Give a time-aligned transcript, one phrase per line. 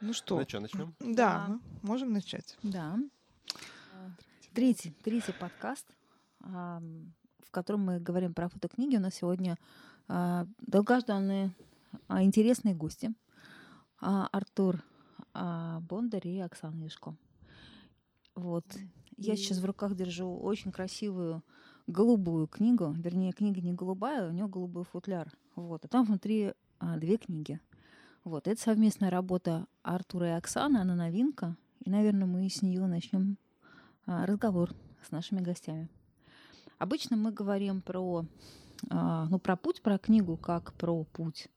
[0.00, 0.36] Ну что?
[0.38, 0.94] Начнем, начнем?
[1.00, 1.60] Да, Да.
[1.82, 2.56] можем начать.
[2.62, 2.98] Да.
[3.92, 4.10] А,
[4.54, 5.86] Третий, третий подкаст,
[6.40, 8.96] ам, в котором мы говорим про фотокниги.
[8.96, 9.56] У нас сегодня
[10.08, 11.54] а, долгожданные,
[12.08, 13.12] а, интересные гости.
[14.00, 14.82] А, Артур
[15.34, 17.14] а, Бондарь и Оксана Яшко.
[18.34, 18.64] Вот.
[19.18, 21.44] Я сейчас в руках держу очень красивую
[21.86, 22.90] голубую книгу.
[22.92, 25.30] Вернее, книга не голубая, у нее голубой футляр.
[25.56, 25.84] Вот.
[25.84, 27.60] А там внутри а, две книги.
[28.24, 28.46] Вот.
[28.46, 31.56] Это совместная работа Артура и Оксаны, она новинка.
[31.80, 33.38] И, наверное, мы с нее начнем
[34.06, 34.74] а, разговор
[35.06, 35.88] с нашими гостями.
[36.78, 38.26] Обычно мы говорим про,
[38.90, 41.48] а, ну, про путь, про книгу, как про путь.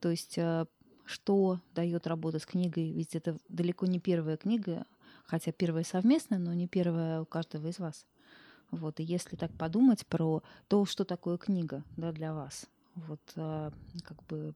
[0.00, 0.66] То есть, а,
[1.04, 4.86] что дает работа с книгой, ведь это далеко не первая книга,
[5.24, 8.06] хотя первая совместная, но не первая у каждого из вас.
[8.70, 13.72] Вот, и если так подумать про то, что такое книга да, для вас, вот а,
[14.02, 14.54] как бы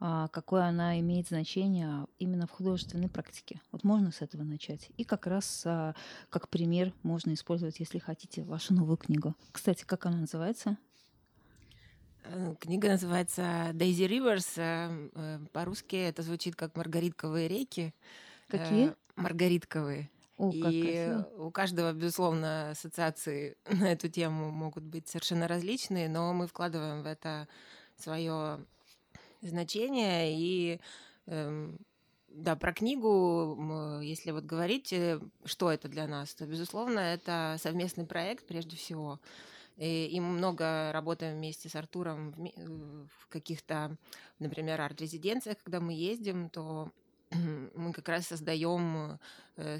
[0.00, 3.60] какое она имеет значение именно в художественной практике.
[3.72, 4.90] Вот можно с этого начать.
[4.96, 5.94] И как раз а,
[6.30, 9.34] как пример можно использовать, если хотите, вашу новую книгу.
[9.50, 10.76] Кстати, как она называется?
[12.24, 14.52] Э, Книга называется Daisy Rivers.
[14.56, 17.94] э, э, По-русски это звучит как Маргаритковые реки.
[18.48, 18.90] Какие?
[18.90, 20.10] Э, Маргаритковые.
[20.36, 21.28] О, И красиво.
[21.38, 27.06] у каждого, безусловно, ассоциации на эту тему могут быть совершенно различные, но мы вкладываем в
[27.06, 27.48] это
[27.96, 28.64] свое
[29.40, 30.34] значение.
[30.38, 30.80] И
[31.26, 31.78] эм,
[32.28, 38.06] да, про книгу, если вот говорить, э, что это для нас, то, безусловно, это совместный
[38.06, 39.18] проект прежде всего.
[39.76, 42.50] И, и мы много работаем вместе с Артуром в, э,
[43.18, 43.96] в каких-то,
[44.38, 46.90] например, арт-резиденциях, когда мы ездим, то
[47.30, 49.18] мы как раз создаем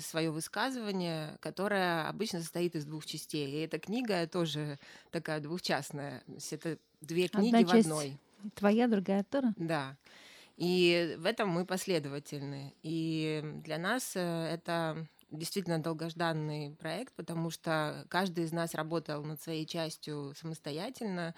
[0.01, 3.49] свое высказывание, которое обычно состоит из двух частей.
[3.49, 4.77] И эта книга тоже
[5.13, 6.25] такая двухчастная.
[6.27, 8.19] То есть это две книги Одна в одной.
[8.55, 9.55] Твоя, другая Артура?
[9.57, 9.97] Да.
[10.57, 12.75] И в этом мы последовательны.
[12.83, 19.41] И для нас э, это действительно долгожданный проект, потому что каждый из нас работал над
[19.41, 21.35] своей частью самостоятельно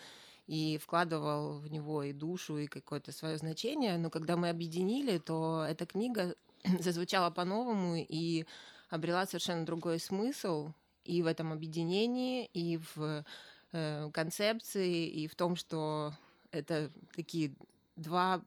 [0.46, 3.98] и вкладывал в него и душу, и какое-то свое значение.
[3.98, 6.34] Но когда мы объединили, то эта книга
[6.80, 8.46] зазвучала по-новому и
[8.88, 10.72] обрела совершенно другой смысл
[11.04, 13.24] и в этом объединении, и в
[13.72, 16.14] э, концепции, и в том, что
[16.52, 17.52] это такие
[17.96, 18.42] два,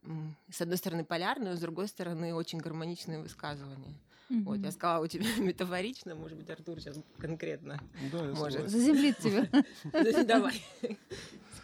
[0.52, 3.96] с одной стороны, полярные, с другой стороны, очень гармоничные высказывания.
[4.30, 7.80] Вот, я сказала, у тебя метафорично, может быть, Артур сейчас конкретно
[8.12, 8.53] Да, я может.
[8.53, 8.69] согласен.
[8.69, 10.24] Заземлит тебя.
[10.24, 10.63] Давай,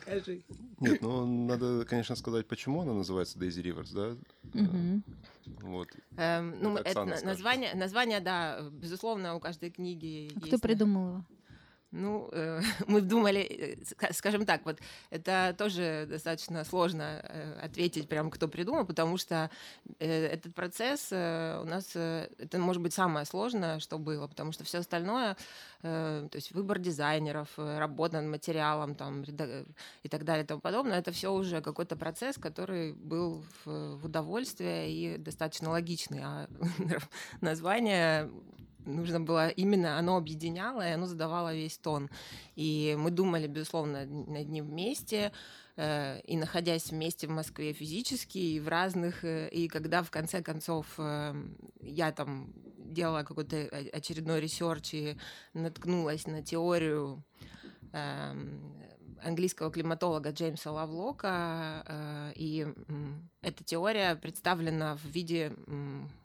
[0.01, 0.43] скажи.
[0.79, 4.17] Нет, ну надо, конечно, сказать, почему она называется Daisy Rivers, да?
[4.53, 5.03] Мгм.
[5.61, 5.87] Вот.
[6.17, 10.67] Эм, Ну, Это это название, название, да, безусловно, у каждой книги А Кто есть на-
[10.67, 11.25] придумал его?
[11.91, 14.77] Ну, э, мы думали, э, ска- скажем так, вот
[15.09, 19.49] это тоже достаточно сложно э, ответить прям, кто придумал, потому что
[19.99, 24.51] э, этот процесс э, у нас, э, это может быть самое сложное, что было, потому
[24.51, 25.35] что все остальное,
[25.81, 29.65] э, то есть выбор дизайнеров, э, работа над материалом там, реда-
[30.03, 34.05] и так далее и тому подобное, это все уже какой-то процесс, который был в, в
[34.05, 36.47] удовольствие и достаточно логичный, а
[37.41, 38.29] название
[38.95, 42.09] нужно было именно оно объединяло, и оно задавало весь тон.
[42.55, 45.31] И мы думали, безусловно, над ним вместе,
[45.77, 50.41] э, и находясь вместе в Москве физически, и в разных, э, и когда в конце
[50.41, 51.33] концов э,
[51.81, 55.17] я там делала какой-то очередной research и
[55.53, 57.23] наткнулась на теорию
[57.93, 58.73] эм,
[59.23, 62.67] английского климатолога Джеймса Лавлока, э, и
[63.41, 65.53] эта теория представлена в виде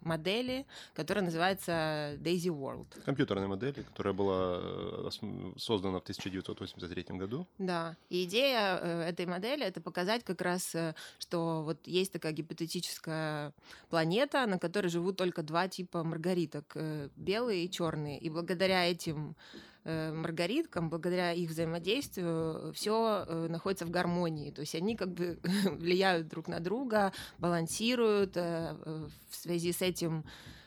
[0.00, 3.02] модели, которая называется Daisy World.
[3.04, 5.10] Компьютерная модель, которая была э,
[5.56, 7.46] создана в 1983 году.
[7.58, 10.74] Да, и идея э, этой модели это показать как раз,
[11.18, 13.52] что вот есть такая гипотетическая
[13.90, 16.76] планета, на которой живут только два типа маргариток,
[17.16, 18.18] белые и черные.
[18.18, 19.36] И благодаря этим
[19.84, 24.50] маргариткам, благодаря их взаимодействию, все находится в гармонии.
[24.50, 25.38] То есть они как бы
[25.72, 28.36] влияют друг на друга, балансируют.
[28.36, 30.24] э, э, В связи с этим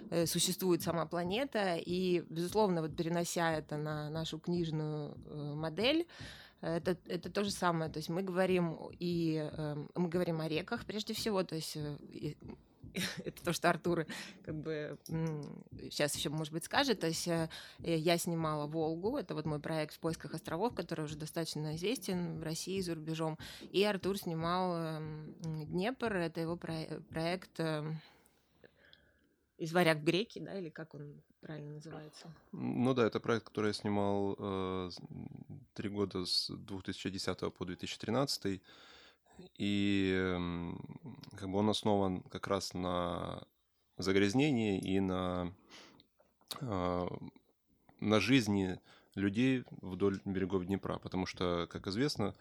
[0.10, 1.75] э, существует сама планета.
[1.78, 6.06] И, безусловно, вот перенося это на нашу книжную э, модель,
[6.62, 7.92] это, это то же самое.
[7.92, 11.44] То есть мы говорим и э, мы говорим о реках прежде всего.
[11.44, 12.34] То есть э,
[13.25, 14.06] это то, что Артур
[14.44, 14.98] как бы
[15.81, 17.00] сейчас еще, может быть, скажет.
[17.00, 17.50] То есть э,
[17.80, 19.18] я снимала Волгу.
[19.18, 22.95] Это вот мой проект в поисках островов, который уже достаточно известен в России и за
[22.95, 23.38] рубежом.
[23.72, 26.16] И Артур снимал эм, Днепр.
[26.16, 28.00] Это его про- проект эм,
[29.57, 32.31] из варяг греки, да, или как он правильно называется?
[32.51, 34.89] Ну да, это проект, который я снимал э,
[35.74, 38.62] три года с 2010 по 2013.
[39.57, 40.36] И
[41.36, 43.44] как бы он основан как раз на
[43.98, 45.54] загрязнении и на,
[46.62, 47.07] э,
[48.00, 48.80] на жизни
[49.16, 52.36] людей вдоль берегов Днепра, потому что, как известно,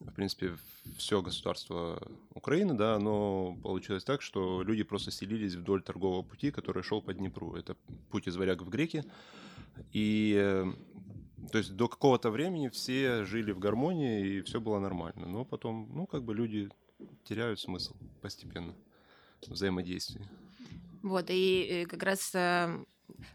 [0.00, 0.56] в принципе,
[0.96, 2.02] все государство
[2.34, 7.14] Украины, да, оно получилось так, что люди просто селились вдоль торгового пути, который шел по
[7.14, 7.54] Днепру.
[7.54, 7.76] Это
[8.10, 9.04] путь из Варяг в Греки.
[9.92, 10.64] И
[11.50, 15.26] то есть до какого-то времени все жили в гармонии, и все было нормально.
[15.26, 16.68] Но потом, ну, как бы люди
[17.24, 18.74] теряют смысл постепенно
[19.46, 20.28] взаимодействия.
[21.02, 22.84] Вот, и э, как раз э,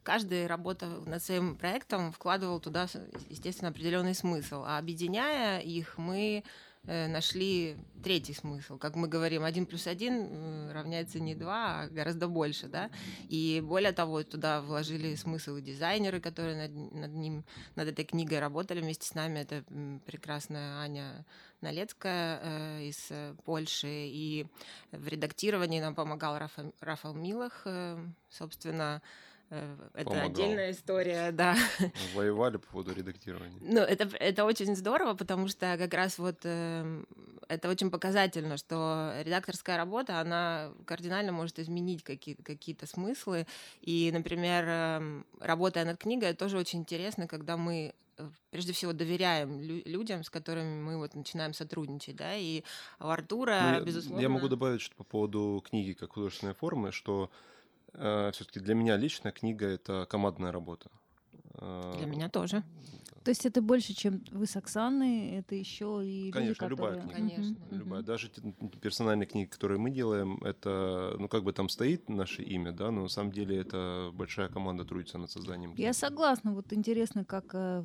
[0.03, 2.87] каждый, работа над своим проектом, вкладывал туда,
[3.29, 4.63] естественно, определенный смысл.
[4.65, 6.43] А объединяя их, мы
[6.83, 8.77] нашли третий смысл.
[8.77, 12.89] Как мы говорим, один плюс один равняется не два, а гораздо больше, да.
[13.29, 17.43] И более того, туда вложили смысл и дизайнеры, которые над, над ним,
[17.75, 19.39] над этой книгой работали вместе с нами.
[19.39, 19.63] Это
[20.05, 21.25] прекрасная Аня
[21.61, 23.11] Налецкая э, из
[23.43, 23.87] Польши.
[23.89, 24.47] И
[24.91, 27.97] в редактировании нам помогал Рафа, Рафал Милах, э,
[28.29, 30.25] собственно, Э, это Помогал.
[30.29, 31.55] отдельная история, да.
[32.15, 33.57] Воевали по поводу редактирования.
[33.61, 37.03] Ну, это, это очень здорово, потому что как раз вот э,
[37.47, 43.47] это очень показательно, что редакторская работа, она кардинально может изменить какие- какие-то смыслы.
[43.81, 49.61] И, например, э, работая над книгой, тоже очень интересно, когда мы э, прежде всего доверяем
[49.61, 52.63] лю- людям, с которыми мы вот начинаем сотрудничать, да, и
[52.99, 54.21] у Артура, ну, безусловно...
[54.21, 57.33] Я могу добавить, что по поводу книги как художественной формы, что Э,
[57.97, 60.89] все-таки для меня лично книга это командная работа.
[61.59, 62.63] Для э, меня тоже.
[63.23, 67.13] То есть это больше, чем вы с Оксаной, это еще и Конечно, люди, любая книга.
[67.13, 67.55] Конечно.
[67.71, 68.01] Любая.
[68.01, 68.29] Даже
[68.81, 73.01] персональные книги, которые мы делаем, это, ну, как бы там стоит наше имя, да, но
[73.01, 75.73] на самом деле это большая команда трудится над созданием.
[75.75, 76.53] Я согласна.
[76.53, 77.83] Вот интересно, как, э,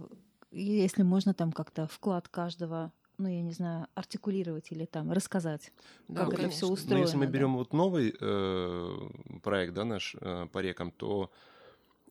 [0.52, 2.92] если можно там как-то вклад каждого
[3.22, 5.72] ну, я не знаю, артикулировать или там рассказать,
[6.08, 6.46] да, как конечно.
[6.46, 6.98] это все устроено.
[6.98, 7.58] Но если мы берем да.
[7.58, 9.08] вот новый э,
[9.42, 11.30] проект, да, наш э, по рекам, то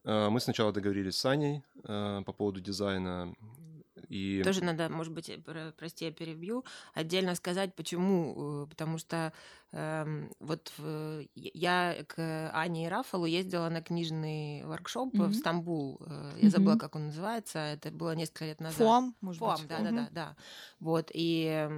[0.06, 3.36] э, мы сначала договорились с Аней э, по поводу дизайна.
[4.08, 4.42] И...
[4.44, 6.64] Тоже надо, может быть, э, прости, я перебью,
[6.94, 8.64] отдельно сказать, почему.
[8.64, 9.34] Э, потому что
[9.74, 10.74] вот
[11.36, 15.28] я к Ане и Рафалу ездила на книжный воркшоп mm-hmm.
[15.28, 16.02] в Стамбул.
[16.06, 16.80] Э, я забыла, mm-hmm.
[16.80, 17.60] как он называется.
[17.60, 18.80] Это было несколько лет назад.
[18.80, 19.68] ФОАМ, может ФОАМ, быть.
[19.68, 19.84] да, mm-hmm.
[19.84, 20.36] да, да, да.
[20.80, 21.70] Вот, и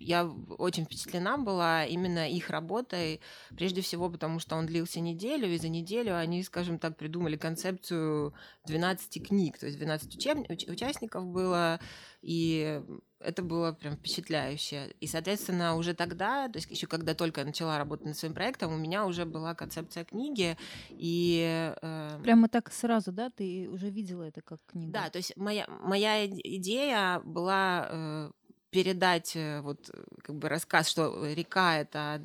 [0.00, 0.24] я
[0.58, 3.20] очень впечатлена была именно их работой,
[3.50, 8.34] прежде всего потому, что он длился неделю, и за неделю они, скажем так, придумали концепцию
[8.66, 10.38] 12 книг, то есть 12 учеб...
[10.68, 11.78] участников было,
[12.22, 12.82] и
[13.20, 14.94] это было прям впечатляюще.
[15.00, 18.72] И, соответственно, уже тогда, то есть еще когда только я начала работать над своим проектом,
[18.72, 20.56] у меня уже была концепция книги.
[20.90, 22.20] И, э...
[22.22, 23.30] Прямо так сразу, да?
[23.30, 24.92] Ты уже видела это как книгу?
[24.92, 28.30] Да, то есть моя, моя идея была э,
[28.70, 29.90] передать э, вот
[30.22, 32.22] как бы рассказ, что река это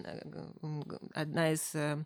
[1.14, 2.04] одна из э,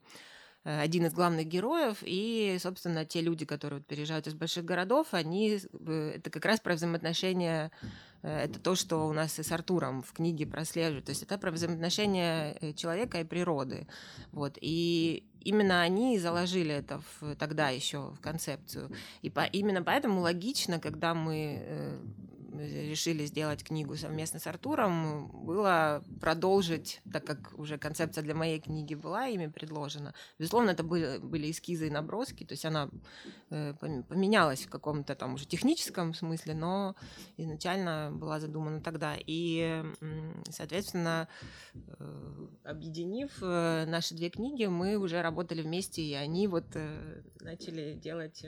[0.63, 5.57] один из главных героев, и, собственно, те люди, которые вот переезжают из больших городов, они
[5.57, 7.87] э, это как раз про взаимоотношения Э,
[8.21, 11.05] это то, что у нас и с Артуром в книге прослеживает.
[11.05, 13.87] То есть это про взаимоотношения э, человека и природы.
[14.31, 14.57] Вот.
[14.59, 18.91] И именно они заложили это в, тогда еще в концепцию.
[19.21, 21.99] И по, именно поэтому логично, когда мы э,
[22.59, 28.95] решили сделать книгу совместно с Артуром, было продолжить, так как уже концепция для моей книги
[28.95, 30.13] была ими предложена.
[30.37, 32.89] Безусловно, это были, эскизы и наброски, то есть она
[33.49, 36.95] э, поменялась в каком-то там уже техническом смысле, но
[37.37, 39.15] изначально была задумана тогда.
[39.17, 39.83] И,
[40.49, 41.27] соответственно,
[41.73, 46.65] э, объединив э, наши две книги, мы уже работали вместе, и они вот
[47.41, 48.45] начали делать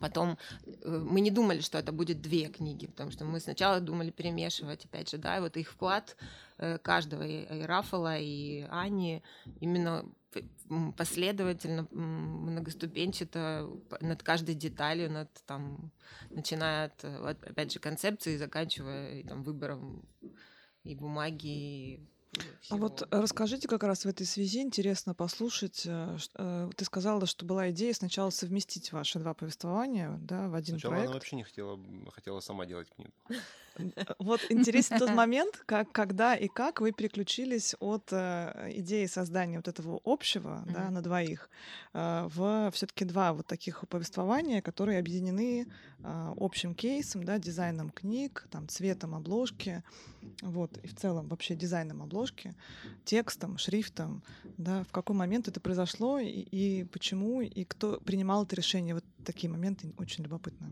[0.00, 4.10] Потом э, мы не думали, что это будет две книги, потому что мы сначала думали
[4.10, 6.16] перемешивать, опять же, да, и вот их вклад
[6.58, 9.22] э, каждого, и Рафала, и Ани,
[9.60, 10.04] именно
[10.96, 13.70] последовательно, многоступенчато
[14.00, 15.92] над каждой деталью, над там,
[16.30, 17.04] начиная от,
[17.44, 20.04] опять же, концепции, заканчивая там, выбором
[20.82, 22.08] и бумаги, и
[22.70, 25.82] а вот расскажите как раз в этой связи, интересно послушать.
[25.86, 30.76] Э, э, ты сказала, что была идея сначала совместить ваши два повествования да, в один
[30.76, 31.06] Сначала проект.
[31.08, 31.78] она вообще не хотела,
[32.12, 33.12] хотела сама делать книгу.
[34.18, 39.68] Вот интересен тот момент, как, когда и как вы переключились от э, идеи создания вот
[39.68, 40.72] этого общего mm-hmm.
[40.72, 41.50] да, на двоих
[41.92, 45.66] э, в все-таки два вот таких повествования, которые объединены
[45.98, 49.82] э, общим кейсом, да, дизайном книг, там, цветом обложки,
[50.42, 52.54] вот, и в целом вообще дизайном обложки,
[53.04, 54.22] текстом, шрифтом,
[54.56, 58.94] да, в какой момент это произошло и, и почему, и кто принимал это решение.
[58.94, 60.70] Вот такие моменты очень любопытно.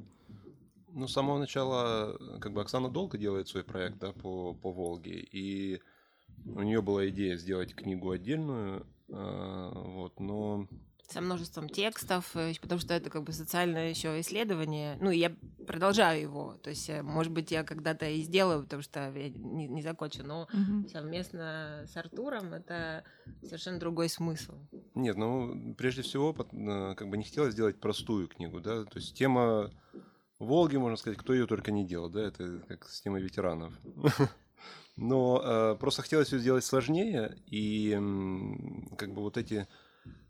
[0.95, 5.19] Ну, с самого начала, как бы Оксана долго делает свой проект, да, по, по Волге,
[5.21, 5.81] и
[6.45, 10.69] у нее была идея сделать книгу отдельную, э, вот, но
[11.21, 14.97] множеством текстов, э, потому что это как бы социальное еще исследование.
[15.01, 15.33] Ну, я
[15.67, 16.55] продолжаю его.
[16.63, 20.25] То есть, э, может быть, я когда-то и сделаю, потому что я не, не закончу,
[20.25, 20.89] но угу.
[20.89, 23.05] совместно с Артуром это
[23.43, 24.55] совершенно другой смысл.
[24.95, 29.17] Нет, ну, прежде всего, э, как бы не хотелось сделать простую книгу, да, то есть
[29.17, 29.71] тема
[30.43, 33.73] Волги, можно сказать, кто ее только не делал, да, это как с темой ветеранов.
[34.97, 39.67] Но э, просто хотелось ее сделать сложнее, и э, как бы вот эти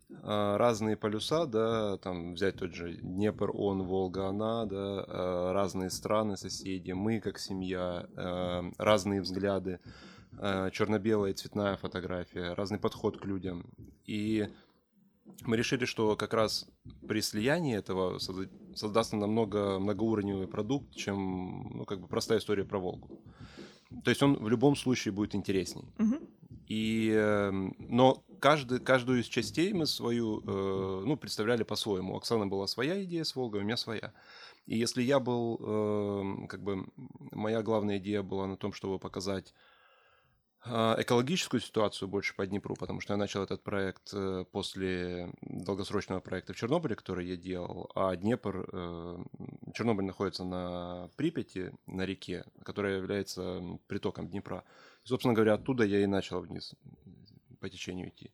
[0.09, 5.89] э, разные полюса, да, там взять тот же Днепр, он, Волга, она, да, э, разные
[5.89, 9.79] страны, соседи, мы как семья, э, разные взгляды,
[10.39, 13.65] э, черно-белая цветная фотография, разный подход к людям.
[14.05, 14.47] И
[15.41, 16.67] мы решили, что как раз
[17.07, 18.19] при слиянии этого
[18.75, 23.21] создастся намного многоуровневый продукт, чем ну, как бы простая история про Волгу.
[24.03, 25.85] То есть он в любом случае будет интересней.
[25.99, 26.15] Угу.
[26.67, 32.13] И, эм, но каждый, каждую из частей мы свою, э, ну, представляли по-своему.
[32.13, 34.13] У Оксаны была своя идея с Волгой, у меня своя.
[34.65, 36.85] И если я был, э, как бы,
[37.31, 39.53] моя главная идея была на том, чтобы показать
[40.65, 46.53] экологическую ситуацию больше по Днепру, потому что я начал этот проект э, после долгосрочного проекта
[46.53, 49.17] в Чернобыле, который я делал, а Днепр, э,
[49.73, 54.63] Чернобыль находится на Припяти, на реке, которая является притоком Днепра.
[55.03, 56.73] И, собственно говоря, оттуда я и начал вниз
[57.59, 58.31] по течению идти.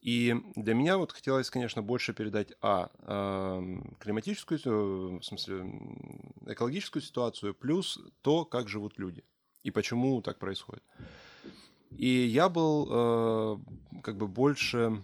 [0.00, 2.90] И для меня вот хотелось, конечно, больше передать, а,
[3.98, 5.70] климатическую, в смысле,
[6.46, 9.24] экологическую ситуацию, плюс то, как живут люди
[9.62, 10.82] и почему так происходит.
[11.96, 15.02] И я был э, как бы больше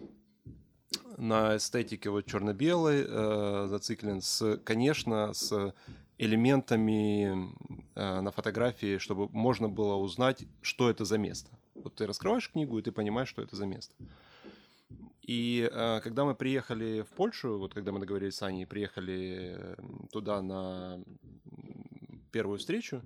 [1.17, 5.75] на эстетике вот черно-белой э, зациклен, с, конечно, с
[6.19, 7.53] элементами
[7.95, 11.51] э, на фотографии, чтобы можно было узнать, что это за место.
[11.75, 13.95] Вот ты раскрываешь книгу, и ты понимаешь, что это за место.
[15.23, 19.77] И э, когда мы приехали в Польшу, вот когда мы договорились с Аней, приехали
[20.13, 21.03] туда на
[22.31, 23.03] первую встречу,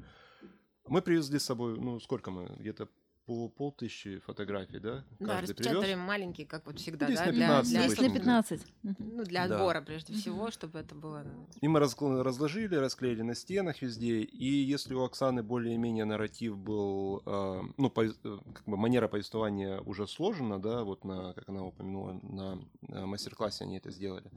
[0.86, 2.88] мы привезли с собой, ну, сколько мы, где-то
[3.30, 5.04] по полтысячи фотографий, да?
[5.20, 7.30] Да, распечатали маленькие, как вот всегда, ну, да?
[7.30, 8.66] Для, 15, для, 10 на 15.
[8.82, 9.86] Ну, для отбора, да.
[9.86, 11.24] прежде всего, чтобы это было...
[11.60, 17.62] И мы разложили, расклеили на стенах везде, и если у Оксаны более-менее нарратив был, э,
[17.76, 18.10] ну, э,
[18.52, 23.62] как бы манера повествования уже сложена, да, вот на, как она упомянула, на, на мастер-классе
[23.62, 24.28] они это сделали,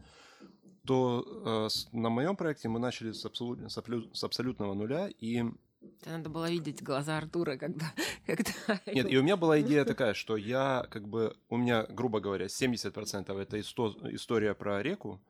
[0.85, 1.25] то
[1.73, 3.71] э, на моем проекте мы начали с, абсолют,
[4.15, 5.43] с абсолютного нуля, и
[6.05, 7.85] надо было видеть глаза Артура, когда...
[8.25, 8.51] когда...
[8.85, 11.35] Нет, и у меня была идея такая, что я как бы...
[11.49, 13.95] У меня, грубо говоря, 70% это исто...
[14.11, 15.21] история про реку,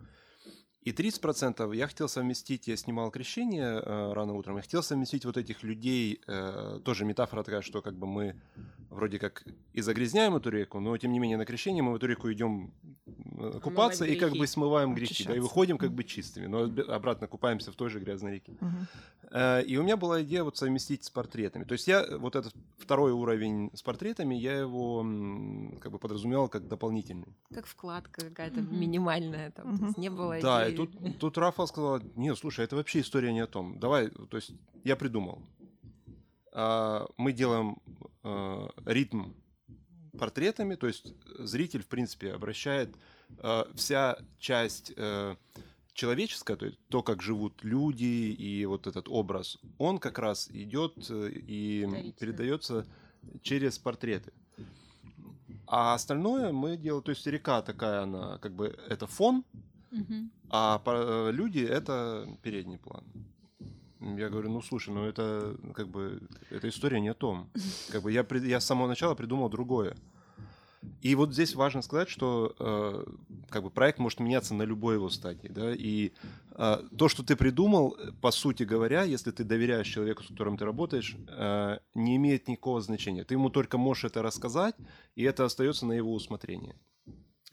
[0.86, 5.38] и 30% я хотел совместить, я снимал крещение э, рано утром, я хотел совместить вот
[5.38, 8.36] этих людей, э, тоже метафора такая, что как бы мы
[8.90, 12.08] вроде как и загрязняем эту реку, но тем не менее на крещение мы в эту
[12.08, 12.72] реку идем
[13.06, 16.64] э, купаться и как бы смываем грехи, да, и выходим как бы чистыми, но
[16.94, 18.54] обратно купаемся в той же грязной реке.
[19.32, 21.64] Э, и у меня была идея вот совместить с портретами.
[21.64, 25.00] То есть я вот этот второй уровень с портретами, я его
[25.80, 27.36] как бы подразумевал как дополнительный.
[27.54, 32.38] Как вкладка какая-то минимальная, там, то есть не было Да, тут, тут Рафа сказала, нет,
[32.38, 33.80] слушай, это вообще история не о том.
[33.80, 34.52] Давай, то есть
[34.84, 35.42] я придумал.
[36.52, 37.78] А, мы делаем
[38.24, 39.32] а, ритм
[40.18, 42.96] портретами, то есть зритель, в принципе, обращает
[43.40, 45.36] а, вся часть э,
[45.94, 50.94] человеческая, то есть то, как живут люди и вот этот образ, он как раз идет
[51.10, 52.86] э, и передается
[53.42, 54.34] через портреты.
[55.66, 59.44] А остальное мы делаем, то есть река такая, она как бы это фон,
[59.94, 60.30] угу.
[60.50, 63.04] а э, люди это передний план.
[64.18, 67.50] Я говорю, ну слушай, ну это как бы эта история не о том.
[67.92, 69.96] Как бы я, я с самого начала придумал другое.
[71.02, 73.06] И вот здесь важно сказать, что э,
[73.50, 76.12] как бы проект может меняться на любой его стадии, да, и
[76.52, 80.66] э, то, что ты придумал, по сути говоря, если ты доверяешь человеку, с которым ты
[80.66, 83.24] работаешь, э, не имеет никакого значения.
[83.24, 84.76] Ты ему только можешь это рассказать,
[85.16, 86.76] и это остается на его усмотрение.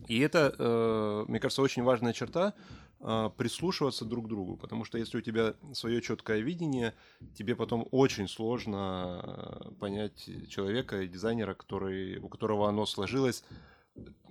[0.08, 2.54] И это, э, мне кажется, очень важная черта
[3.00, 6.94] э, прислушиваться друг к другу, потому что если у тебя свое четкое видение,
[7.34, 13.44] тебе потом очень сложно э, понять человека и дизайнера, который, у которого оно сложилось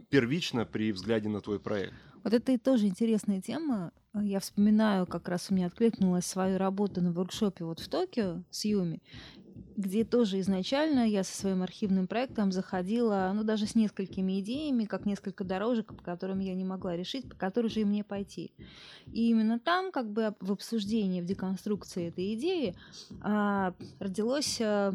[0.09, 1.93] первично при взгляде на твой проект.
[2.23, 3.91] Вот это и тоже интересная тема.
[4.13, 8.65] Я вспоминаю, как раз у меня откликнулась свою работу на воркшопе вот в Токио с
[8.65, 9.01] Юми
[9.79, 15.05] где тоже изначально я со своим архивным проектом заходила, ну, даже с несколькими идеями, как
[15.05, 18.51] несколько дорожек, по которым я не могла решить, по которой же мне пойти.
[19.07, 22.75] И именно там, как бы в обсуждении, в деконструкции этой идеи
[23.21, 24.93] а, родилось а,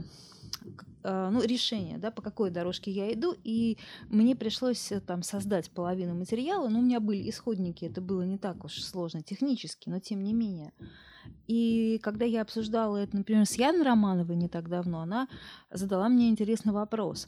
[1.03, 3.79] э, ну, решение, да, по какой дорожке я иду, и
[4.11, 8.37] мне пришлось э, там создать половину материала, но у меня были исходники, это было не
[8.37, 10.75] так уж сложно технически, но тем не менее.
[11.47, 15.29] И когда я обсуждала это, например, с Яной Романовой не так давно, она
[15.71, 17.27] задала мне интересный вопрос.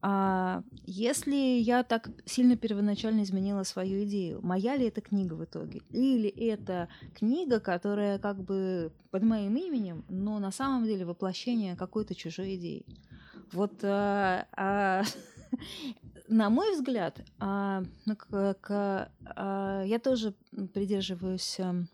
[0.00, 5.82] А если я так сильно первоначально изменила свою идею, моя ли это книга в итоге?
[5.90, 12.14] Или это книга, которая как бы под моим именем, но на самом деле воплощение какой-то
[12.14, 12.86] чужой идеи?
[13.52, 15.02] Вот а, а,
[16.28, 18.16] на мой взгляд, а, ну,
[19.84, 20.34] я тоже
[20.74, 21.88] придерживаюсь эм,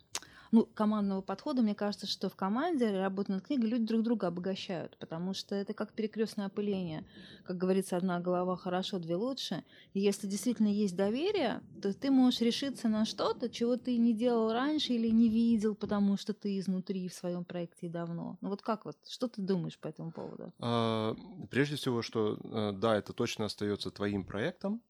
[0.54, 4.96] ну, командного подхода, мне кажется, что в команде, работая над книгой, люди друг друга обогащают,
[4.98, 7.04] потому что это как перекрестное опыление.
[7.44, 9.64] Как говорится, одна голова хорошо, две лучше.
[9.94, 14.52] И если действительно есть доверие, то ты можешь решиться на что-то, чего ты не делал
[14.52, 18.38] раньше или не видел, потому что ты изнутри в своем проекте давно.
[18.40, 20.52] Ну вот как вот, что ты думаешь по этому поводу?
[20.60, 21.16] А,
[21.50, 24.80] прежде всего, что э, да, это точно остается твоим проектом,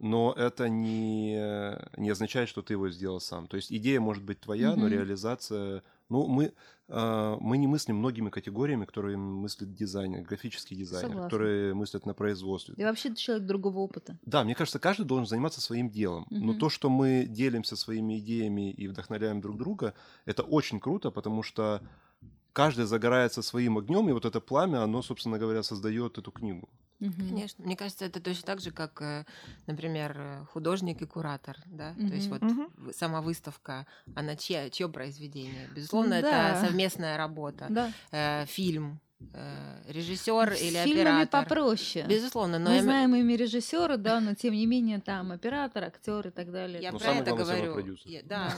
[0.00, 1.34] но это не,
[1.96, 3.46] не означает, что ты его сделал сам.
[3.46, 4.76] То есть идея может быть твоя, mm-hmm.
[4.76, 5.82] но реализация...
[6.08, 6.52] Ну, мы,
[6.88, 11.30] э, мы не мыслим многими категориями, которые мыслит дизайнер, графический дизайнер, Согласна.
[11.30, 12.74] которые мыслят на производстве.
[12.76, 14.18] И вообще человек другого опыта.
[14.26, 16.26] Да, мне кажется, каждый должен заниматься своим делом.
[16.30, 16.38] Mm-hmm.
[16.40, 21.42] Но то, что мы делимся своими идеями и вдохновляем друг друга, это очень круто, потому
[21.42, 21.80] что
[22.52, 26.68] каждый загорается своим огнем, и вот это пламя, оно, собственно говоря, создает эту книгу.
[27.00, 27.12] Угу.
[27.12, 27.64] Конечно.
[27.64, 29.24] Мне кажется, это точно так же, как, э,
[29.66, 31.94] например, э, художник и куратор, да.
[31.96, 32.08] Угу.
[32.08, 32.92] То есть вот угу.
[32.92, 35.68] сама выставка, она чье, чье произведение?
[35.74, 36.50] Безусловно, да.
[36.50, 37.66] это совместная работа.
[37.70, 37.92] Да.
[38.12, 39.00] Э, фильм,
[39.34, 42.06] Э, режиссер или С фильмами попроще.
[42.08, 42.82] Безусловно, но мы я...
[42.82, 46.80] знаем имя режиссера, да, но тем не менее там оператор, актер и так далее.
[46.80, 47.96] Я ну, про это говорю.
[48.04, 48.52] Я, да.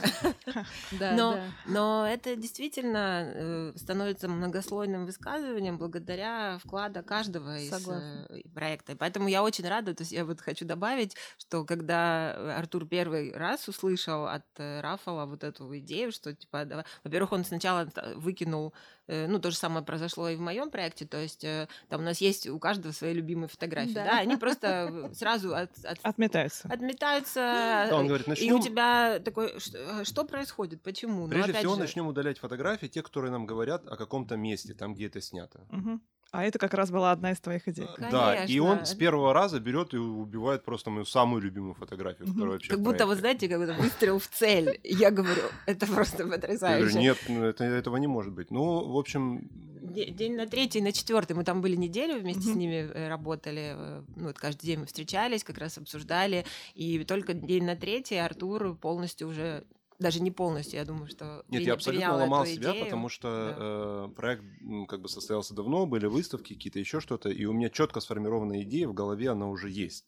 [0.93, 1.11] да.
[1.11, 1.43] но, да.
[1.67, 8.25] но это действительно э, становится многослойным высказыванием благодаря вклада каждого из Согласна.
[8.29, 8.95] Э, проекта.
[8.95, 13.67] Поэтому я очень рада, то есть я вот хочу добавить, что когда Артур первый раз
[13.67, 16.85] услышал от Рафала вот эту идею, что типа, давай...
[17.03, 18.73] во-первых, он сначала выкинул
[19.07, 22.21] ну, то же самое произошло и в моем проекте, то есть э, там у нас
[22.21, 25.99] есть у каждого свои любимые фотографии, да, да они просто сразу от, от...
[26.03, 26.67] отметаются.
[26.69, 27.87] Отметаются.
[27.89, 28.47] Да, он говорит, начнем...
[28.47, 31.27] И у тебя такой, что, что происходит, почему?
[31.27, 31.81] Прежде ну, всего, же...
[31.81, 35.67] начнем удалять фотографии, те, которые нам говорят о каком-то месте, там, где это снято.
[35.71, 35.99] Угу.
[36.33, 37.85] А это как раз была одна из твоих идей.
[37.95, 38.11] Конечно.
[38.11, 42.53] Да, и он с первого раза берет и убивает просто мою самую любимую фотографию, которая
[42.53, 42.69] вообще.
[42.71, 44.79] Как будто, вы знаете, как будто выстрел в цель.
[44.83, 46.85] Я говорю, это просто потрясающе.
[46.85, 48.49] Я говорю, нет, ну, это, этого не может быть.
[48.49, 49.47] Ну, в общем...
[49.83, 51.33] День на третий, на четвертый.
[51.33, 53.73] Мы там были неделю, вместе с ними э, работали.
[53.75, 56.45] Э, ну, вот каждый день мы встречались, как раз обсуждали.
[56.73, 59.65] И только день на третий Артур полностью уже
[59.99, 62.85] даже не полностью, я думаю, что Нет, я абсолютно ломал себя, идею.
[62.85, 64.11] потому что да.
[64.11, 64.43] э, проект
[64.87, 68.87] как бы состоялся давно, были выставки, какие-то еще что-то, и у меня четко сформированная идея
[68.87, 70.05] в голове, она уже есть.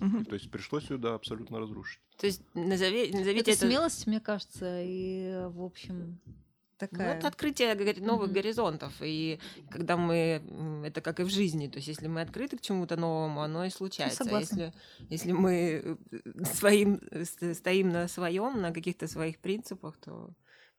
[0.00, 0.24] Угу.
[0.24, 2.00] То есть пришлось ее, да, абсолютно разрушить.
[2.18, 3.50] То есть назови, назовите это...
[3.52, 6.20] Это смелость, мне кажется, и, в общем,
[6.78, 7.12] такая.
[7.12, 8.32] Ну, это открытие новых mm-hmm.
[8.32, 8.92] горизонтов.
[9.00, 10.42] И когда мы,
[10.84, 13.70] это как и в жизни, то есть если мы открыты к чему-то новому, оно и
[13.70, 14.24] случается.
[14.24, 14.72] А если,
[15.08, 20.30] если мы э, своим, стоим на своем, на каких-то своих принципах, то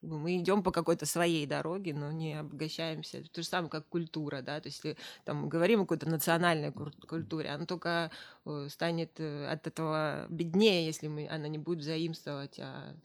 [0.02, 3.24] мы идем по какой-то своей дороге, но не обогащаемся.
[3.32, 7.50] То же самое, как культура, да, то есть если там говорим о какой-то национальной культуре,
[7.50, 8.12] она только
[8.46, 12.96] э, станет э, от этого беднее, если мы, она не будет заимствовать, а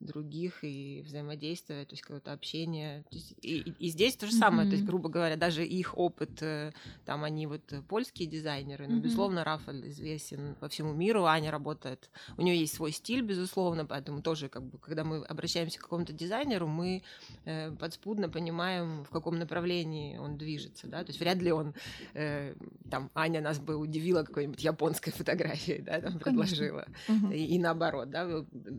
[0.00, 3.04] других и взаимодействия, то есть какое-то общение.
[3.10, 4.70] То есть, и, и здесь то же самое, mm-hmm.
[4.70, 6.72] то есть, грубо говоря, даже их опыт, э,
[7.04, 9.00] там они вот польские дизайнеры, но, mm-hmm.
[9.00, 14.22] безусловно, Рафаль известен по всему миру, Аня работает, у нее есть свой стиль, безусловно, поэтому
[14.22, 17.02] тоже, как бы, когда мы обращаемся к какому-то дизайнеру, мы
[17.44, 21.74] э, подспудно понимаем, в каком направлении он движется, да, то есть вряд ли он,
[22.14, 22.54] э,
[22.90, 27.36] там, Аня нас бы удивила какой-нибудь японской фотографией, да, там, предложила, mm-hmm.
[27.36, 28.26] и, и наоборот, да,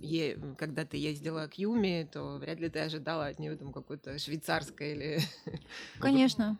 [0.01, 4.17] ей, когда ты ездила к Юме, то вряд ли ты ожидала от нее там какой-то
[4.19, 5.19] швейцарской или...
[5.99, 6.57] Конечно.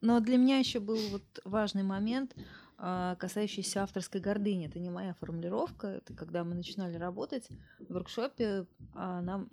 [0.00, 2.34] Но для меня еще был вот важный момент—
[2.78, 4.68] касающийся авторской гордыни.
[4.68, 5.88] Это не моя формулировка.
[5.88, 7.48] Это когда мы начинали работать
[7.80, 9.50] в воркшопе, а, нам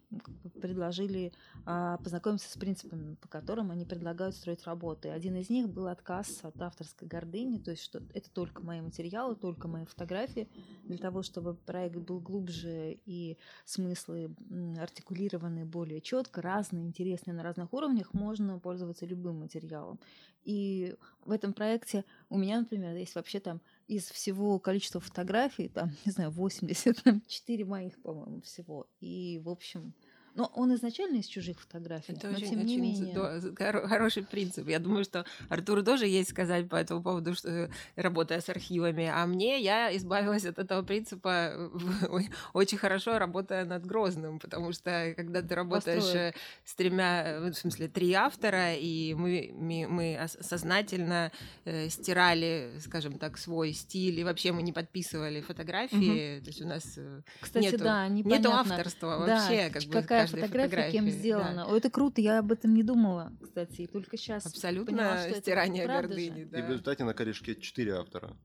[0.62, 1.34] предложили
[1.66, 5.10] а, познакомиться с принципами, по которым они предлагают строить работы.
[5.10, 9.36] Один из них был отказ от авторской гордыни, то есть что это только мои материалы,
[9.36, 10.48] только мои фотографии.
[10.84, 14.36] Для того, чтобы проект был глубже и смыслы
[14.80, 20.00] артикулированы более четко, разные, интересные на разных уровнях, можно пользоваться любым материалом.
[20.46, 25.92] И в этом проекте у меня, например, есть вообще там из всего количества фотографий, там,
[26.06, 28.88] не знаю, 84 моих, по-моему, всего.
[29.02, 29.94] И, в общем,
[30.36, 33.88] Но он изначально из чужих фотографий, Это но очень, тем не очень менее.
[33.88, 34.68] хороший принцип.
[34.68, 39.06] Я думаю, что Артуру тоже есть сказать по этому поводу, что, э, работая с архивами.
[39.06, 41.72] А мне я избавилась от этого принципа
[42.10, 46.28] ой- очень хорошо, работая над Грозным, потому что когда ты работаешь Построил.
[46.30, 46.34] э,
[46.66, 49.52] с тремя, э, в смысле, три автора, и мы,
[49.88, 51.32] мы ос- сознательно
[51.64, 56.68] э, стирали, скажем так, свой стиль, и вообще мы не подписывали фотографии, то есть у
[56.68, 61.06] нас э, Кстати, нету- да, нету авторства Да, вообще, как бы какая каждой фотография кем
[61.06, 61.20] фотографии, да.
[61.20, 61.66] сделана.
[61.66, 65.30] О, это круто, я об этом не думала, кстати, и только сейчас Абсолютно поняла, что
[65.30, 66.42] это стирание правда гордыни, же.
[66.42, 66.68] И в да.
[66.68, 68.38] результате на корешке четыре автора.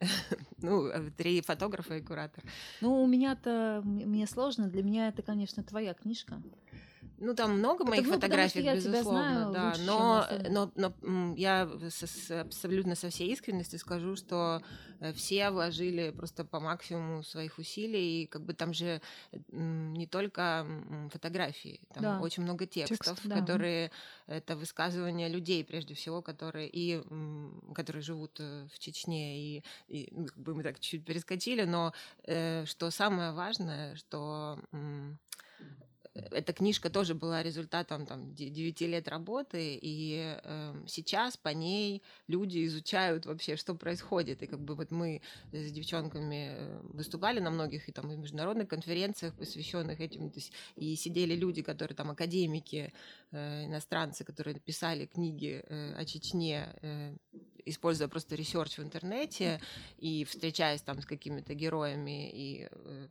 [0.62, 2.44] Ну, э, три фотографа и куратор.
[2.80, 6.42] Ну, у меня-то, мне сложно, для меня это, конечно, твоя книжка.
[7.22, 9.66] Ну, там много Потому- моих ну, потому фотографий, тебя безусловно, да.
[9.68, 14.62] лучше, Но, но, но, м, я со- с- абсолютно со всей искренностью скажу, что
[15.02, 18.22] э, все вложили просто по максимуму своих усилий.
[18.22, 19.00] И как бы там же
[19.52, 20.66] не только
[21.12, 22.20] фотографии, там Да.
[22.20, 23.40] очень много текстов, да.
[23.40, 23.90] которые
[24.26, 27.02] это высказывания людей, прежде всего, которые и
[27.74, 29.38] которые живут э, в Чечне.
[29.58, 31.92] И, и, ну, как бы мы так чуть перескочили, но
[32.24, 34.58] э, что самое важное, что
[36.14, 42.64] эта книжка тоже была результатом там, 9 лет работы, и э, сейчас по ней люди
[42.66, 44.42] изучают вообще, что происходит.
[44.42, 48.68] И как бы вот мы с девчонками э, выступали на многих и там и международных
[48.68, 52.92] конференциях, посвященных этим, то есть, и сидели люди, которые там академики,
[53.30, 57.14] э, иностранцы, которые писали книги э, о Чечне, э,
[57.64, 59.60] используя просто research в интернете
[59.98, 63.08] и встречаясь там с какими-то героями и э,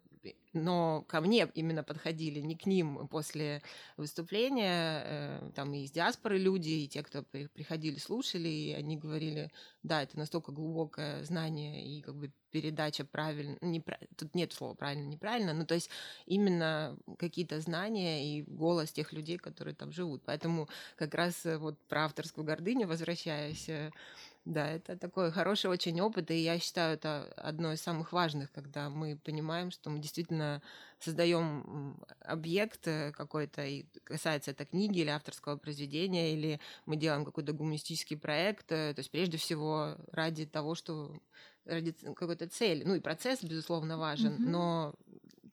[0.53, 3.62] но ко мне именно подходили, не к ним после
[3.97, 8.97] выступления, э, там и из диаспоры люди, и те, кто при- приходили, слушали, и они
[8.97, 9.51] говорили,
[9.84, 13.84] да, это настолько глубокое знание и как бы передача правильно, не,
[14.17, 15.89] тут нет слова правильно, неправильно, ну то есть
[16.25, 20.23] именно какие-то знания и голос тех людей, которые там живут.
[20.25, 23.91] Поэтому как раз э, вот про авторскую гордыню возвращаясь, э,
[24.49, 28.89] да, это такой хороший очень опыт, и я считаю, это одно из самых важных, когда
[28.89, 30.62] мы понимаем, что мы действительно
[30.99, 37.53] создаем объект э, какой-то, и касается это книги или авторского произведения, или мы делаем какой-то
[37.53, 41.15] гуманистический проект, э, то есть прежде всего ради того, что
[41.65, 42.83] ради какой-то цели.
[42.83, 44.51] Ну и процесс, безусловно, важен, Мгм.
[44.51, 44.95] но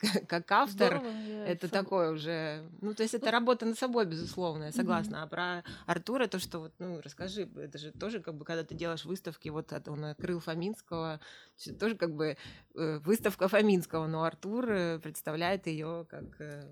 [0.28, 4.64] как автор, Здорово, это такое уже, ну, то есть это Ну, работа над собой, безусловно,
[4.64, 5.22] я согласна.
[5.22, 8.74] А про Артура то, что вот, ну, расскажи, это же тоже как бы, когда ты
[8.74, 11.20] делаешь выставки, вот это он открыл Фоминского,
[11.64, 12.36] это тоже как бы
[12.74, 16.62] э, выставка Фоминского, но Артур э, представляет ее как э,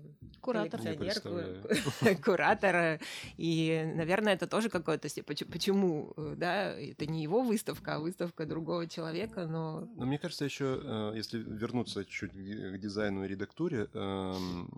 [0.41, 0.79] Куратор.
[2.23, 2.99] Куратора,
[3.37, 9.47] и, наверное, это тоже какое-то, почему, да, это не его выставка, а выставка другого человека,
[9.47, 14.69] но Но мне кажется, еще, если вернуться чуть к дизайну и редактуре, эм,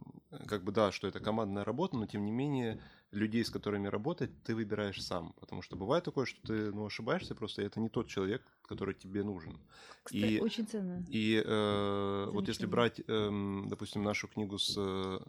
[0.47, 2.79] как бы да, что это командная работа, но тем не менее
[3.11, 5.33] людей, с которыми работать, ты выбираешь сам.
[5.39, 9.23] Потому что бывает такое, что ты ну, ошибаешься просто, это не тот человек, который тебе
[9.23, 9.57] нужен.
[10.03, 11.03] Кстати, И- очень ценно.
[11.09, 14.75] И э, вот если брать, эм, допустим, нашу книгу с...
[14.77, 15.19] э,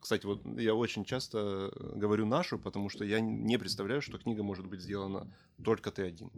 [0.00, 4.66] Кстати, вот я очень часто говорю нашу, потому что я не представляю, что книга может
[4.66, 5.26] быть сделана
[5.62, 6.30] только ты один.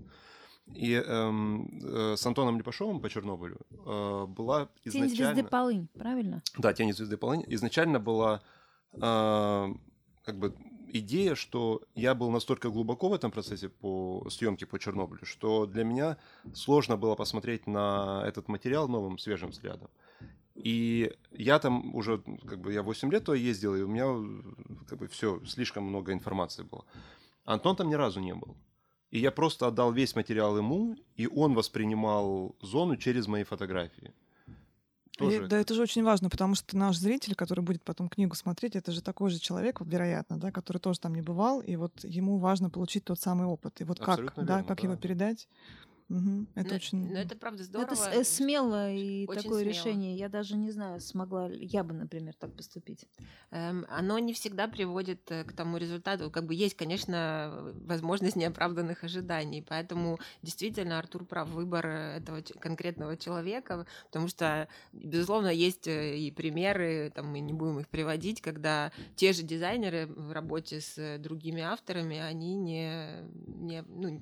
[0.74, 5.34] И эм, э, с Антоном Лепашовым по Чернобылю э, была Тень изначально...
[5.34, 6.42] звезды полынь, правильно?
[6.56, 7.44] Да, «Тени звезды полынь».
[7.48, 8.42] Изначально была
[8.94, 9.74] э,
[10.24, 10.54] как бы
[10.92, 15.84] идея, что я был настолько глубоко в этом процессе по съемке по Чернобылю, что для
[15.84, 16.16] меня
[16.54, 19.88] сложно было посмотреть на этот материал новым, свежим взглядом.
[20.54, 24.06] И я там уже, как бы, я 8 лет туда ездил, и у меня,
[24.86, 26.84] как бы, все, слишком много информации было.
[27.44, 28.56] Антон там ни разу не был.
[29.12, 34.10] И я просто отдал весь материал ему, и он воспринимал зону через мои фотографии.
[34.46, 38.34] И- Тоже да, это же очень важно, потому что наш зритель, который будет потом книгу
[38.34, 41.92] смотреть, это же такой же человек, вероятно, да, который тоже там не бывал, и вот
[42.02, 43.82] ему важно получить тот самый опыт.
[43.82, 44.98] И вот как, Абсолютно да, верно, как его да.
[44.98, 45.46] передать,
[46.12, 47.10] Мгм, это но- очень...
[47.10, 47.94] но это правда здорово.
[47.94, 49.72] Это смело и Очень такое смело.
[49.72, 50.14] решение.
[50.14, 53.06] Я даже не знаю, смогла ли я бы, например, так поступить.
[53.50, 56.30] Эм, оно не всегда приводит э, к тому результату.
[56.30, 59.64] Как бы есть, конечно, возможность неоправданных ожиданий.
[59.66, 66.30] Поэтому действительно Артур прав выбор э, этого конкретного человека, потому что, безусловно, есть э, и
[66.30, 71.62] примеры, там мы не будем их приводить, когда те же дизайнеры в работе с другими
[71.62, 74.20] авторами, они не, не ну,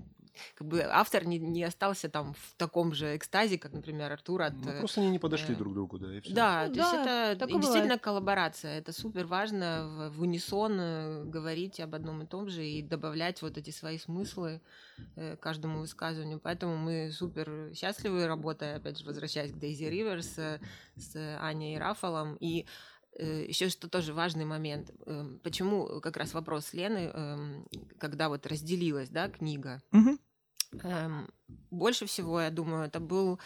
[0.55, 4.55] как бы автор не, не остался там в таком же экстазе, как, например, Артур от
[4.55, 6.35] Ну, э, просто они не подошли э, друг к другу, да, и все.
[6.35, 8.03] да, Ну то есть да, это такое и действительно бывает.
[8.03, 8.79] коллаборация.
[8.79, 13.43] Это супер важно в, в унисон э, говорить об одном и том же и добавлять
[13.43, 14.61] вот эти свои смыслы
[15.17, 16.41] э, каждому высказыванию.
[16.41, 20.61] Поэтому мы супер счастливы, работая, опять же, возвращаясь к Дейзи Риверс э,
[20.97, 22.37] с Аней и Рафалом.
[22.41, 22.67] И
[23.49, 24.91] еще что тоже важный момент.
[25.07, 27.65] Э, почему как раз вопрос Лены, э,
[27.99, 29.83] когда вот разделилась, да, книга.
[30.83, 31.29] Эм,
[31.71, 33.41] больше всего, я думаю, это был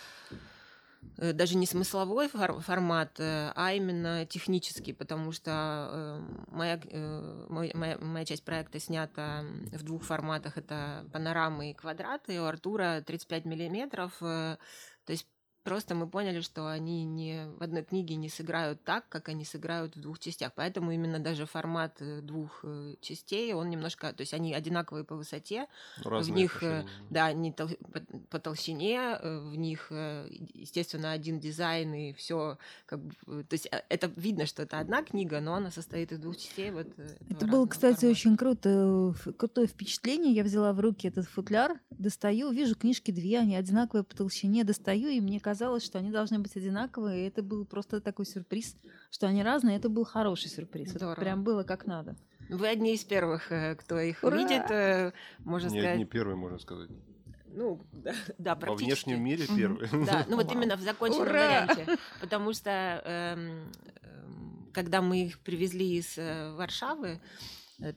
[1.18, 7.46] э, даже не смысловой фор- формат, э, а именно технический, потому что э, моя, э,
[7.48, 10.58] моя, моя часть проекта снята в двух форматах.
[10.58, 12.40] Это панорамы и квадраты.
[12.40, 14.12] У Артура 35 миллиметров.
[14.20, 14.56] э,
[15.06, 15.26] То есть
[15.64, 19.96] просто мы поняли, что они не, в одной книге не сыграют так, как они сыграют
[19.96, 20.52] в двух частях.
[20.54, 24.12] Поэтому именно даже формат э, двух э, частей, он немножко...
[24.12, 25.66] То есть они одинаковые по высоте,
[26.04, 28.00] Ну, разные них, э, да, не тол- по,
[28.30, 34.46] по толщине, в них, естественно, один дизайн и все, как бы, то есть это видно,
[34.46, 36.70] что это одна книга, но она состоит из двух частей.
[36.70, 36.86] Вот
[37.30, 38.10] Это было, кстати, формата.
[38.10, 40.34] очень круто, крутое впечатление.
[40.34, 45.08] Я взяла в руки этот футляр, достаю, вижу книжки две, они одинаковые по толщине, достаю,
[45.08, 47.24] и мне казалось, что они должны быть одинаковые.
[47.24, 48.76] И это был просто такой сюрприз,
[49.10, 49.76] что они разные.
[49.76, 50.88] Это был хороший сюрприз.
[50.90, 51.20] Это Здорово.
[51.20, 52.16] прям было как надо.
[52.50, 54.36] Вы одни из первых, э, кто их Ура!
[54.36, 55.12] видит, э,
[55.44, 55.98] можно Не, сказать.
[55.98, 56.90] не первый, можно сказать.
[57.46, 58.84] Ну, да, да, Во практически.
[59.10, 59.56] внешнем мире Мгм.
[59.56, 60.06] первый.
[60.06, 60.56] Да, ну вот Вау.
[60.56, 61.40] именно в законченном Ура!
[61.46, 61.86] варианте.
[62.20, 62.70] Потому что
[63.04, 67.18] эм, эм, когда мы их привезли из э, Варшавы, э,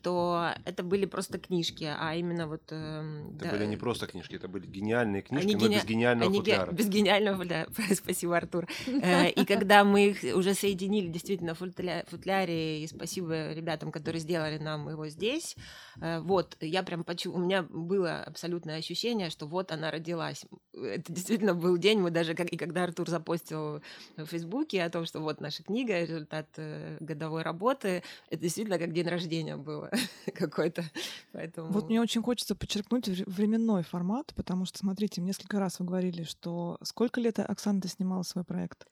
[0.01, 2.63] то это были просто книжки, а именно вот...
[2.71, 5.85] эм, Это да, были не просто книжки, это были гениальные книжки, Они но гени- без
[5.85, 6.71] гениального Они ге- футляра.
[6.71, 7.69] без гениального футляра.
[7.95, 8.67] Спасибо, Артур.
[8.87, 14.19] Э, И когда мы их уже соединили действительно в футля- футляре, и спасибо ребятам, которые
[14.19, 15.55] сделали нам его здесь,
[16.01, 17.31] э, вот, я прям почу...
[17.31, 20.45] У меня было абсолютное ощущение, что вот она родилась.
[20.73, 22.47] Это действительно был день, мы даже, как...
[22.49, 23.81] и когда Артур запостил
[24.17, 28.91] в Фейсбуке о том, что вот наша книга, результат э, годовой работы, это действительно как
[28.93, 29.91] день рождения было
[30.33, 30.83] какой-то.
[31.33, 31.71] Поэтому...
[31.71, 36.23] Вот мне очень хочется подчеркнуть вре- временной формат, потому что, смотрите, несколько раз вы говорили,
[36.23, 38.87] что сколько лет Оксана ты снимала свой проект?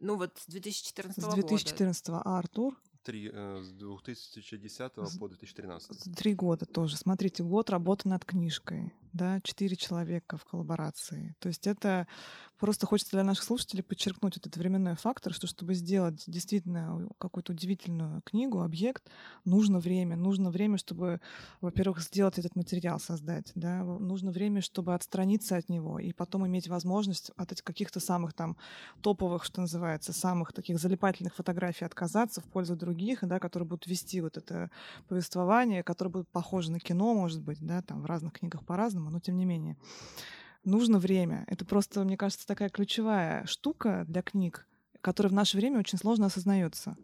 [0.00, 1.36] Ну вот с 2014 С года.
[1.36, 6.14] 2014 а Артур Три, э, с 2010 С- по 2013.
[6.14, 6.96] три года тоже.
[6.96, 11.34] Смотрите, год работы над книжкой, да, четыре человека в коллаборации.
[11.38, 12.06] То есть это
[12.58, 18.22] просто хочется для наших слушателей подчеркнуть этот временной фактор, что чтобы сделать действительно какую-то удивительную
[18.22, 19.08] книгу, объект,
[19.44, 20.16] нужно время.
[20.16, 21.20] Нужно время, чтобы,
[21.60, 26.68] во-первых, сделать этот материал, создать, да, нужно время, чтобы отстраниться от него и потом иметь
[26.68, 28.56] возможность от этих каких-то самых там
[29.02, 34.20] топовых, что называется, самых таких залипательных фотографий отказаться в пользу других, да, которые будут вести
[34.20, 34.70] вот это
[35.08, 39.20] повествование, которые будут похожи на кино, может быть, да, там в разных книгах по-разному, но
[39.20, 39.76] тем не менее.
[40.64, 41.44] Нужно время.
[41.46, 44.67] Это просто, мне кажется, такая ключевая штука для книг,
[45.00, 46.96] которая в наше время очень сложно осознается.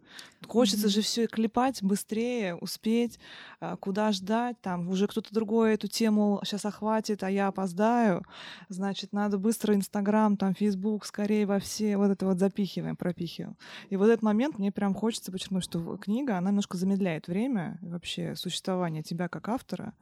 [0.47, 0.89] Хочется Мгм.
[0.89, 3.19] же все клепать быстрее, успеть,
[3.59, 8.23] а, куда ждать, там уже кто-то другой эту тему сейчас охватит, а я опоздаю,
[8.69, 13.55] значит, надо быстро Инстаграм, там, Фейсбук, скорее во все вот это вот запихиваем, пропихиваем.
[13.89, 18.35] И вот этот момент мне прям хочется подчеркнуть, что книга, она немножко замедляет время вообще
[18.35, 19.93] существования тебя как автора,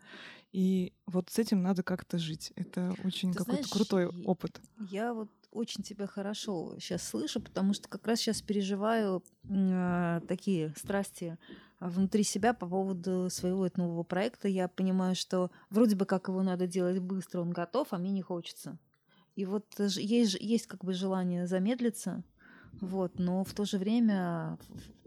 [0.52, 2.52] и вот с этим надо как-то жить.
[2.56, 4.62] Это очень какой-то крутой опыт.
[4.90, 10.74] Я вот очень тебя хорошо сейчас слышу, потому что как раз сейчас переживаю а, такие
[10.76, 11.38] страсти
[11.80, 14.48] а, внутри себя по поводу своего этого нового проекта.
[14.48, 18.22] Я понимаю, что вроде бы как его надо делать быстро, он готов, а мне не
[18.22, 18.78] хочется.
[19.36, 22.24] И вот есть, есть как бы желание замедлиться,
[22.82, 24.58] вот, но в то же время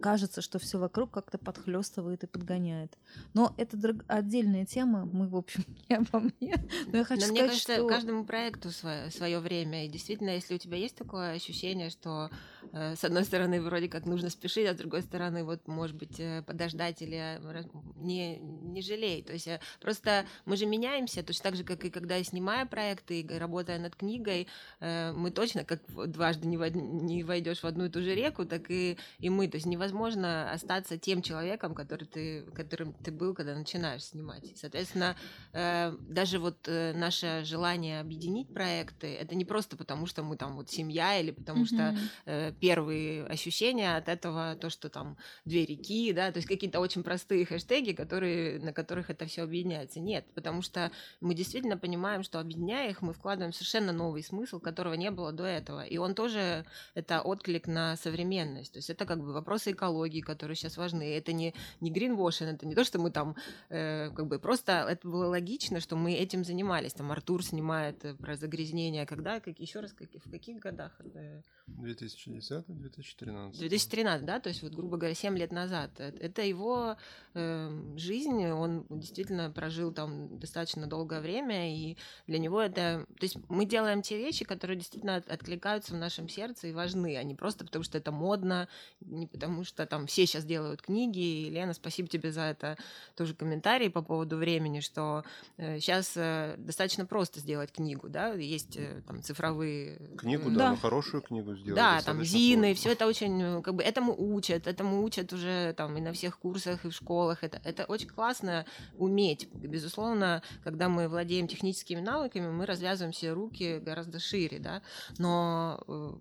[0.01, 2.97] кажется, что все вокруг как-то подхлестывает и подгоняет.
[3.35, 5.07] Но это друг- отдельная тема.
[5.07, 6.55] Мы, в общем, не обо мне.
[6.87, 7.89] Но я хочу Но сказать, мне кажется, что...
[7.89, 9.87] каждому проекту свое, время.
[9.87, 12.31] И действительно, если у тебя есть такое ощущение, что
[12.73, 16.19] э, с одной стороны вроде как нужно спешить, а с другой стороны вот может быть
[16.21, 17.65] э, подождать или э,
[17.97, 19.23] не не жалей.
[19.23, 22.69] То есть э, просто мы же меняемся, точно так же как и когда я снимаю
[22.69, 24.47] проекты и работая над книгой,
[24.81, 28.99] э, мы точно как дважды не войдешь в одну и ту же реку, так и
[29.19, 29.49] и мы.
[29.49, 34.53] То есть невозможно остаться тем человеком, который ты которым ты был, когда начинаешь снимать.
[34.57, 35.17] Соответственно,
[35.53, 40.57] э, даже вот э, наше желание объединить проекты, это не просто потому, что мы там
[40.57, 41.99] вот семья или потому что Мгм.
[42.27, 47.03] э, первые ощущения от этого, то, что там две реки, да, то есть какие-то очень
[47.03, 50.01] простые хэштеги, которые, на которых это все объединяется.
[50.01, 50.91] Нет, потому что
[51.21, 55.45] мы действительно понимаем, что объединяя их, мы вкладываем совершенно новый смысл, которого не было до
[55.45, 55.85] этого.
[55.85, 56.65] И он тоже
[56.95, 58.73] это отклик на современность.
[58.73, 61.17] То есть это как бы вопросы экологии, которые сейчас важны.
[61.17, 63.37] Это не, не greenwashing, это не то, что мы там
[63.69, 66.93] э, как бы просто это было логично, что мы этим занимались.
[66.93, 70.93] Там Артур снимает э, про загрязнение, когда, как еще раз, как, в каких годах?
[71.15, 73.59] Э, 2010 2010-2013.
[73.59, 75.91] 2013, да, то есть вот, грубо говоря, 7 лет назад.
[75.99, 76.97] Э, это его
[77.35, 83.07] э, жизнь, он действительно прожил там достаточно долгое время, и для него это...
[83.19, 87.35] То есть мы делаем те вещи, которые действительно откликаются в нашем сердце и важны, не
[87.37, 88.69] просто потому, что это модно,
[89.01, 92.77] не потому что там все сейчас делают книги, и, Лена, спасибо тебе за это
[93.17, 95.25] тоже комментарий по поводу времени, что
[95.57, 99.99] э, сейчас э, достаточно просто сделать книгу, да, есть э, там цифровые...
[100.19, 101.77] Книгу, э, да, ну хорошую книгу сделать.
[101.77, 105.97] да, там Зины, все это очень, э, как бы, этому учат, этому учат уже там
[105.97, 107.45] и на всех курсах, и в школах.
[107.45, 109.49] Это, это очень классно уметь.
[109.53, 114.83] Безусловно, когда мы владеем техническими навыками, мы развязываем себе руки гораздо шире, да,
[115.19, 116.13] но э,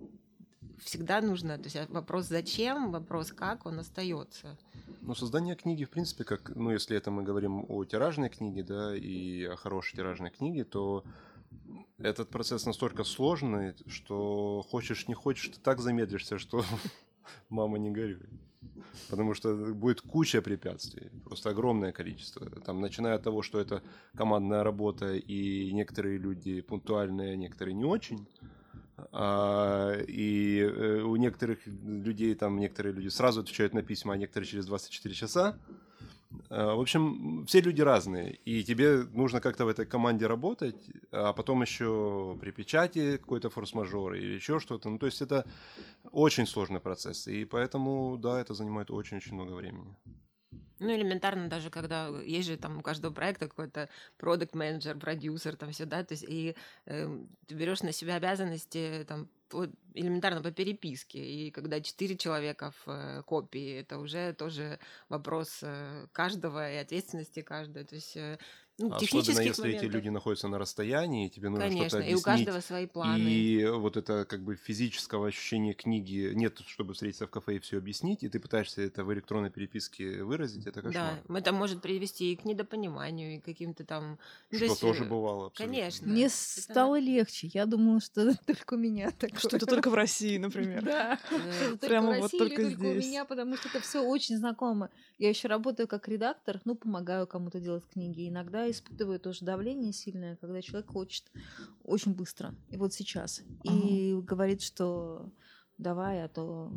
[0.79, 4.57] всегда нужно, то есть а, вопрос зачем, вопрос как, он остается.
[5.01, 8.95] Ну, создание книги, в принципе, как, ну, если это мы говорим о тиражной книге, да,
[8.95, 11.03] и о хорошей тиражной книге, то
[11.97, 16.63] этот процесс настолько сложный, что хочешь не хочешь, ты так замедлишься, что
[17.49, 18.27] мама не горюй.
[19.09, 22.49] Потому что будет куча препятствий, просто огромное количество.
[22.49, 23.83] Там, начиная от того, что это
[24.15, 28.27] командная работа, и некоторые люди пунктуальные, а некоторые не очень.
[29.11, 34.49] А, и э, у некоторых людей там некоторые люди сразу отвечают на письма, а некоторые
[34.49, 35.57] через 24 часа.
[36.49, 41.33] А, В общем, все люди разные, и тебе нужно как-то в этой команде работать, а
[41.33, 44.89] потом еще при печати какой-то форс-мажор или еще что-то.
[44.89, 45.45] Ну, то есть это
[46.11, 49.95] очень сложный процесс, и поэтому, да, это занимает очень-очень много времени.
[50.85, 55.71] Ну, элементарно даже, когда есть же там у каждого проекта какой-то продукт менеджер продюсер, там
[55.71, 60.51] все, да, то есть и эм, ты берешь на себя обязанности там по- элементарно по
[60.51, 64.77] переписке, и когда четыре человека в э, копии, это уже тоже
[65.09, 68.37] вопрос э, каждого и ответственности каждого, то есть э,
[68.77, 69.93] ну, Особенно технических если эти моментов.
[69.93, 72.23] люди находятся на расстоянии, и тебе нужно Конечно, что-то и у объяснить.
[72.25, 73.19] каждого свои планы.
[73.19, 77.77] И вот это как бы физического ощущения книги нет, чтобы встретиться в кафе и все
[77.77, 81.19] объяснить, и ты пытаешься это в электронной переписке выразить, это кошмар.
[81.27, 84.11] Да, это может привести и к недопониманию, и к каким-то там...
[84.11, 84.17] ну,
[84.51, 85.47] то Что есть, тоже э, бывало.
[85.47, 85.75] абсолютно.
[85.75, 86.07] конечно.
[86.07, 87.47] Мне Это- стало легче.
[87.53, 89.39] Я думала, что это только у меня такое.
[89.39, 90.83] Что это только в России, например.
[90.85, 91.19] Да.
[91.31, 93.05] Э, Что Прямо в вот только только у здесь.
[93.05, 94.89] меня, потому что это все очень знакомо.
[95.17, 98.27] Я еще работаю как редактор, ну, помогаю кому-то делать книги.
[98.27, 101.31] Иногда испытываю тоже давление сильное, когда человек хочет
[101.83, 102.53] очень быстро.
[102.69, 103.41] И вот сейчас.
[103.63, 105.31] И говорит, что
[105.77, 106.71] давай, а то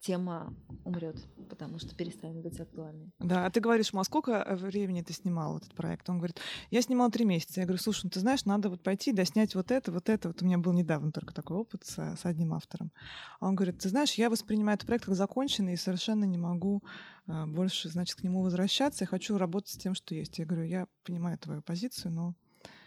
[0.00, 1.16] тема умрет,
[1.48, 3.12] потому что перестанет быть актуальной.
[3.18, 6.08] Да, а ты говоришь, а сколько э, времени ты снимал этот проект?
[6.08, 7.60] Он говорит, я снимал три месяца.
[7.60, 10.28] Я говорю, слушай, ну ты знаешь, надо вот пойти, доснять вот это, вот это.
[10.28, 12.92] Вот у меня был недавно только такой опыт с, с одним автором.
[13.40, 16.82] А он говорит, ты знаешь, я воспринимаю этот проект как законченный и совершенно не могу
[17.26, 19.04] э, больше, значит, к нему возвращаться.
[19.04, 20.38] Я хочу работать с тем, что есть.
[20.38, 22.34] Я говорю, я понимаю твою позицию, но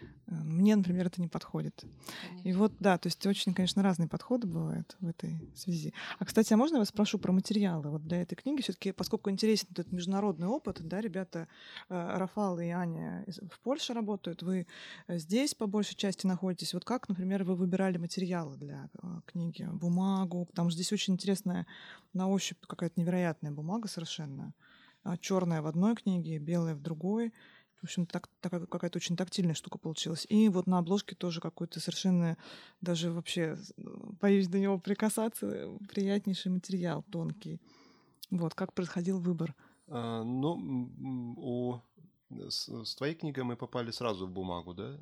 [0.00, 1.84] э, мне, например, это не подходит.
[2.28, 2.48] конечно.
[2.48, 5.92] И вот, да, то есть очень, конечно, разные подходы бывают в этой связи.
[6.18, 8.62] А, кстати, а можно я вас спрошу про материалы вот для этой книги?
[8.62, 11.48] все таки поскольку интересен этот международный опыт, да, ребята,
[11.88, 14.66] э, Рафал и Аня в Польше работают, вы
[15.06, 16.74] э, здесь по большей части находитесь.
[16.74, 19.68] Вот как, например, вы выбирали материалы для э, книги?
[19.72, 20.46] Бумагу?
[20.46, 21.66] Потому что здесь очень интересная
[22.14, 24.54] на ощупь какая-то невероятная бумага совершенно.
[25.20, 27.32] Черная в одной книге, белая в другой.
[27.82, 30.24] В общем, так, такая какая-то очень тактильная штука получилась.
[30.28, 32.38] И вот на обложке тоже какой-то совершенно,
[32.80, 33.74] даже вообще, с-
[34.20, 37.60] боюсь до него прикасаться, э, приятнейший материал, тонкий.
[38.30, 39.54] Вот, как происходил выбор.
[39.88, 40.54] А, ну,
[41.36, 41.80] у...
[42.48, 44.98] С, с твоей книгой мы попали сразу в бумагу, да?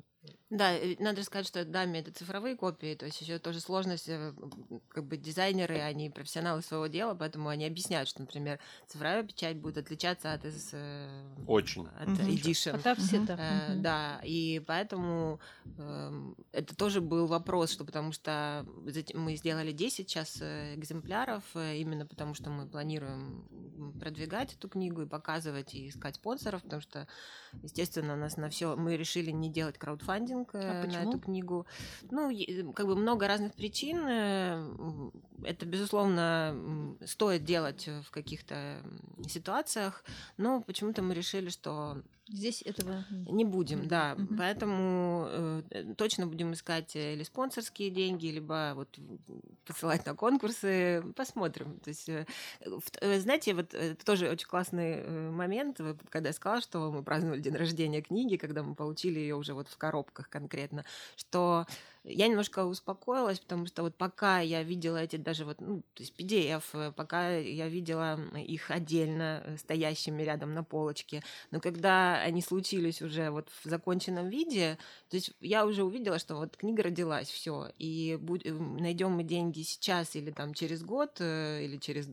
[0.49, 4.33] Да, э, надо сказать, что даме это цифровые копии, то есть еще тоже сложность, э,
[4.89, 9.77] как бы дизайнеры, они профессионалы своего дела, поэтому они объясняют, что, например, цифровая печать будет
[9.77, 11.87] отличаться от, из, э, Очень.
[11.87, 12.27] от Мгм.
[12.27, 12.75] edition.
[12.75, 13.39] А так все так.
[13.39, 13.81] Э, Мгм.
[13.81, 15.39] Да, и поэтому
[15.77, 18.65] эм, это тоже был вопрос, что потому что
[19.13, 23.47] мы сделали 10 сейчас э, экземпляров, э, именно потому что мы планируем
[23.99, 27.07] продвигать эту книгу и показывать, и искать спонсоров, потому что,
[27.63, 30.10] естественно, у нас на все мы решили не делать краудфандинг
[30.53, 31.09] э, А на почему?
[31.09, 31.65] эту книгу.
[32.09, 32.29] Ну,
[32.73, 34.05] как бы много разных причин.
[34.07, 35.11] э,
[35.43, 38.81] Это, безусловно, стоит делать в каких-то
[39.27, 40.03] ситуациях,
[40.37, 44.15] но почему-то мы решили, что Здесь этого не будем, да.
[44.17, 44.37] мгм.
[44.37, 48.97] Поэтому э, э, точно будем искать э, или спонсорские деньги, либо вот
[49.65, 51.03] посылать на конкурсы.
[51.15, 51.79] Посмотрим.
[51.79, 52.25] То есть, э,
[52.65, 57.41] в- э, знаете, вот это тоже очень классный момент, когда я сказала, что мы праздновали
[57.41, 60.85] день рождения книги, когда мы получили ее уже вот в коробках конкретно,
[61.15, 61.65] что
[62.03, 66.13] я немножко успокоилась, потому что вот пока я видела эти даже вот, ну, то есть
[66.17, 71.21] PDF, э, пока я видела их отдельно э, стоящими рядом на полочке,
[71.51, 74.77] но когда они случились уже вот в законченном виде,
[75.09, 79.23] то есть я уже увидела, что вот книга родилась, все, и будь, э, найдем мы
[79.23, 82.09] деньги сейчас или там через год или через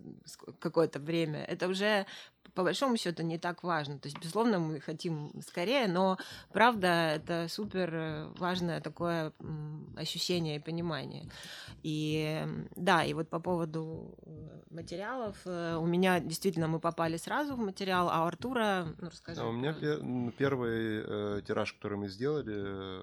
[0.59, 2.07] какое-то время, это уже
[2.55, 3.99] по большому счету не так важно.
[3.99, 6.19] То есть, безусловно, мы хотим скорее, но
[6.53, 9.33] правда это супер э, важное такое
[9.97, 11.29] ощущение и понимание.
[11.83, 12.45] И
[12.77, 17.59] да, и вот по поводу э, материалов, э, у меня действительно мы попали сразу в
[17.59, 19.41] материал, а у Артура, ну расскажи.
[19.41, 19.75] Да, у меня
[20.39, 23.03] первый э, тираж, который мы сделали,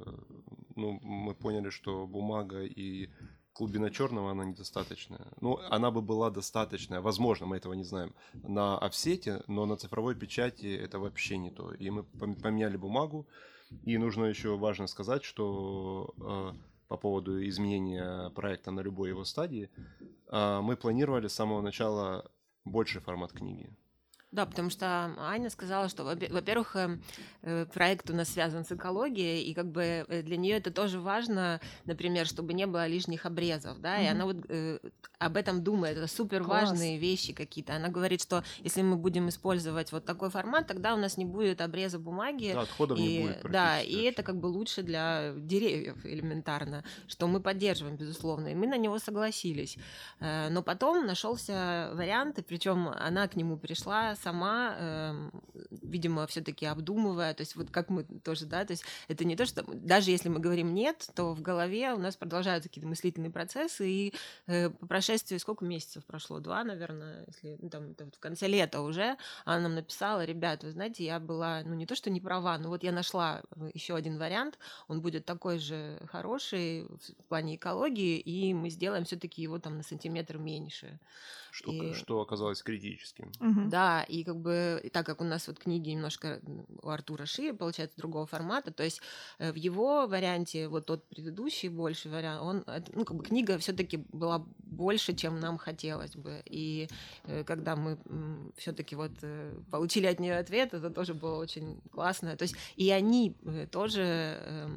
[0.75, 3.09] ну, мы поняли, что бумага и
[3.55, 5.27] глубина черного, она недостаточная.
[5.41, 10.15] Ну, она бы была достаточная, возможно, мы этого не знаем, на офсете, но на цифровой
[10.15, 11.73] печати это вообще не то.
[11.73, 13.27] И мы поменяли бумагу,
[13.85, 16.51] и нужно еще важно сказать, что э,
[16.87, 19.69] по поводу изменения проекта на любой его стадии,
[20.31, 22.29] э, мы планировали с самого начала
[22.65, 23.69] больший формат книги.
[24.35, 27.01] Да, потому что Аня сказала, что, во-первых, эм,
[27.41, 30.99] э, проект у нас связан с экологией, и как бы э, для нее это тоже
[30.99, 34.03] важно, например, чтобы не было лишних обрезов, да, mm-hmm.
[34.03, 34.79] и она вот э,
[35.19, 37.77] об этом думает, это супер важные вещи какие-то.
[37.77, 41.61] Она говорит, что если мы будем использовать вот такой формат, тогда у нас не будет
[41.61, 42.51] обреза бумаги.
[42.53, 43.41] Да, отходов и, не будет.
[43.49, 48.67] Да, и это как бы лучше для деревьев элементарно, что мы поддерживаем, безусловно, и мы
[48.67, 49.77] на него согласились.
[50.19, 55.29] Но потом нашелся вариант, и причем она к нему пришла сама, э,
[55.83, 59.45] видимо, все-таки обдумывая, то есть вот как мы тоже, да, то есть это не то,
[59.45, 63.87] что даже если мы говорим нет, то в голове у нас продолжаются какие-то мыслительные процессы,
[63.87, 64.13] и
[64.47, 66.39] э, по прошествии сколько месяцев прошло?
[66.39, 69.15] Два, наверное, если ну, там это вот в конце лета уже,
[69.45, 72.69] она нам написала, ребят, вы знаете, я была, ну не то, что не права, но
[72.69, 74.57] вот я нашла еще один вариант,
[74.87, 76.87] он будет такой же хороший
[77.19, 80.99] в плане экологии, и мы сделаем все-таки его там на сантиметр меньше.
[81.51, 81.93] Что, и...
[81.93, 83.31] что оказалось критическим.
[83.39, 83.69] Угу.
[83.69, 86.41] Да, и как бы, и так как у нас вот книги немножко
[86.81, 89.01] у Артура шире, получается, другого формата, то есть
[89.39, 93.97] э, в его варианте, вот тот предыдущий больше вариант, он, ну, как бы книга все-таки
[94.11, 96.41] была больше, чем нам хотелось бы.
[96.45, 96.87] И
[97.25, 97.97] э, когда мы
[98.57, 102.35] все-таки вот э, получили от нее ответ, это тоже было очень классно.
[102.35, 103.35] То есть и они
[103.71, 104.69] тоже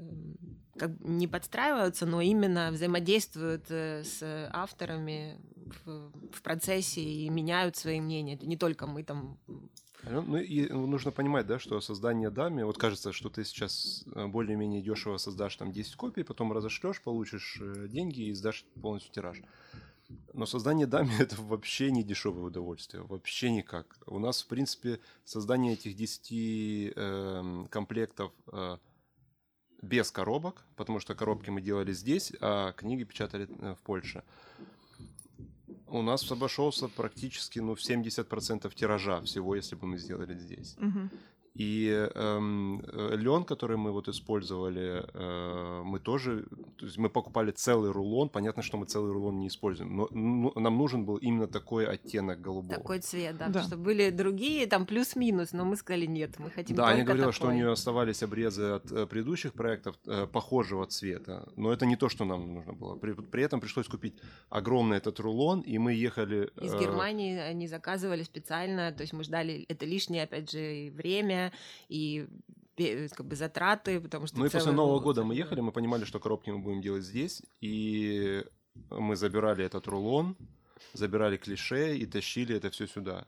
[0.00, 0.36] эм,
[0.76, 5.40] как не подстраиваются, но именно взаимодействуют э, с авторами
[5.84, 8.34] в, в процессе и меняют свои мнения.
[8.34, 9.38] Это не только мы там
[10.04, 14.26] ну, ну и нужно понимать, да, что создание дами, вот кажется, что ты сейчас э,
[14.26, 19.42] более-менее дешево создашь там 10 копий, потом разошлешь, получишь э, деньги и сдашь полностью тираж.
[20.32, 23.98] Но создание дами это вообще не дешевое удовольствие, вообще никак.
[24.06, 28.78] У нас, в принципе, создание этих 10 э, комплектов э,
[29.82, 34.22] без коробок, потому что коробки мы делали здесь, а книги печатали э, в Польше.
[35.86, 40.76] У нас обошелся практически ну, в 70% тиража всего, если бы мы сделали здесь.
[40.78, 41.10] Угу.
[41.60, 46.46] И эм, э, лен, который мы вот использовали, э, мы тоже,
[46.78, 48.30] то есть мы покупали целый рулон.
[48.30, 52.40] Понятно, что мы целый рулон не используем, но ну, нам нужен был именно такой оттенок
[52.40, 52.76] голубого.
[52.76, 53.62] Такой цвет, да, да.
[53.62, 56.76] что были другие, там плюс-минус, но мы сказали нет, мы хотим.
[56.76, 57.34] Да, они говорили, такой.
[57.34, 61.96] что у нее оставались обрезы от э, предыдущих проектов э, похожего цвета, но это не
[61.96, 62.96] то, что нам нужно было.
[62.96, 64.14] При, при этом пришлось купить
[64.48, 66.50] огромный этот рулон, и мы ехали.
[66.58, 66.80] Из э...
[66.80, 71.49] Германии они заказывали специально, то есть мы ждали это лишнее, опять же, время
[71.88, 72.26] и
[73.14, 74.38] как бы затраты, потому что...
[74.38, 77.42] Ну и после Нового года мы ехали, мы понимали, что коробки мы будем делать здесь,
[77.60, 78.44] и
[78.90, 80.36] мы забирали этот рулон,
[80.94, 83.26] забирали клише и тащили это все сюда.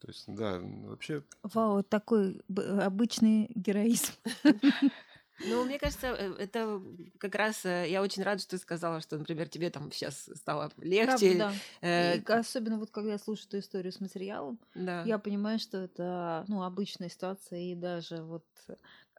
[0.00, 1.22] То есть, да, вообще...
[1.42, 4.12] Вау, такой обычный героизм.
[5.46, 6.82] Ну, мне кажется, э, это
[7.18, 10.70] как раз э, я очень рада, что ты сказала, что, например, тебе там сейчас стало
[10.78, 11.36] легче.
[11.36, 11.88] Правда, да.
[11.88, 15.02] Э, и особенно вот когда я слушаю эту историю с материалом, да.
[15.04, 18.44] я понимаю, что это ну, обычная ситуация, и даже вот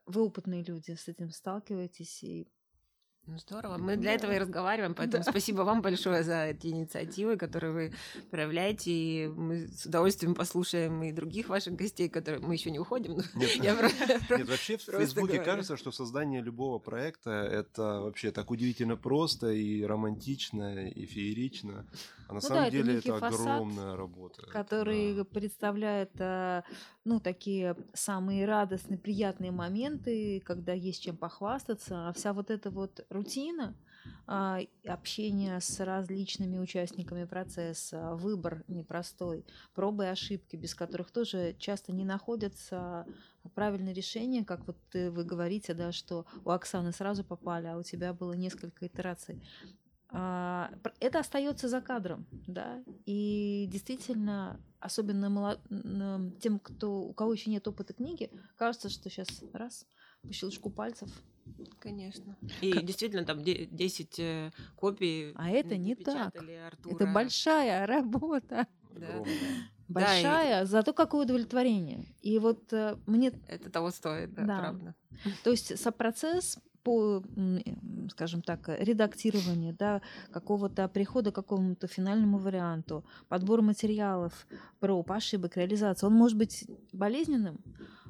[0.05, 2.47] вы опытные люди с этим сталкиваетесь, и
[3.31, 3.77] ну, здорово.
[3.77, 5.31] Мы для этого и разговариваем, поэтому да.
[5.31, 7.93] спасибо вам большое за эти инициативы, которые вы
[8.29, 8.91] проявляете.
[8.91, 13.21] И мы с удовольствием послушаем и других ваших гостей, которые мы еще не уходим.
[13.35, 13.73] Нет, Я
[14.37, 19.83] Нет вообще в Фейсбуке кажется, что создание любого проекта это вообще так удивительно просто и
[19.83, 21.85] романтично, и феерично.
[22.27, 24.41] А на ну, самом да, деле это, это огромная работа.
[24.47, 25.23] Который да.
[25.25, 26.63] представляет э,
[27.03, 33.05] ну, такие самые радостные, приятные моменты, когда есть чем похвастаться, а вся вот эта вот
[33.21, 33.75] рутина,
[34.25, 41.91] а, общение с различными участниками процесса, выбор непростой, пробы и ошибки, без которых тоже часто
[41.91, 43.05] не находятся
[43.55, 48.13] правильные решения, как вот вы говорите, да, что у Оксаны сразу попали, а у тебя
[48.13, 49.41] было несколько итераций.
[50.09, 55.61] А, это остается за кадром, да, и действительно, особенно
[56.41, 59.85] тем, кто, у кого еще нет опыта книги, кажется, что сейчас раз,
[60.21, 61.09] по щелчку пальцев.
[61.79, 62.37] Конечно.
[62.61, 62.85] И как...
[62.85, 65.33] действительно, там 10 э, копий.
[65.35, 66.35] А это не так.
[66.35, 66.95] Артура.
[66.95, 68.67] Это большая работа.
[68.95, 69.23] Да.
[69.87, 70.65] Большая, да, и...
[70.65, 72.05] зато какое удовлетворение.
[72.21, 73.33] И вот э, мне...
[73.47, 74.59] Это того стоит, да, да.
[74.59, 74.95] правда.
[75.43, 77.23] То есть сопроцесс по,
[78.09, 80.01] скажем так, редактированию, да,
[80.31, 84.47] какого-то прихода к какому-то финальному варианту, подбор материалов,
[84.79, 87.59] проб, ошибок, реализации, он может быть болезненным,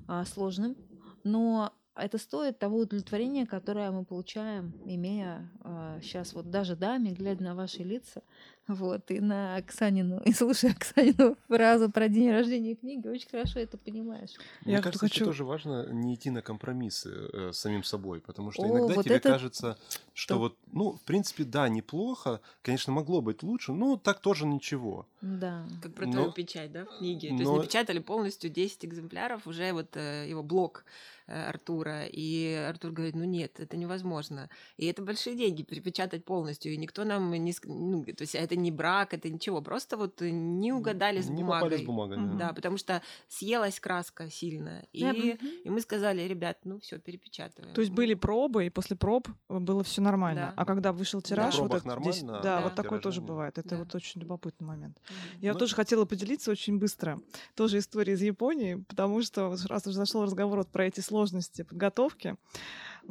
[0.08, 0.78] а, сложным,
[1.24, 7.44] но это стоит того удовлетворения, которое мы получаем, имея э, сейчас вот даже даме, глядя
[7.44, 8.22] на ваши лица,
[8.68, 13.78] вот, и на Оксанину, и слушая Оксанину фразу про день рождения книги, очень хорошо это
[13.78, 14.32] понимаешь.
[14.64, 15.26] Мне Я кажется, хочу...
[15.26, 19.06] тоже важно не идти на компромиссы э, с самим собой, потому что О, иногда вот
[19.06, 19.30] тебе это...
[19.30, 19.78] кажется,
[20.14, 20.40] что То...
[20.40, 25.08] вот, ну, в принципе, да, неплохо, конечно, могло быть лучше, но так тоже ничего.
[25.22, 25.68] Да.
[25.82, 26.14] Как про но...
[26.14, 27.32] твою печать, да, в книге.
[27.32, 27.38] Но...
[27.38, 30.86] То есть напечатали полностью 10 экземпляров, уже вот э, его блок
[31.28, 34.50] Артура, и Артур говорит, ну нет, это невозможно.
[34.78, 37.54] И это большие деньги, перепечатать полностью, и никто нам не...
[37.66, 41.80] Ну, то есть это не брак, это ничего, просто вот не угадали с не бумагой.
[41.80, 42.18] с бумагой.
[42.18, 42.48] Да.
[42.48, 44.84] да, потому что съелась краска сильно.
[44.92, 45.12] И, да.
[45.12, 47.74] и мы сказали, ребят, ну все, перепечатываем.
[47.74, 50.54] То есть были пробы, и после проб было все нормально.
[50.56, 50.62] Да.
[50.62, 51.64] А когда вышел тираж, да.
[51.64, 53.58] вот это, здесь, да, да, вот такое тоже бывает.
[53.58, 53.78] Это да.
[53.78, 54.98] вот очень любопытный момент.
[54.98, 55.38] Mm-hmm.
[55.42, 57.20] Я ну, тоже хотела поделиться очень быстро.
[57.56, 61.21] Тоже история из Японии, потому что раз уже зашел разговор вот про эти сложности
[61.66, 62.36] подготовки,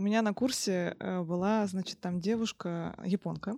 [0.01, 3.57] у меня на курсе э, была, значит, там девушка, японка,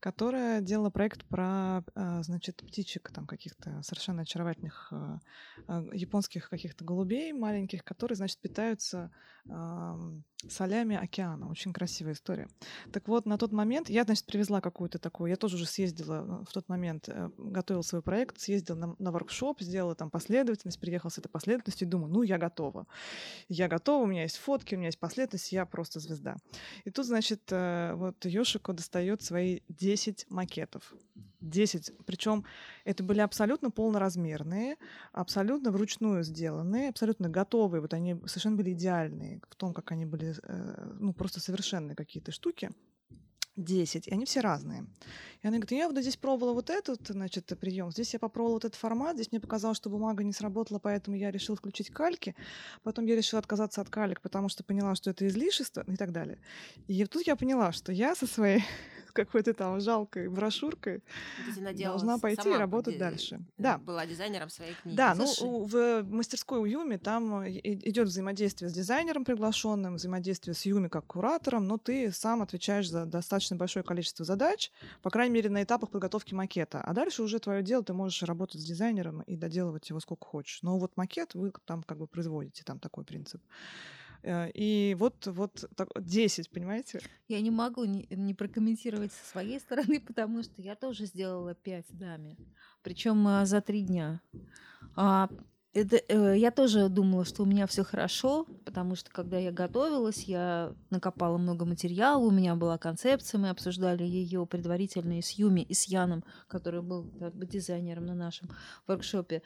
[0.00, 5.18] которая делала проект про, э, значит, птичек там каких-то совершенно очаровательных э,
[5.94, 9.10] японских каких-то голубей маленьких, которые, значит, питаются
[10.46, 11.48] солями океана.
[11.48, 12.48] Очень красивая история.
[12.92, 16.52] Так вот, на тот момент я, значит, привезла какую-то такую, я тоже уже съездила в
[16.52, 17.08] тот момент,
[17.38, 21.90] готовила свой проект, съездила на, на воркшоп, сделала там последовательность, приехала с этой последовательностью и
[21.90, 22.86] думаю, ну, я готова.
[23.48, 26.36] Я готова, у меня есть фотки, у меня есть последовательность, я просто звезда.
[26.86, 30.92] И тут, значит, э, вот Йошико достает свои 10 макетов.
[31.40, 31.92] 10.
[32.04, 32.44] Причем
[32.84, 34.76] это были абсолютно полноразмерные,
[35.12, 37.80] абсолютно вручную сделанные, абсолютно готовые.
[37.80, 42.32] Вот они совершенно были идеальные в том, как они были, э, ну, просто совершенные какие-то
[42.32, 42.70] штуки.
[43.58, 44.86] 10, и они все разные.
[45.42, 48.64] И она говорит, я вот здесь пробовала вот этот, значит, прием, здесь я попробовала вот
[48.64, 52.34] этот формат, здесь мне показалось, что бумага не сработала, поэтому я решила включить кальки,
[52.82, 56.38] потом я решила отказаться от калик, потому что поняла, что это излишество и так далее.
[56.88, 58.64] И тут я поняла, что я со своей
[59.24, 61.02] какой-то там жалкой брошюркой
[61.74, 63.40] должна пойти и работать дальше.
[63.56, 63.78] Да.
[63.78, 64.96] Была дизайнером своей книги.
[64.96, 65.26] Да, ну
[65.64, 71.66] в мастерской у Юми там идет взаимодействие с дизайнером приглашенным, взаимодействие с Юми как куратором,
[71.66, 74.70] но ты сам отвечаешь за достаточно большое количество задач,
[75.02, 76.80] по крайней мере, на этапах подготовки макета.
[76.80, 80.62] А дальше уже твое дело, ты можешь работать с дизайнером и доделывать его сколько хочешь.
[80.62, 83.42] Но вот макет вы там как бы производите, там такой принцип.
[84.22, 87.00] Э, и вот, вот так, 10, понимаете?
[87.28, 91.86] Я не могу не, не прокомментировать со своей стороны, потому что я тоже сделала 5
[91.90, 92.36] даме.
[92.82, 94.20] Причем а, за три дня.
[94.96, 95.28] А,
[95.74, 100.24] это, э, я тоже думала, что у меня все хорошо, потому что когда я готовилась,
[100.24, 105.60] я накопала много материала, у меня была концепция, мы обсуждали ее предварительно и с Юми,
[105.60, 108.48] и с Яном, который был как бы дизайнером на нашем
[108.86, 109.42] воркшопе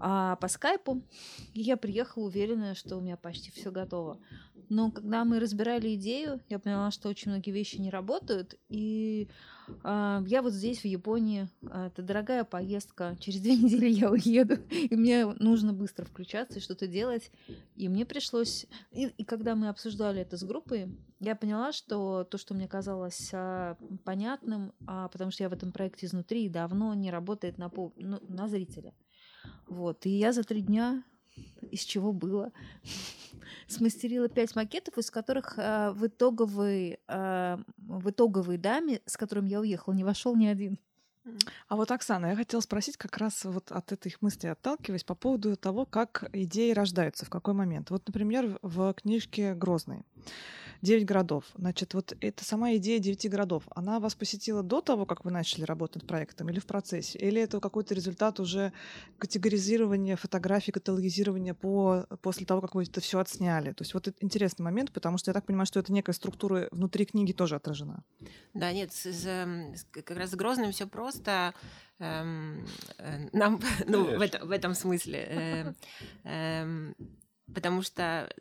[0.00, 1.02] а по скайпу.
[1.54, 4.18] я приехала уверенная, что у меня почти все готово.
[4.68, 8.58] Но когда мы разбирали идею, я поняла, что очень многие вещи не работают.
[8.68, 9.28] И
[9.84, 13.16] э, я вот здесь, в Японии, э, это дорогая поездка.
[13.20, 14.56] Через две недели я уеду.
[14.70, 17.30] И мне нужно быстро включаться и что-то делать.
[17.76, 18.66] И мне пришлось...
[18.90, 20.88] И, и когда мы обсуждали это с группой,
[21.20, 25.72] я поняла, что то, что мне казалось а, понятным, а, потому что я в этом
[25.72, 28.92] проекте изнутри давно не работает на, пол, ну, на зрителя.
[29.66, 30.06] Вот.
[30.06, 31.02] И я за три дня,
[31.70, 32.52] из чего было,
[33.66, 39.60] смастерила пять макетов, из которых э, в, итоговой, э, в итоговой даме, с которым я
[39.60, 40.78] уехала, не вошел ни один.
[41.68, 45.56] А вот, Оксана, я хотела спросить как раз вот от этих мыслей отталкиваясь по поводу
[45.56, 47.90] того, как идеи рождаются, в какой момент.
[47.90, 50.04] Вот, например, в книжке «Грозный»
[50.86, 51.44] девять городов.
[51.56, 55.64] Значит, вот эта сама идея девяти городов, она вас посетила до того, как вы начали
[55.64, 57.18] работать над проектом или в процессе?
[57.18, 58.72] Или это какой-то результат уже
[59.18, 63.72] категоризирования фотографий, каталогизирования по, после того, как вы это все отсняли?
[63.72, 66.68] То есть вот это интересный момент, потому что я так понимаю, что это некая структура
[66.70, 68.02] внутри книги тоже отражена.
[68.54, 71.54] Да, нет, с, с, как раз с Грозным все просто.
[71.98, 72.64] Эм,
[72.98, 75.26] э, нам, ну, в, это, в этом смысле.
[75.28, 75.72] Э,
[76.24, 76.92] э,
[77.54, 78.32] потому что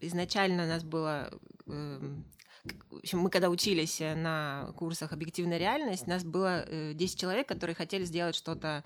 [0.00, 1.30] изначально у нас было
[1.66, 2.24] эм,
[2.90, 6.64] в общем, мы когда учились на курсах «Объективная реальность», нас было
[6.94, 8.82] 10 э, человек, которые хотели сделать что-то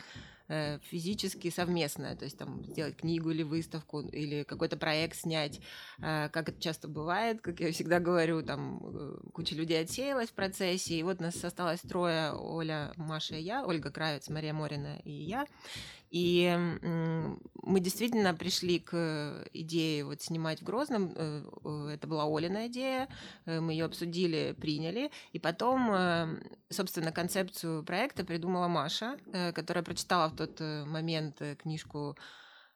[0.50, 5.60] Э, физически совместное, то есть там сделать книгу или выставку, или какой-то проект снять,
[5.98, 10.32] э, как это часто бывает, как я всегда говорю, там э, куча людей отсеялась в
[10.32, 15.10] процессе, и вот нас осталось трое, Оля, Маша и я, Ольга Кравец, Мария Морина и
[15.10, 15.46] я,
[16.10, 16.56] и
[17.62, 21.12] мы действительно пришли к идее вот снимать в Грозном.
[21.12, 23.08] Это была Олина идея.
[23.44, 25.10] Мы ее обсудили, приняли.
[25.34, 26.38] И потом,
[26.70, 29.18] собственно, концепцию проекта придумала Маша,
[29.54, 32.16] которая прочитала тот э, момент э, книжку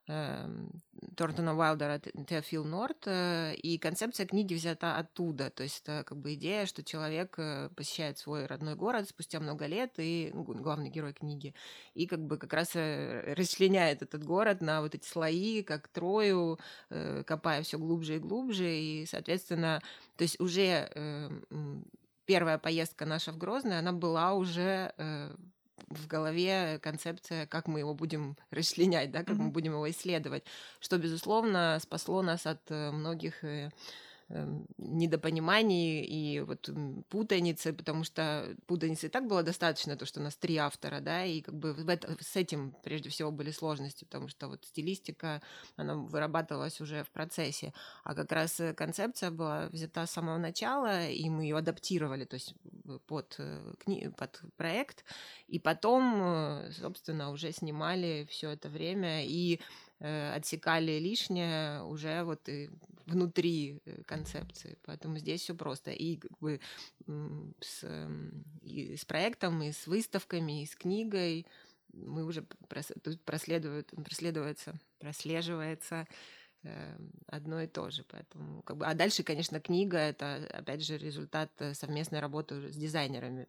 [0.07, 0.69] эм,
[1.15, 5.49] Тортона Уайлдера Теофил Норт, э, и концепция книги взята оттуда.
[5.49, 7.39] То есть это как бы идея, что человек
[7.75, 11.55] посещает свой родной город спустя много лет, и ну, главный герой книги,
[11.93, 16.59] и как бы как раз расчленяет этот город на вот эти слои, как трою,
[17.25, 19.81] копая все глубже и глубже, и, соответственно,
[20.17, 20.89] то есть уже
[22.25, 24.93] первая поездка наша в Грозный, она была уже
[25.89, 29.41] в голове концепция, как мы его будем расчленять, да, как mm-hmm.
[29.41, 30.43] мы будем его исследовать,
[30.79, 33.71] что, безусловно, спасло нас от э, многих э,
[34.77, 36.69] недопониманий и вот
[37.09, 41.23] путаницы, потому что путаницы и так было достаточно, то, что у нас три автора, да,
[41.25, 41.75] и как бы
[42.19, 45.41] с этим прежде всего были сложности, потому что вот стилистика,
[45.75, 51.07] она вырабатывалась уже в процессе, а как раз э, концепция была взята с самого начала,
[51.07, 52.55] и мы ее адаптировали, то есть
[53.07, 54.09] под, э, кни...
[54.17, 55.03] под проект,
[55.47, 59.59] и потом, э, собственно, уже снимали все это время, и
[60.03, 62.47] отсекали лишнее уже вот
[63.05, 64.77] внутри э, концепции.
[64.83, 65.91] Поэтому здесь все просто.
[65.91, 66.59] И как бы
[67.59, 67.85] с,
[68.61, 71.45] и с проектом, и с выставками, и с книгой
[71.93, 72.45] мы уже
[73.03, 76.07] тут проследует, проследуется, прослеживается
[76.63, 76.97] э,
[77.27, 78.03] одно и то же.
[78.09, 82.75] Поэтому, как бы, а дальше, конечно, книга это опять же результат э, совместной работы с
[82.75, 83.47] дизайнерами.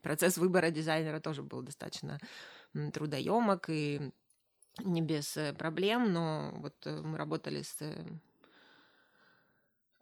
[0.00, 2.20] Процесс выбора дизайнера тоже был достаточно
[2.92, 4.12] трудоемок и
[4.84, 7.94] не без э, проблем, но вот э, мы работали с э,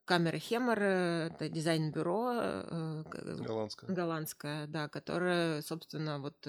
[0.05, 3.91] камерой Хемер, это дизайн-бюро голландское.
[3.91, 6.47] голландское, да, которое, собственно, вот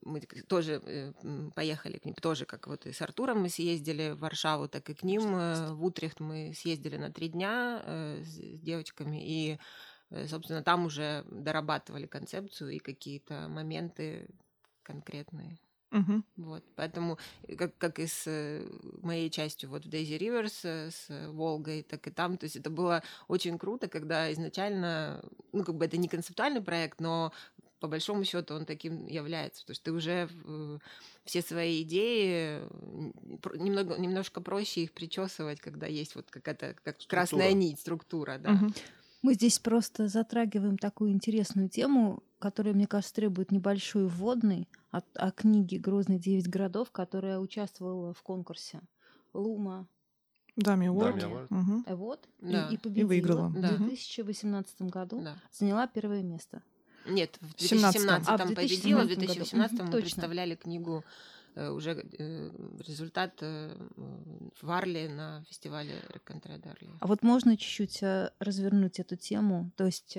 [0.00, 1.12] мы тоже
[1.54, 4.94] поехали к ним, тоже как вот и с Артуром мы съездили в Варшаву, так и
[4.94, 5.34] к ним
[5.74, 7.82] в Утрехт мы съездили на три дня
[8.24, 9.58] с девочками, и,
[10.26, 14.30] собственно, там уже дорабатывали концепцию и какие-то моменты
[14.82, 15.58] конкретные.
[15.92, 16.22] Угу.
[16.36, 18.66] Вот, поэтому, э, как, как и с э,
[19.02, 22.70] моей частью вот в Daisy Rivers э, с Волгой, так и там, то есть это
[22.70, 25.22] было очень круто, когда изначально,
[25.52, 27.32] ну, как бы это не концептуальный проект, но
[27.78, 30.28] по большому счету он таким является, потому что ты уже
[31.24, 32.60] все свои идеи
[33.56, 38.52] немного, немножко проще их причесывать, когда есть вот какая-то как красная нить, структура, да.
[38.52, 38.72] Угу.
[39.22, 45.30] Мы здесь просто затрагиваем такую интересную тему, которая, мне кажется, требует небольшой вводной о, о
[45.30, 48.80] книге «Грозный девять городов», которая участвовала в конкурсе
[49.32, 49.86] Лума
[50.56, 51.46] Дами Award.
[51.50, 51.96] Угу.
[51.96, 52.68] Вот, да.
[52.68, 53.46] и, и победила и выиграла.
[53.46, 55.36] в 2018 году, да.
[55.52, 56.62] заняла первое место.
[57.06, 61.04] Нет, в 2017 а, победила, в 2018 мы представляли книгу
[61.54, 62.50] уже э,
[62.86, 63.74] результат э,
[64.60, 66.90] в Арле на фестивале Реконтре Дарли.
[67.00, 68.02] А вот можно чуть-чуть
[68.38, 69.70] развернуть эту тему?
[69.76, 70.16] То есть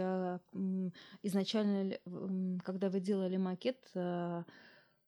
[1.24, 1.98] изначально,
[2.64, 3.78] когда вы делали макет,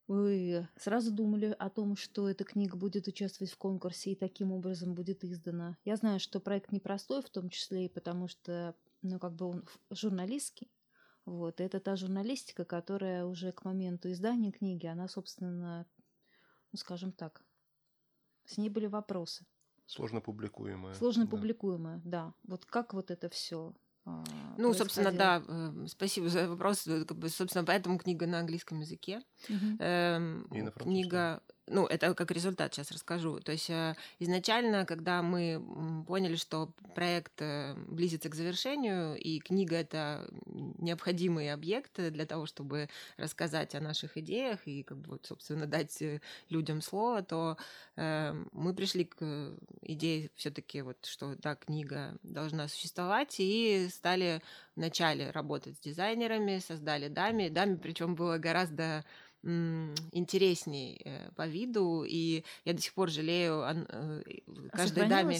[0.08, 4.94] вы сразу думали о том, что эта книга будет участвовать в конкурсе и таким образом
[4.94, 5.78] будет издана.
[5.84, 9.66] Я знаю, что проект непростой, в том числе и потому, что ну, как бы он
[9.90, 10.70] журналистский.
[11.26, 11.60] Вот.
[11.60, 15.88] Это та журналистика, которая уже к моменту издания книги, она, собственно,
[16.76, 17.42] ну, скажем так,
[18.44, 19.46] с ней были вопросы.
[19.86, 20.94] Сложно публикуемая.
[20.96, 21.32] Сложно да.
[21.32, 22.34] публикуемая, да.
[22.44, 23.74] Вот как вот это все
[24.04, 24.24] а,
[24.58, 26.86] ну, собственно, да, э, спасибо за вопрос.
[26.86, 29.22] Э, как бы, собственно, поэтому книга на английском языке.
[29.50, 29.78] Угу.
[29.80, 33.40] Эм, И на книга ну, это как результат, сейчас расскажу.
[33.40, 35.64] То есть э, изначально, когда мы
[36.08, 42.90] поняли, что проект э, близится к завершению, и книга— это необходимый объект для того, чтобы
[43.18, 47.58] рассказать о наших идеях и, как бы, собственно, дать э, людям слово, то
[47.96, 54.42] мы пришли к идее все таки вот, что, да, книга должна существовать, и стали
[54.76, 57.48] вначале работать с дизайнерами, создали Дами.
[57.48, 59.06] Дами, причем было гораздо
[60.12, 64.22] интересней э, по виду, и я до сих пор жалею э,
[64.72, 65.40] А каждой даме.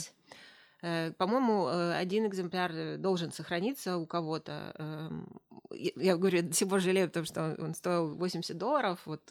[0.82, 4.74] Э, По-моему, один экземпляр должен сохраниться у кого-то.
[4.78, 5.28] Эм,
[5.72, 9.22] Я говорю, я до сих пор жалею, потому что он стоил 80 долларов вот,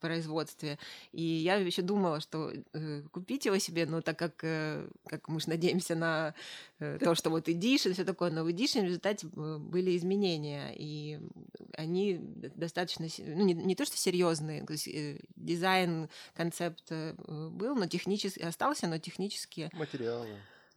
[0.00, 0.78] производстве.
[1.12, 5.40] И я еще думала, что э, купить его себе, но так как, э, как мы
[5.40, 6.34] же надеемся на
[6.78, 10.74] э, то, что вот Edition, все такое, но в Edition в результате э, были изменения,
[10.76, 11.20] и
[11.76, 17.14] они достаточно, ну, не, не то, что серьезные, то есть, э, дизайн, концепт э,
[17.50, 20.28] был, но технически остался, но технически Материалы.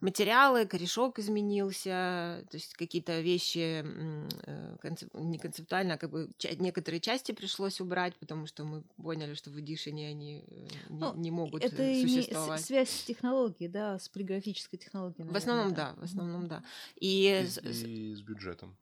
[0.04, 6.54] Материалы, корешок изменился, то есть какие-то вещи э, концеп- не концептуально, а как бы ча-
[6.60, 11.16] некоторые части пришлось убрать, потому что мы поняли, что в Эдишине они э, не, Ну,
[11.16, 12.62] не могут Это э, существовать.
[12.62, 15.28] связь с технологией, да, с полиграфической технологией.
[15.28, 16.64] В основном, наверное, да, в основном, да.
[16.96, 18.76] И, И, с- и с бюджетом.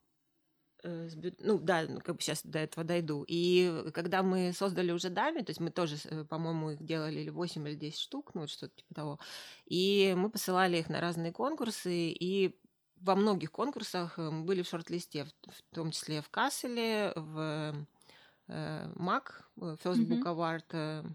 [0.82, 1.08] Э,
[1.38, 3.24] ну да, ну, как бы сейчас до этого дойду.
[3.26, 7.30] И когда мы создали уже Дами, то есть мы тоже, э, по-моему, их делали или
[7.30, 9.18] 8 или 10 штук, ну вот что-то типа того,
[9.66, 12.58] и мы посылали их на разные конкурсы, и
[13.00, 17.86] во многих конкурсах э, мы были в шорт-листе, в, том числе в Касселе, в
[18.48, 20.06] МАК, First.
[20.06, 21.14] Book Award,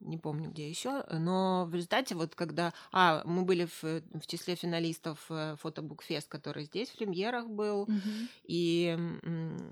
[0.00, 4.54] не помню где еще, но в результате вот когда, а, мы были в, в числе
[4.54, 8.28] финалистов э, Фотобукфест, который здесь в премьерах был, Мгм.
[8.44, 8.96] и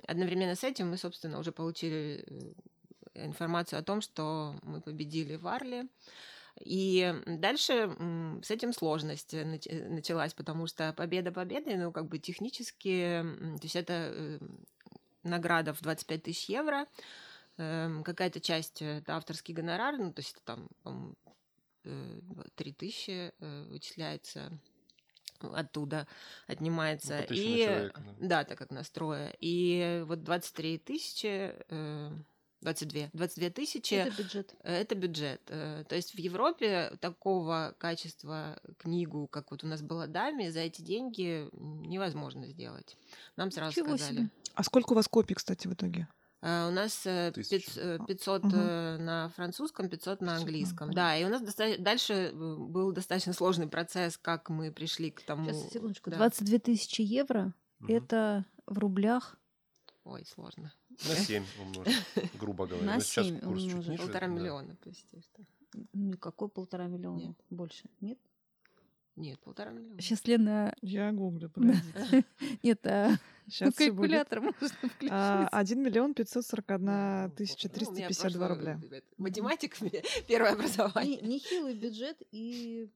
[0.07, 2.25] одновременно с этим мы, собственно, уже получили
[3.15, 5.87] э, информацию о том, что мы победили в Арле.
[6.61, 7.95] И дальше
[8.43, 13.23] с этим сложность э, нач- э, началась, потому что победа победой, ну, как бы технически,
[13.23, 14.39] то есть это э,
[15.23, 16.87] награда в 25 тысяч евро,
[17.59, 21.15] эм, какая-то часть э, это авторский гонорар, ну, то есть это там, по-моему,
[22.57, 24.59] 3 тысячи э, вычисляется
[25.41, 26.07] оттуда,
[26.47, 27.27] отнимается.
[27.29, 28.27] Ну, и, человека, да.
[28.29, 29.35] да, так как настроя.
[29.41, 32.11] И вот 23 тысячи, э,
[32.63, 34.55] 22, 22 тысячи Это бюджет.
[34.63, 35.43] это бюджет.
[35.49, 40.61] Э, То есть в Европе такого качества книгу, как вот у нас была Дами, за
[40.61, 42.97] эти деньги невозможно сделать.
[43.37, 44.17] Нам сразу Ничего сказали.
[44.17, 44.31] себе.
[44.55, 46.09] А сколько у вас копий, кстати, в итоге?
[46.43, 47.57] А, У нас э, Тысяча.
[47.57, 48.55] пяц- э, 500 Мгм.
[48.55, 50.93] э, на французском, 500 на 500 английском.
[50.93, 55.23] Да, и у нас доста- дальше э, был достаточно сложный процесс, как мы пришли к
[55.23, 55.51] тому.
[55.53, 56.11] Сейчас, секундочку.
[56.11, 56.17] да.
[56.19, 57.93] 22 тысячи евро Мгм.
[57.95, 59.37] это в рублях
[60.05, 60.73] Ой, сложно.
[60.91, 61.97] На 7 умножить,
[62.39, 62.87] грубо говоря.
[62.87, 63.91] На Но сейчас 7 курс чуть умножить.
[63.91, 65.43] ниже, Полтора миллиона, почти что.
[65.95, 67.19] никакой полтора миллиона.
[67.19, 67.37] Нет.
[67.51, 67.89] Больше.
[68.01, 68.19] Нет?
[69.17, 70.01] Нет, полтора миллиона.
[70.01, 70.75] Сейчас Лена...
[70.83, 72.25] Я гуглю, подождите.
[72.63, 73.17] Нет, а
[73.49, 74.11] Сейчас все будет.
[74.11, 75.09] калькулятор можно включить.
[75.11, 78.99] А, 1 миллион 541 Ну, тысяча ну, меня 352 прошлое, рубля.
[78.99, 79.77] э, Математик,
[80.29, 81.21] первое образование.
[81.23, 82.91] Не- Нехилый бюджет и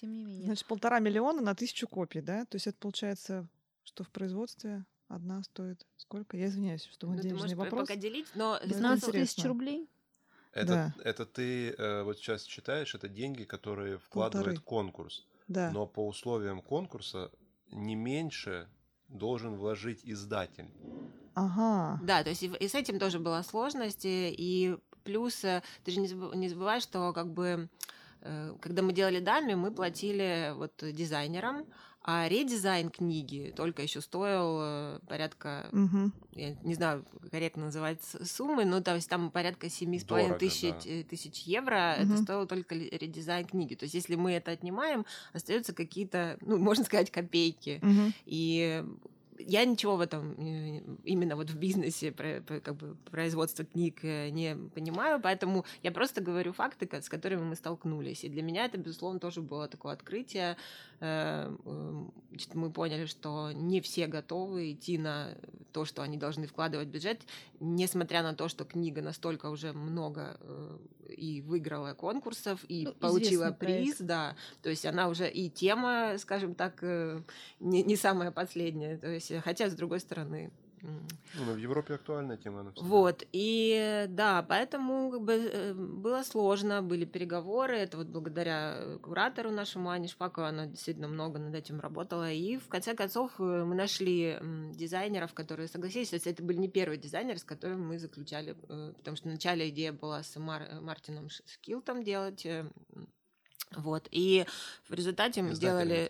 [0.00, 0.46] тем не менее.
[0.46, 2.44] Значит, полтора миллиона на тысячу копий, да?
[2.46, 3.46] То есть это получается,
[3.84, 6.36] что в производстве одна стоит сколько?
[6.36, 7.88] Я извиняюсь, что Ну, мой ты денежный можешь вопрос.
[7.88, 9.88] пока делить, но это 15 тысяч рублей?
[10.52, 10.94] Это, Да.
[11.04, 14.64] это ты э, вот сейчас читаешь, это деньги, которые вкладывает Полторы.
[14.64, 15.26] конкурс.
[15.48, 15.70] Да.
[15.70, 17.30] Но по условиям конкурса
[17.70, 18.68] не меньше
[19.08, 20.68] должен вложить издатель.
[21.34, 22.00] Ага.
[22.02, 25.90] Да, то есть и, и с этим тоже была сложность, и, и плюс э, ты
[25.92, 27.68] же не, забы- не забывай, что как бы
[28.22, 31.66] э, когда мы делали дами, мы платили вот дизайнерам,
[32.06, 36.12] а редизайн книги только еще стоил э, порядка, Мгм.
[36.32, 40.84] я не знаю, как корректно называть суммы, но то есть там порядка 7,5 Дорого, тысяч,
[40.84, 40.90] да.
[40.90, 42.16] э, тысяч евро, это Мгм.
[42.18, 43.74] стоило только редизайн книги.
[43.74, 47.80] То есть если мы это отнимаем, остаются какие-то, ну, можно сказать, копейки.
[47.82, 48.12] Мгм.
[48.24, 48.84] И
[49.38, 54.56] я ничего в этом э, именно вот в бизнесе как бы производства книг э, не
[54.74, 58.24] понимаю, поэтому я просто говорю факты, с которыми мы столкнулись.
[58.24, 60.56] И для меня это, безусловно, тоже было такое открытие.
[61.00, 65.36] Э, э, значит, Мы поняли, что не все готовы идти на
[65.72, 67.20] то, что они должны вкладывать в бюджет,
[67.60, 70.38] несмотря на то, что книга настолько уже много
[71.08, 73.84] и выиграла конкурсов, и Ну, получила известный проект.
[73.84, 74.36] приз, да.
[74.62, 76.82] То есть она уже и тема, скажем так,
[77.60, 78.96] не, не самая последняя.
[78.96, 80.50] То есть, э, хотя, с другой стороны,
[81.34, 82.60] Ну, в Европе актуальная тема.
[82.60, 82.88] Она всегда.
[82.88, 89.50] Вот, и да, поэтому как бы э, было сложно, были переговоры, это вот благодаря куратору
[89.50, 93.74] нашему Ане Шпаковой, она действительно много над этим работала, и в конце концов э, мы
[93.74, 94.38] нашли
[94.74, 98.92] дизайнеров, которые согласились, то есть это были не первые дизайнеры, с которыми мы заключали, э,
[98.96, 102.46] потому что вначале идея была с Мар- Мартином Скилтом делать
[103.74, 104.08] вот.
[104.10, 104.46] И
[104.88, 106.08] в результате мы сделали...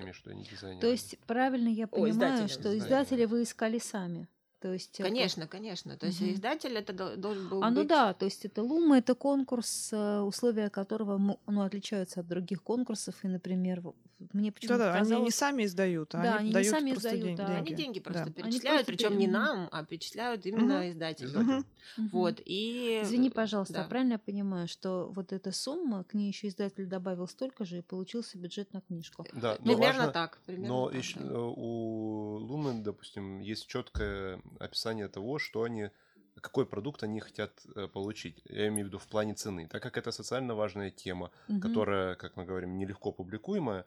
[0.80, 4.28] То есть правильно я понимаю, О, что издатели вы искали сами?
[4.60, 5.50] То есть конечно, это...
[5.50, 5.96] конечно.
[5.96, 6.30] То есть угу.
[6.30, 7.76] издатель это должен был А быть...
[7.76, 12.62] ну да, то есть это Лума, это конкурс, э, условия которого ну, отличаются от других
[12.62, 13.14] конкурсов.
[13.22, 13.82] И, например,
[14.32, 15.16] мне почему-то да, да, казалось...
[15.16, 17.36] они не сами издают, а да, они, они дают не сами просто издают, деньги.
[17.36, 17.56] да.
[17.56, 18.32] Они деньги просто да.
[18.32, 20.88] перечисляют, причем не нам, а перечисляют именно угу.
[20.88, 21.40] издателю.
[21.40, 21.64] Угу.
[22.12, 23.00] Вот, и...
[23.02, 23.84] Извини, пожалуйста, да.
[23.84, 27.78] а правильно я понимаю, что вот эта сумма, к ней еще издатель добавил столько же,
[27.78, 29.26] и получился бюджет на книжку?
[29.34, 30.38] Да, но примерно важно, так.
[30.46, 31.38] Примерно но так, еще, да.
[31.38, 35.90] у Lumen, допустим, есть четкое описание того, что они
[36.42, 38.42] какой продукт они хотят э, получить.
[38.44, 39.66] Я имею в виду в плане цены.
[39.68, 41.60] Так как это социально важная тема, Мгм.
[41.62, 43.84] которая, как мы говорим, нелегко публикуемая,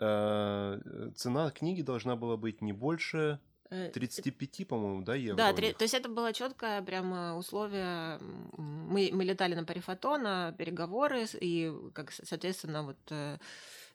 [0.00, 3.38] э, цена книги должна была быть не больше
[3.70, 5.36] Э, 35, по-моему, да, евро?
[5.38, 5.76] Да, у три- них?
[5.78, 8.18] то есть это было четкое прямо условие.
[8.58, 12.98] Мы, мы летали на Парифатон, на переговоры, и, как, соответственно, вот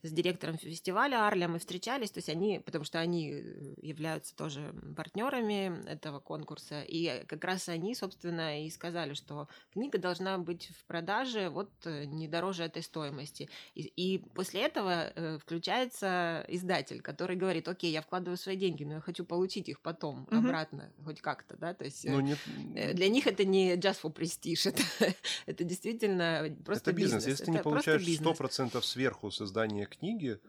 [0.02, 4.74] с директором фестиваля Арля мы встречались, то есть они, потому что они э, являются тоже
[4.96, 10.86] партнерами этого конкурса, и как раз они, собственно, и сказали, что книга должна быть в
[10.86, 13.50] продаже вот э, не дороже этой стоимости.
[13.76, 18.96] И, и после этого э, включается издатель, который говорит, окей, я вкладываю свои деньги, но
[18.96, 20.46] я хочу получить их потом Мгм.
[20.46, 22.06] обратно, хоть как-то, да, то есть...
[22.06, 22.40] э, Ну, нет,
[22.76, 24.70] Э, Для них это не just for prestige,
[25.00, 27.28] это, это действительно просто это бизнес.
[27.28, 28.40] Если ты не это просто получаешь бизнес.
[28.40, 30.40] 100% сверху с издания книги,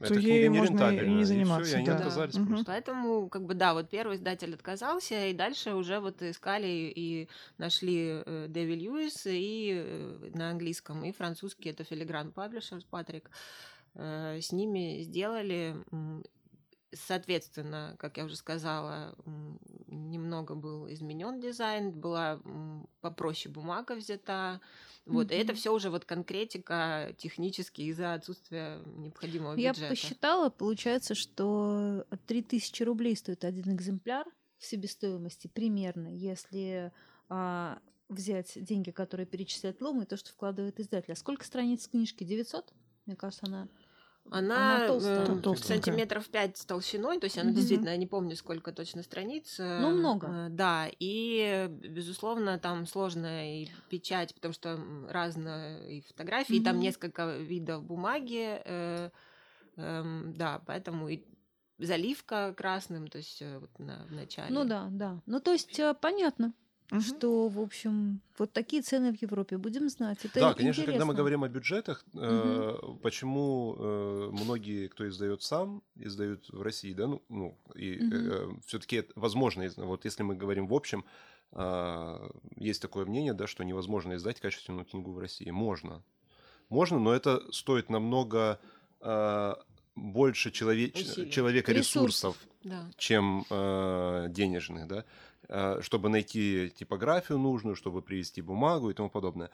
[0.00, 1.24] То эта ей книга не можно и не рентабельна.
[1.26, 1.96] заниматься, и, всё, и они да.
[1.96, 2.46] отказались Мгм.
[2.48, 2.66] просто.
[2.66, 8.22] Поэтому, как бы, да, вот первый издатель отказался, и дальше уже вот искали и нашли
[8.24, 13.30] э, Дэви Льюис, и э, на английском, и французский, это Филигран Publishers, Патрик.
[13.94, 15.74] Э, С ними сделали,
[16.92, 19.16] соответственно, как я уже сказала,
[19.86, 22.40] немного был изменен дизайн, была
[23.00, 24.60] попроще бумага взята,
[25.06, 29.90] вот, и это все уже вот конкретика технически из-за отсутствия необходимого Я бюджета.
[29.90, 34.26] посчитала, получается, что 3000 рублей стоит один экземпляр
[34.58, 36.92] в себестоимости примерно, если
[37.28, 37.78] а,
[38.08, 41.12] взять деньги, которые перечисляет Лома, и то, что вкладывает издатель.
[41.12, 42.24] А сколько страниц книжки?
[42.24, 42.72] 900?
[43.06, 43.68] Мне кажется, она...
[44.30, 45.26] Она, Она толстая.
[45.26, 47.56] э, сантиметров 5 толщиной, то есть она Мгм.
[47.56, 49.56] действительно, я не помню, сколько точно страниц.
[49.58, 50.26] э, Ну, много.
[50.26, 56.78] э, Да, и, безусловно, там сложная и печать, потому что разные и фотографии, и там
[56.80, 58.60] несколько видов бумаги.
[58.64, 59.10] э,
[59.76, 61.22] эм, Да, поэтому и
[61.78, 64.54] заливка красным, то есть вот на, в начале.
[64.54, 65.20] Ну да, да.
[65.26, 66.52] Ну, то есть понятно,
[66.90, 67.02] Мгм.
[67.02, 69.58] что, в общем, вот такие цены в Европе.
[69.58, 70.24] Будем знать.
[70.24, 75.82] Это Да, конечно, когда мы говорим о бюджетах, э, почему э, многие, кто издает сам,
[75.96, 78.62] издают в России, да, ну, ну и Мгм.
[78.66, 81.04] все-таки возможно, вот если мы говорим в общем,
[81.52, 85.50] а, есть такое мнение, да, что невозможно издать качественную книгу в России.
[85.50, 86.02] Можно,
[86.68, 88.58] можно, но это стоит намного
[89.00, 89.58] а,
[89.94, 91.30] больше челове- Усилий.
[91.30, 92.88] человека ресурсов, Да.
[92.96, 95.04] чем э, денежных, да, э,
[95.80, 99.50] чтобы найти типографию нужную, чтобы привести бумагу и тому подобное.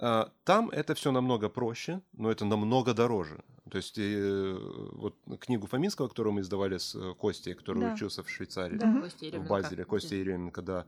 [0.00, 3.42] А, Там это все намного проще, но это намного дороже.
[3.70, 4.58] То есть э,
[4.92, 7.92] вот книгу Фоминского, которую мы издавали с э, Костей, который Да.
[7.94, 9.02] учился в Швейцарии, Да.
[9.38, 9.46] В.
[9.48, 10.86] Базеле, Костя Еременко, да,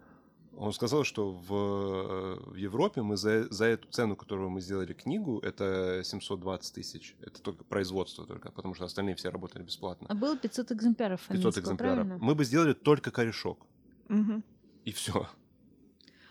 [0.56, 4.92] он сказал, что в, э, в Европе мы за, за эту цену, которую мы сделали
[4.92, 7.16] книгу, это 720 тысяч.
[7.20, 10.06] Это только производство только, потому что остальные все работали бесплатно.
[10.10, 11.94] А было 500 экземпляров 500 Фоминского, экземпляров.
[12.06, 12.18] правильно?
[12.24, 13.66] Мы бы сделали только корешок.
[14.10, 14.42] Мгм.
[14.84, 15.26] И все.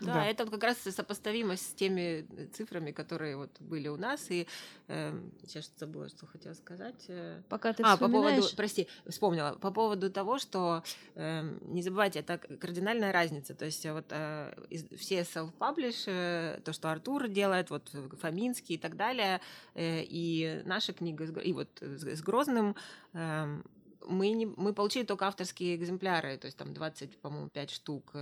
[0.00, 0.24] Да, Да.
[0.24, 4.30] это вот как раз сопоставимость с теми э, цифрами, которые вот были у нас.
[4.30, 4.46] И
[4.88, 7.04] эм, сейчас забыла, что хотела сказать.
[7.08, 7.42] э.
[7.50, 8.56] Пока ты а, по поводу, вспоминаешь...
[8.56, 10.82] прости, вспомнила, по поводу того, что
[11.16, 13.54] эм, не забывайте, это кардинальная разница.
[13.54, 18.08] То есть э, вот э, из- все self-publish, э, то, что Артур делает, вот э,
[18.22, 19.42] Фоминский и так далее,
[19.74, 22.74] э, и наша книга, и вот с, с Грозным,
[23.12, 23.64] эм,
[24.06, 28.12] мы, не, мы получили только авторские экземпляры, то есть там 20, по-моему, 5 штук.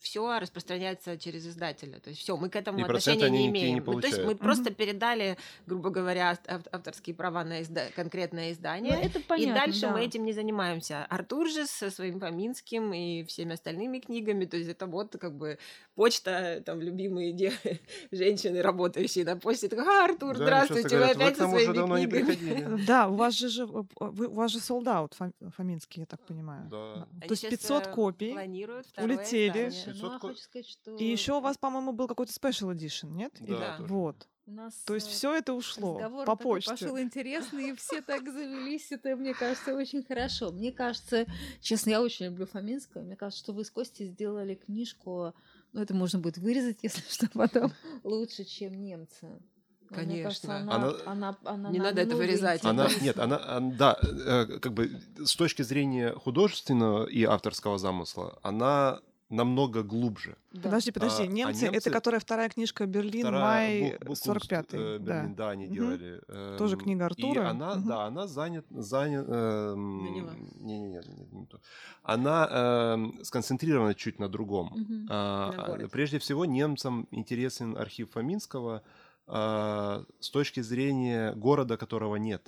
[0.00, 2.00] Все распространяется через издателя.
[2.00, 3.84] То есть все, мы к этому И отношения не никакие не имеем.
[3.86, 4.40] Ну, то есть мы получают.
[4.40, 5.36] просто передали,
[5.66, 8.98] грубо говоря, ав- авторские права на изда- конкретное Ну, издание.
[9.00, 9.92] это и понятно, дальше да.
[9.92, 11.04] мы этим не занимаемся.
[11.10, 15.58] Артур же со своим Фоминским и всеми остальными книгами, то есть это вот как бы
[15.94, 17.52] почта, там, любимые де-
[18.10, 19.68] женщины, работающие на почте.
[19.68, 22.84] Так, а, Артур, Да, здравствуйте, вы опять со своими книгами.
[22.86, 26.06] Да, у вас же, же э, вы- у вас же sold out фом- Фоминский, я
[26.06, 26.68] так понимаю.
[26.70, 28.32] То есть щас, 500 э, копий.
[28.98, 29.70] улетели.
[29.92, 30.02] Издание.
[30.02, 32.74] Ну, 500 я ко- хочу сказать, что И еще у вас, по-моему, был какой-то special
[32.74, 33.32] edition, нет?
[33.40, 33.76] Да, Или- Да.
[33.80, 34.28] Вот.
[34.46, 36.70] у нас То есть э, все это ушло разговор по почте.
[36.70, 38.90] пошел интересный, и все так завелись.
[38.90, 40.50] Это, мне кажется, очень хорошо.
[40.52, 41.26] Мне кажется,
[41.60, 43.02] честно, я очень люблю Фоминского.
[43.02, 45.34] Мне кажется, что вы с Костей сделали книжку,
[45.72, 47.72] ну, это можно будет вырезать, если что, потом,
[48.02, 49.40] лучше, чем немцы.
[49.92, 50.74] Но Мне кажется, Конечно.
[50.76, 52.64] она, Она- она, она Не надо это вырезать.
[52.64, 58.38] Она, нет, она, он- да, э, как бы с точки зрения художественного и авторского замысла,
[58.44, 59.00] она
[59.30, 60.36] намного глубже.
[60.52, 60.62] Да.
[60.62, 64.26] Подожди, подожди, А- а немцы, это немцы- которая вторая книжка Берлин, Вторая май Бух- Бухкунст,
[64.26, 64.76] 45-й.
[64.96, 65.14] э, да.
[65.20, 65.74] Берлин, да, они Мгм.
[65.74, 66.20] делали.
[66.58, 67.48] Тоже эм, книга И Артура.
[67.50, 67.88] она, Мгм.
[67.88, 70.34] да, она занят, занят, эм, Наняла.
[70.60, 71.00] не-не-не,
[71.32, 71.60] не то.
[72.02, 74.72] Она эм, сконцентрирована чуть на другом.
[74.74, 75.06] Мгм.
[75.08, 75.88] А, На а.
[75.88, 78.82] Прежде всего, немцам интересен архив Фоминского
[79.32, 82.42] а, с точки зрения города, которого нет.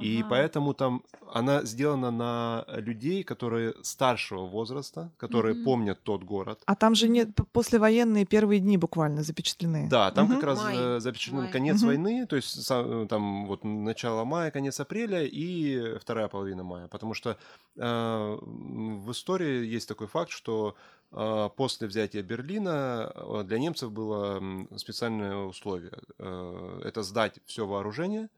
[0.00, 5.64] И поэтому там она сделана на людей, которые старшего возраста, которые Мгм.
[5.64, 6.62] помнят тот город.
[6.66, 9.88] А там же нет послевоенные первые дни буквально запечатлены.
[9.90, 10.36] Да, там Мгм.
[10.36, 10.76] как раз Май.
[10.76, 11.50] э, запечатлен Май.
[11.50, 11.86] конец Мгм.
[11.86, 12.68] войны, то есть
[13.08, 17.36] там вот начало мая, конец апреля и вторая половина мая, потому что
[17.76, 20.74] э, в истории есть такой факт, что
[21.12, 24.42] э, после взятия Берлина э, для немцев было
[24.76, 28.28] специальное условие: Э, это сдать все вооружение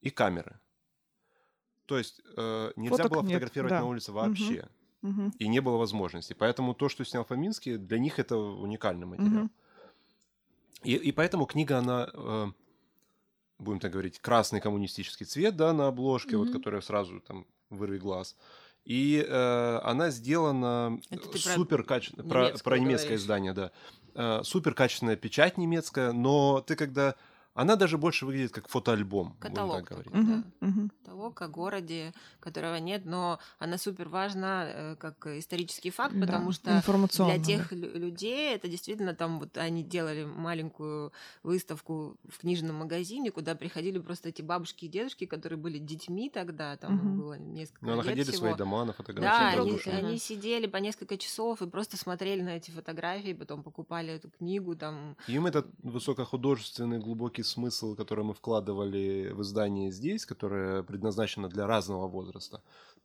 [0.00, 0.60] и камеры.
[1.88, 3.80] То есть э, нельзя Фоток было нет, фотографировать да.
[3.80, 4.68] на улице вообще.
[5.00, 5.32] Мгм.
[5.38, 6.34] И не было возможности.
[6.34, 9.44] Поэтому то, что снял Фоминский, для них это уникальный материал.
[9.44, 9.50] Мгм.
[10.84, 12.46] И, и поэтому книга, она, э,
[13.58, 16.58] будем так говорить, красный коммунистический цвет, да, на обложке, вот, Мгм.
[16.58, 18.36] которая сразу там вырви глаз.
[18.84, 23.22] И э, она сделана про супер качественно, про, немецкую про немецкое говоришь.
[23.22, 23.72] издание, да.
[24.14, 27.14] Э, супер качественная печать немецкая, но ты когда...
[27.58, 30.12] Она даже больше выглядит как фотоальбом, Каталог так говорить.
[30.12, 30.22] такой.
[30.22, 30.52] Мгм.
[30.60, 30.92] Мгм.
[31.02, 36.52] Каталог о городе, которого нет, но она супер важна э, как исторический факт, Да, потому
[36.52, 36.80] что
[37.24, 37.42] для да.
[37.42, 43.56] тех лю- людей это действительно там вот они делали маленькую выставку в книжном магазине, куда
[43.56, 47.16] приходили просто эти бабушки и дедушки, которые были детьми тогда, там Мгм.
[47.18, 48.36] было несколько Но лет находили всего.
[48.38, 49.90] свои дома на Да, фотографии.
[49.90, 54.30] они, они сидели по несколько часов и просто смотрели на эти фотографии, потом покупали эту
[54.30, 61.48] книгу, там Им этот высокохудожественный глубокий смысл, который мы вкладывали в издание здесь, которое предназначено
[61.48, 62.60] для разного возраста,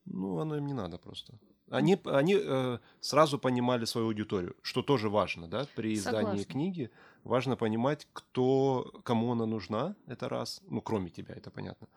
[0.05, 1.33] ну, оно им не надо просто.
[1.69, 6.53] Они, они э, сразу понимали свою аудиторию, что тоже важно, да, при издании Согласна.
[6.53, 6.89] книги.
[7.23, 11.87] Важно понимать, кто, кому она нужна, это раз, ну, кроме тебя, это понятно.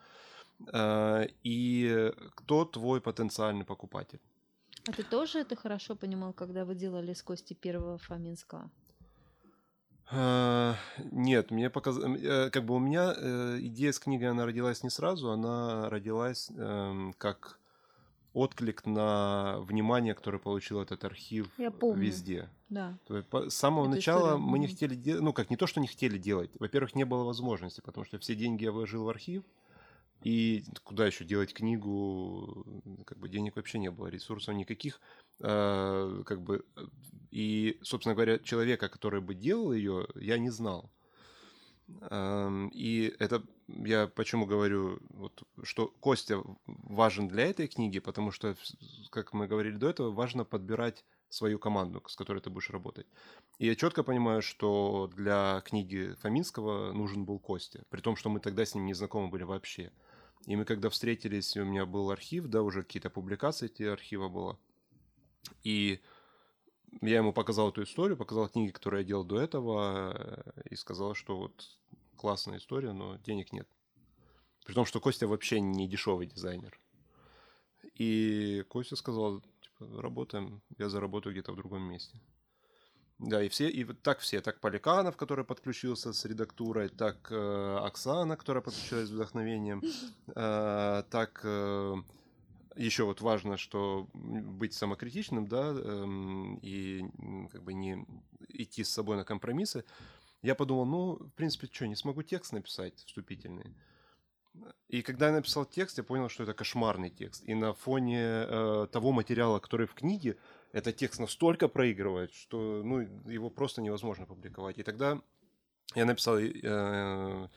[0.72, 4.20] Э, и кто твой потенциальный покупатель.
[4.88, 8.70] А ты тоже это хорошо понимал, когда вы делали с Костей первого Фоминского?
[10.10, 10.74] Э,
[11.10, 12.20] Нет, мне показалось,
[12.52, 17.12] как бы у меня э, идея с книгой, она родилась не сразу, она родилась эм,
[17.18, 17.58] как
[18.32, 22.04] отклик на внимание, которое получил этот архив Я помню.
[22.04, 22.50] везде.
[22.68, 22.98] Да.
[23.08, 25.88] С самого Эту начала историю, мы не хотели делать, ну как не то, что не
[25.88, 29.42] хотели делать, во-первых, не было возможности, потому что все деньги я вложил в архив,
[30.22, 32.66] и куда еще делать книгу,
[33.06, 35.00] как бы денег вообще не было, ресурсов никаких,
[35.40, 36.75] э, как бы, э,
[37.36, 40.90] и, собственно говоря, человека, который бы делал ее, я не знал.
[42.72, 48.56] И это я почему говорю, вот, что Костя важен для этой книги, потому что,
[49.10, 53.06] как мы говорили до этого, важно подбирать свою команду, с которой ты будешь работать.
[53.58, 58.40] И я четко понимаю, что для книги Фоминского нужен был Костя, при том, что мы
[58.40, 59.92] тогда с ним не знакомы были вообще.
[60.46, 64.58] И мы когда встретились, у меня был архив, да, уже какие-то публикации эти архива было.
[65.64, 66.00] И
[67.02, 71.14] я ему показал эту историю, показал книги, которые я делал до этого, э, и сказал,
[71.14, 71.78] что вот
[72.16, 73.68] классная история, но денег нет.
[74.64, 76.78] При том, что Костя вообще не дешевый дизайнер.
[77.94, 82.18] И Костя сказал, типа, работаем, я заработаю где-то в другом месте.
[83.18, 87.78] Да, и все, и вот так все, так Поликанов, который подключился с редактурой, так э,
[87.82, 89.82] Оксана, которая подключилась с вдохновением,
[90.34, 91.94] э, так э,
[92.76, 97.04] еще вот важно, что быть самокритичным, да, эм, и
[97.50, 98.06] как бы не
[98.48, 99.84] идти с собой на компромиссы.
[100.42, 103.74] Я подумал, ну, в принципе, что, не смогу текст написать вступительный.
[104.88, 107.42] И когда я написал текст, я понял, что это кошмарный текст.
[107.44, 110.36] И на фоне э, того материала, который в книге,
[110.72, 113.00] этот текст настолько проигрывает, что ну,
[113.30, 114.78] его просто невозможно публиковать.
[114.78, 115.20] И тогда
[115.94, 117.48] я написал э,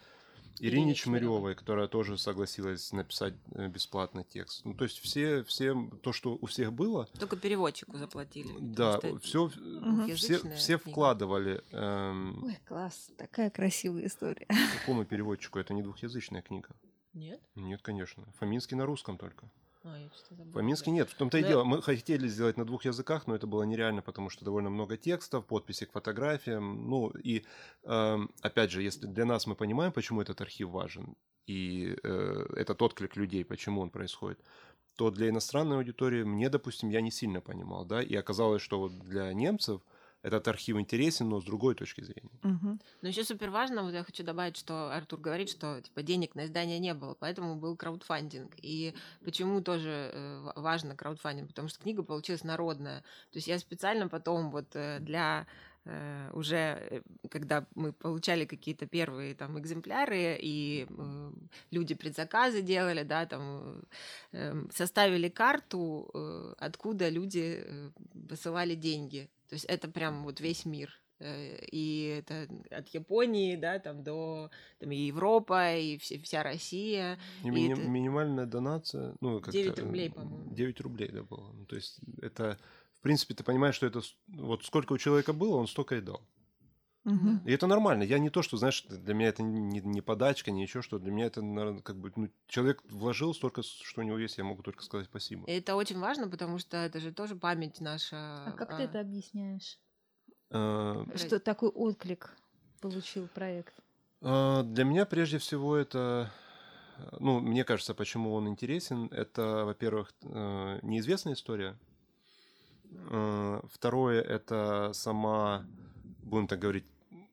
[0.60, 4.66] Ирине Чмыревой, которая тоже согласилась написать э, бесплатный текст.
[4.66, 7.08] Ну, то есть все, все то, что у всех было...
[7.20, 8.54] Только переводчику заплатили.
[8.60, 10.14] Да, все, угу.
[10.16, 11.62] все, все вкладывали...
[11.72, 12.44] Эм...
[12.44, 14.48] Ой, класс, такая красивая история.
[14.80, 15.60] Какому переводчику?
[15.60, 16.70] Это не двухязычная книга.
[17.14, 17.42] Нет?
[17.56, 18.26] Нет, конечно.
[18.38, 19.50] Фоминский на русском только.
[19.92, 21.10] А, я забыла, По-мински нет.
[21.10, 21.64] В том-то и дело.
[21.64, 25.46] Мы хотели сделать на двух языках, но это было нереально, потому что довольно много текстов,
[25.46, 26.90] подписи к фотографиям.
[26.90, 27.46] Ну и,
[27.84, 31.16] э, опять же, если для нас мы понимаем, почему этот архив важен,
[31.48, 34.40] и э, этот отклик людей, почему он происходит,
[34.96, 39.00] то для иностранной аудитории мне, допустим, я не сильно понимал, да, и оказалось, что вот
[39.00, 39.82] для немцев–
[40.22, 42.40] этот архив интересен, но с другой точки зрения.
[42.44, 42.80] Угу.
[43.02, 46.46] Но еще супер важно, вот я хочу добавить, что Артур говорит, что типа денег на
[46.46, 48.54] издание не было, поэтому был краудфандинг.
[48.62, 48.94] И
[49.24, 51.50] почему тоже э, важно краудфандинг?
[51.50, 53.00] Потому что книга получилась народная.
[53.32, 55.48] То есть я специально потом вот э, для
[56.34, 61.32] уже э, когда мы получали какие-то первые там экземпляры и э,
[61.72, 63.82] люди предзаказы делали, да, там
[64.32, 69.30] э, составили карту, э, откуда люди э, высылали деньги.
[69.50, 70.92] То есть это прям вот весь мир.
[71.20, 77.18] Э, и это от Японии, да, там до там, и Европа, и все, вся Россия.
[77.44, 77.82] И, и мини- это...
[77.82, 80.54] минимальная донация, ну, как 9 рублей, по-моему.
[80.54, 81.52] 9 рублей, да, было.
[81.54, 82.58] Ну, то есть это,
[83.00, 86.22] в принципе, ты понимаешь, что это вот сколько у человека было, он столько и дал.
[87.06, 87.42] Угу.
[87.46, 88.04] И это нормально.
[88.04, 91.00] Я не то, что, знаешь, для меня это не, не подачка, не еще что.
[91.00, 94.44] Для меня это, наверное, как бы, ну, человек вложил столько, что у него есть, я
[94.44, 95.46] могу только сказать спасибо.
[95.48, 98.18] И это очень важно, потому что это же тоже память наша.
[98.48, 98.78] А как а...
[98.78, 99.80] ты это объясняешь?
[100.52, 101.06] А...
[101.16, 102.36] Что такой отклик
[102.82, 103.74] получил проект?
[104.22, 106.32] А, для меня прежде всего это
[107.20, 111.78] ну, мне кажется, почему он интересен, это, во-первых, э, неизвестная история.
[112.92, 115.66] Э, второе, это сама
[116.24, 116.86] будем так говорить,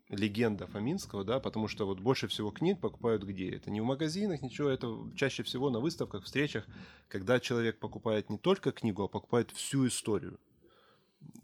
[0.08, 3.50] легенда Фоминского, да, потому что вот больше всего книг покупают где?
[3.50, 6.64] Это не в магазинах, ничего, это чаще всего на выставках, встречах,
[7.08, 10.38] когда человек покупает не только книгу, а покупает всю историю.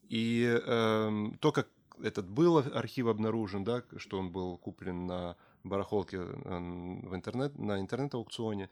[0.09, 1.69] И э, то, как
[2.03, 8.69] этот был архив обнаружен, да, что он был куплен на барахолке в интернет, на интернет-аукционе.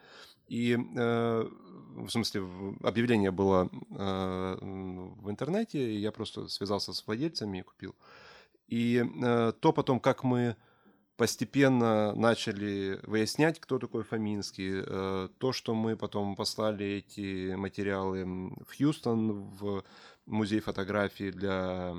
[0.49, 1.49] И, э,
[1.97, 2.43] в смысле,
[2.83, 7.95] объявление было э, в интернете, и я просто связался с владельцами и купил.
[8.69, 10.57] И э, то потом, как мы
[11.21, 18.75] постепенно начали выяснять, кто такой Фоминский, э, то, что мы потом послали эти материалы в
[18.75, 19.85] Хьюстон, в
[20.27, 21.93] музей фотографии для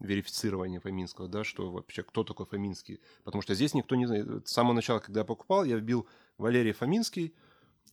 [0.00, 3.00] верифицирования Фоминского, да, что вообще, кто такой Фоминский.
[3.24, 4.48] Потому что здесь никто не знает.
[4.48, 6.06] С самого начала, когда я покупал, я вбил
[6.38, 7.34] Валерий Фоминский,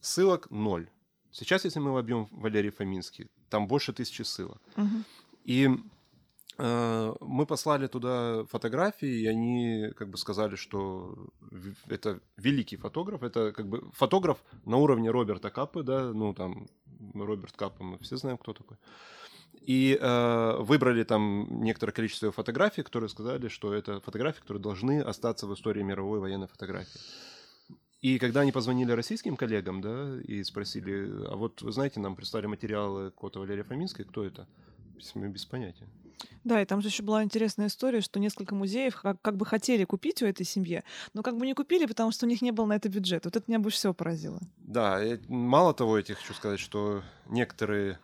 [0.02, 0.90] ссылок ноль.
[1.32, 4.62] Сейчас, если мы вобьем Валерий Фоминский, там больше тысячи ссылок.
[4.78, 5.04] Угу.
[5.46, 5.70] И
[6.62, 11.30] Э, мы послали туда фотографии, и они как бы сказали, что
[11.88, 16.68] это великий фотограф, это как бы фотограф на уровне Роберта Каппы, да, ну там
[17.14, 18.76] Роберт Каппа, мы все знаем, кто такой.
[19.70, 25.46] И э, выбрали там некоторое количество фотографий, которые сказали, что это фотографии, которые должны остаться
[25.46, 27.00] в истории мировой военной фотографии.
[28.02, 32.48] И когда они позвонили российским коллегам, да, и спросили, а вот вы знаете, нам прислали
[32.48, 34.48] материалы Кота Валерия Фоминской, кто это?
[35.14, 35.88] Мы без понятия.
[36.44, 39.84] Да, и там же еще была интересная история, что несколько музеев как, как бы хотели
[39.84, 40.82] купить у этой семьи,
[41.14, 43.28] но как бы не купили, потому что у них не было на это бюджета.
[43.28, 44.40] Вот это меня больше всего поразило.
[44.58, 48.00] Да, мало того, я тебе хочу сказать, что некоторые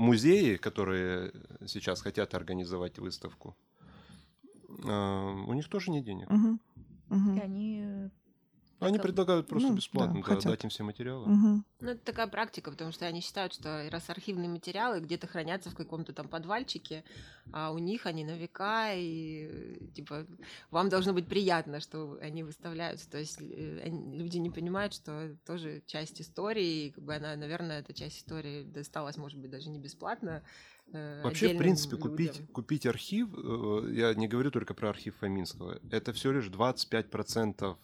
[0.00, 1.32] музеи, которые
[1.66, 3.54] сейчас хотят организовать выставку,
[4.84, 6.30] а, у них тоже нет денег.
[6.30, 6.58] Угу.
[7.10, 7.36] Угу.
[7.36, 8.10] И они
[8.80, 9.02] они это...
[9.02, 11.24] предлагают просто ну, бесплатно да, да, дать им все материалы.
[11.24, 11.64] Угу.
[11.80, 15.74] Ну, это такая практика, потому что они считают, что раз архивные материалы где-то хранятся в
[15.74, 17.04] каком-то там подвальчике,
[17.52, 20.26] а у них они на века, и типа
[20.70, 23.10] вам должно быть приятно, что они выставляются.
[23.10, 27.14] То есть э, они, люди не понимают, что это тоже часть истории, и как бы
[27.14, 30.42] она, наверное, эта часть истории досталась, может быть, даже не бесплатно,
[30.92, 32.10] э, Вообще, в принципе, людям.
[32.10, 37.76] купить, купить архив, э, я не говорю только про архив Фоминского, это всего лишь 25%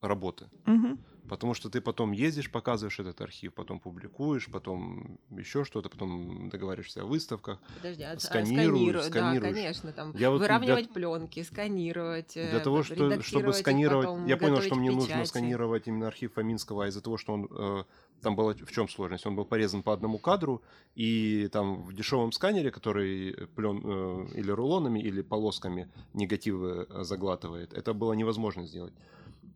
[0.00, 0.48] работы.
[0.66, 0.98] Угу.
[1.28, 7.02] Потому что ты потом ездишь, показываешь этот архив, потом публикуешь, потом еще что-то, потом договариваешься
[7.02, 7.60] о выставках.
[7.76, 9.54] Подожди, а, а сканируешь, сканируешь.
[9.54, 10.94] Да, конечно, там я выравнивать для...
[10.94, 12.32] пленки, сканировать.
[12.34, 16.86] Для э, того, что, чтобы сканировать, я понял, что мне нужно сканировать именно архив Фоминского,
[16.86, 17.84] а из-за того, что он э,
[18.22, 19.24] там была в чем сложность?
[19.24, 20.62] Он был порезан по одному кадру,
[20.96, 27.72] и там в дешевом сканере, который плен э, или рулонами, или полосками негативы э, заглатывает,
[27.72, 28.94] это было невозможно сделать.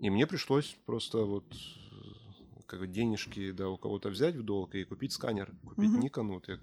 [0.05, 1.45] И мне пришлось просто вот
[2.67, 5.93] как денежки да, у кого-то взять в долг и купить сканер, купить.
[5.93, 6.29] Nikon.
[6.29, 6.59] Вот я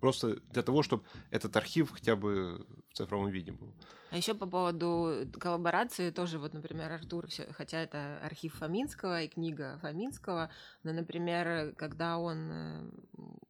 [0.00, 3.74] Просто для того, чтобы этот архив хотя бы в цифровом виде был.
[4.10, 9.78] А еще по поводу коллаборации тоже, вот, например, Артур, хотя это архив Фоминского и книга
[9.82, 10.50] Фоминского,
[10.82, 12.90] но, например, когда он э,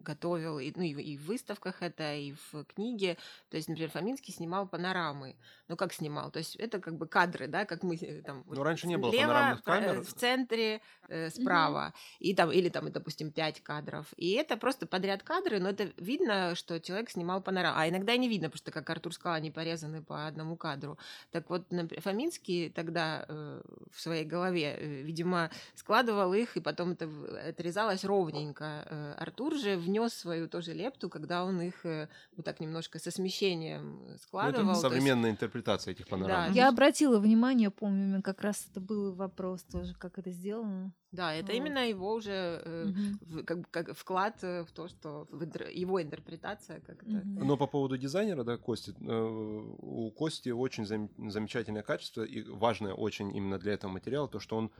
[0.00, 3.16] готовил, и, ну, и в выставках это, и в книге,
[3.50, 5.36] то есть, например, Фоминский снимал панорамы.
[5.68, 6.32] Ну, как снимал?
[6.32, 8.42] То есть это как бы кадры, да, как мы э, там...
[8.46, 10.02] Ну, раньше не было панорамных камер.
[10.02, 12.16] В центре, э, справа, mm-hmm.
[12.18, 14.12] и там, или там, допустим, пять кадров.
[14.16, 17.78] И это просто подряд кадры, но это видно, что человек снимал панораму.
[17.78, 20.98] А иногда не видно, потому что, как Артур сказал, они порезаны по одному одному кадру.
[21.30, 21.64] Так вот,
[21.98, 23.60] Фоминский тогда э,
[23.90, 27.08] в своей голове, э, видимо, складывал их, и потом это
[27.48, 28.64] отрезалось ровненько.
[28.64, 33.10] Э, Артур же внес свою тоже лепту, когда он их э, вот так немножко со
[33.10, 34.64] смещением складывал.
[34.64, 35.42] Ну, это современная есть...
[35.42, 36.28] интерпретация этих панорам.
[36.28, 36.54] Да.
[36.54, 40.92] Я обратила внимание, помню, как раз это был вопрос тоже, как это сделано.
[41.10, 41.58] Да, это вот.
[41.58, 43.40] именно его уже э, угу.
[43.40, 47.44] в, как, как вклад э, в то, что в интер, его интерпретация как то угу.
[47.44, 52.92] Но по поводу дизайнера, да, Кости, э, у Кости очень зам, замечательное качество и важное
[52.92, 54.70] очень именно для этого материала то, что он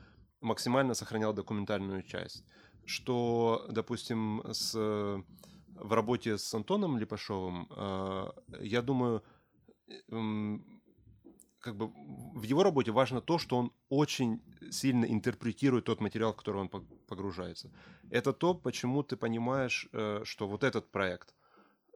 [0.41, 2.45] максимально сохранял документальную часть,
[2.85, 5.25] что, допустим, с
[5.81, 8.31] в работе с Антоном Липашовым, э,
[8.61, 9.23] я думаю,
[9.89, 10.59] э,
[11.61, 11.91] как бы
[12.35, 14.41] в его работе важно то, что он очень
[14.71, 16.69] сильно интерпретирует тот материал, в который он
[17.07, 17.71] погружается.
[18.11, 21.35] Это то, почему ты понимаешь, э, что вот этот проект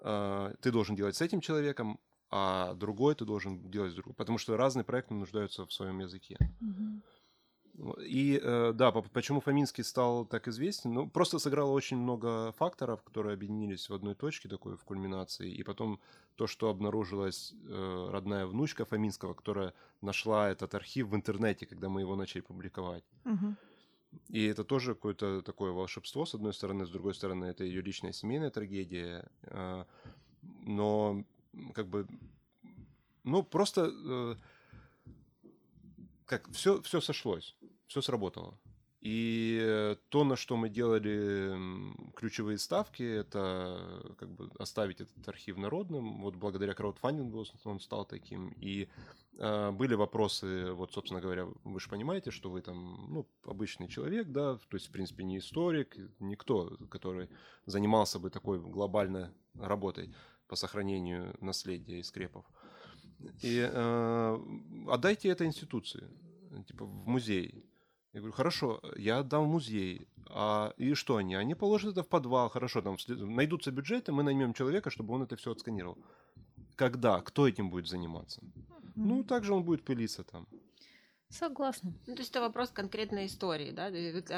[0.02, 1.98] э, ты должен делать с этим человеком,
[2.30, 4.14] а другой ты должен делать с другим.
[4.14, 6.36] Потому что разные проекты нуждаются в своем языке.
[6.40, 7.01] Mm-hmm.
[8.04, 10.92] И э, да, почему Фоминский стал так известен?
[10.92, 15.50] Ну, просто сыграло очень много факторов, которые объединились в одной точке, такой в кульминации.
[15.50, 15.98] И потом
[16.36, 19.72] то, что обнаружилась э, родная внучка Фоминского, которая
[20.02, 23.04] нашла этот архив в интернете, когда мы его начали публиковать.
[23.24, 23.56] Угу.
[24.28, 28.12] И это тоже какое-то такое волшебство, с одной стороны, с другой стороны, это ее личная
[28.12, 29.30] семейная трагедия.
[29.44, 29.84] Э,
[30.66, 31.24] но
[31.72, 32.06] как бы,
[33.24, 34.36] ну, просто
[36.32, 37.54] как все, все сошлось,
[37.93, 38.59] все сработало.
[39.02, 41.52] И то, на что мы делали
[42.14, 46.23] ключевые ставки, это как бы оставить этот архив народным.
[46.23, 48.51] Вот благодаря краудфандингу он стал таким.
[48.60, 48.89] И
[49.39, 54.28] э, были вопросы, вот, собственно говоря, вы же понимаете, что вы там, ну, обычный человек,
[54.28, 57.28] да, то есть, в принципе, не историк, никто, который
[57.66, 60.14] занимался бы такой глобальной работой
[60.47, 62.44] по сохранению наследия и скрепов.
[63.43, 64.39] И э,
[64.89, 66.09] отдайте это институции,
[66.69, 67.64] типа в музей.
[68.12, 70.06] Я говорю, хорошо, я отдам в музей.
[70.28, 71.34] А и что они?
[71.34, 75.36] Они положат это в подвал, хорошо, там найдутся бюджеты, мы наймем человека, чтобы он это
[75.36, 75.98] все отсканировал.
[76.76, 77.20] Когда?
[77.20, 78.40] Кто этим будет заниматься?
[78.40, 78.93] Mm-hmm.
[78.97, 80.47] Ну, также он будет пылиться там.
[81.32, 81.94] Согласна.
[82.06, 83.90] Ну, то есть это вопрос конкретной истории, да.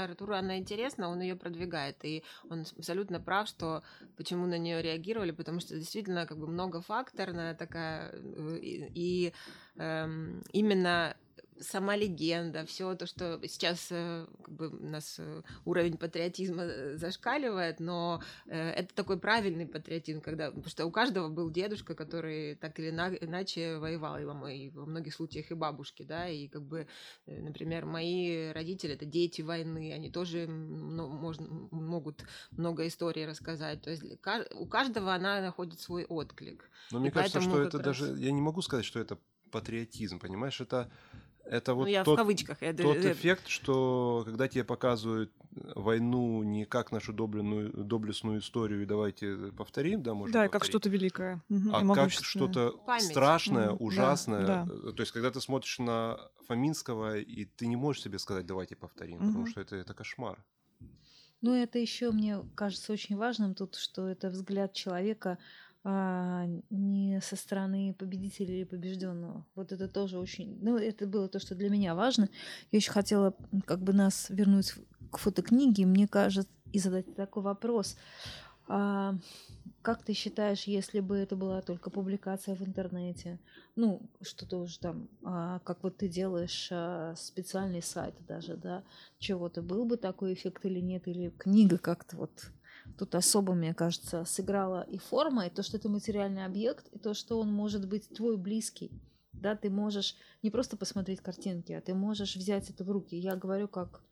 [0.05, 3.83] Артуру она интересна, он ее продвигает, и он абсолютно прав, что
[4.17, 9.33] почему на нее реагировали, потому что действительно как бы многофакторная такая э, и, и
[9.75, 11.17] эм, именно
[11.61, 16.97] сама легенда, все то, что сейчас э, как бы, у нас э, уровень патриотизма э,
[16.97, 22.79] зашкаливает, но это такой правильный патриотизм, когда, потому что у каждого был дедушка, который так
[22.79, 26.87] или иначе воевал, и во, и во многих случаях и бабушки, да, и как бы,
[27.27, 33.91] например, мои родители это дети войны, они тоже ну, можно, могут много историй рассказать, то
[33.91, 34.05] есть
[34.55, 36.69] у каждого она находит свой отклик.
[36.91, 37.85] Но мне кажется, что это раз...
[37.85, 39.19] даже, я не могу сказать, что это
[39.51, 40.91] патриотизм, понимаешь, это
[41.45, 42.63] это ну, вот ну, я тот, в кавычках.
[42.63, 45.33] Я тот эффект, что когда тебе показывают
[45.75, 50.65] войну не как нашу доблестную, доблестную историю, и давайте повторим, да, можно Да, повторить, как
[50.65, 51.43] что-то великое.
[51.73, 53.05] А как что-то Память.
[53.05, 53.87] страшное, угу.
[53.87, 54.47] ужасное.
[54.47, 54.93] Да, да.
[54.93, 59.19] То есть, когда ты смотришь на Фоминского, и ты не можешь себе сказать, давайте повторим,
[59.19, 59.27] угу.
[59.27, 60.43] потому что это, это кошмар.
[61.41, 65.37] Ну, это еще, мне кажется, очень важным тут, что это взгляд человека
[65.87, 69.47] а, не со стороны победителя или побежденного.
[69.55, 70.59] Вот это тоже очень...
[70.63, 72.31] Ну, это было то, что для меня важно.
[72.73, 73.35] Я еще хотела
[73.67, 74.75] как бы нас вернуть
[75.13, 75.85] к фотокниге.
[75.85, 77.97] Мне кажется, и задать такой вопрос.
[78.67, 79.15] А,
[79.83, 83.39] как ты считаешь, если бы это была только публикация в интернете,
[83.77, 88.83] ну, что-то уже там, а, как вот ты делаешь а, специальный сайт даже, да,
[89.19, 92.51] чего-то, был бы такой эффект или нет, или книга как-то вот
[92.99, 97.15] Тут особо, мне кажется, сыграла и форма, и то, что это материальный объект, и то,
[97.15, 98.91] что он может быть твой близкий.
[99.33, 103.17] Да, ты можешь не просто посмотреть картинки, а ты можешь взять это в руки.
[103.17, 104.03] Я говорю как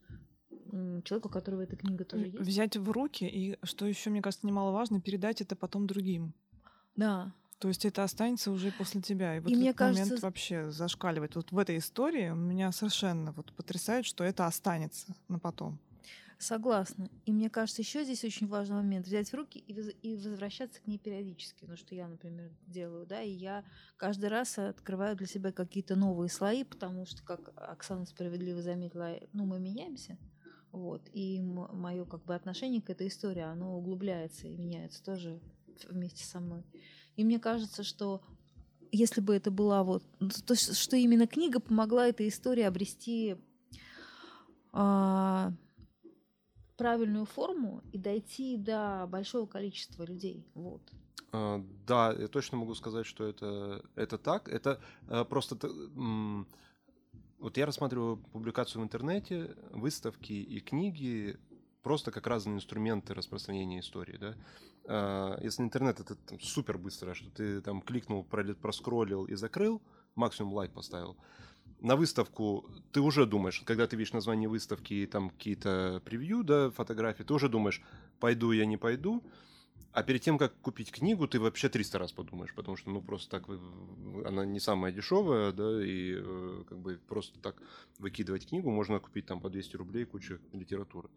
[1.03, 2.39] человеку, у которого эта книга тоже есть.
[2.39, 6.33] Взять в руки, и что еще, мне кажется, немаловажно, передать это потом другим.
[6.95, 7.31] Да.
[7.59, 9.37] То есть это останется уже после тебя.
[9.37, 10.03] И вот и этот мне кажется...
[10.03, 11.35] момент вообще зашкаливает.
[11.35, 15.79] Вот в этой истории меня совершенно вот потрясает, что это останется на потом.
[16.37, 17.09] Согласна.
[17.25, 20.87] И мне кажется, еще здесь очень важный момент взять в руки и, и возвращаться к
[20.87, 21.65] ней периодически.
[21.65, 23.63] Ну, что я, например, делаю, да, и я
[23.97, 29.45] каждый раз открываю для себя какие-то новые слои, потому что, как Оксана справедливо заметила, ну,
[29.45, 30.17] мы меняемся.
[30.71, 31.07] Вот.
[31.13, 35.39] И мое как бы отношение к этой истории, оно углубляется и меняется тоже
[35.89, 36.63] вместе со мной.
[37.15, 38.21] И мне кажется, что
[38.91, 40.03] если бы это была вот...
[40.45, 43.37] То, что именно книга помогла этой истории обрести
[44.71, 45.53] а,
[46.77, 50.45] правильную форму и дойти до большого количества людей.
[50.53, 50.81] Вот.
[51.31, 54.47] А, да, я точно могу сказать, что это, это так.
[54.47, 55.57] Это а, просто...
[57.39, 61.37] Вот я рассматриваю публикацию в интернете, выставки и книги
[61.81, 64.35] просто как разные инструменты распространения истории, да.
[64.85, 69.81] А, если интернет это там, супер быстро, что ты там кликнул, проскроллил и закрыл,
[70.15, 71.17] максимум лайк поставил,
[71.83, 76.71] на выставку ты уже думаешь, когда ты видишь название выставки и там какие-то превью, да,
[76.71, 77.81] фотографии, ты уже думаешь,
[78.19, 79.21] пойду я, не пойду.
[79.91, 83.29] А перед тем, как купить книгу, ты вообще 300 раз подумаешь, потому что, ну, просто
[83.29, 83.47] так
[84.25, 87.61] она не самая дешевая, да, и э, как бы просто так
[87.99, 91.09] выкидывать книгу можно купить там по 200 рублей кучу литературы.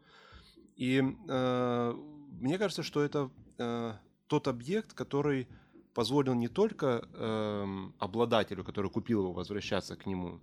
[0.75, 1.95] И э,
[2.41, 3.95] мне кажется, что это э,
[4.27, 5.49] тот объект, который
[5.95, 10.41] позволил не только э, обладателю, который купил его, возвращаться к нему,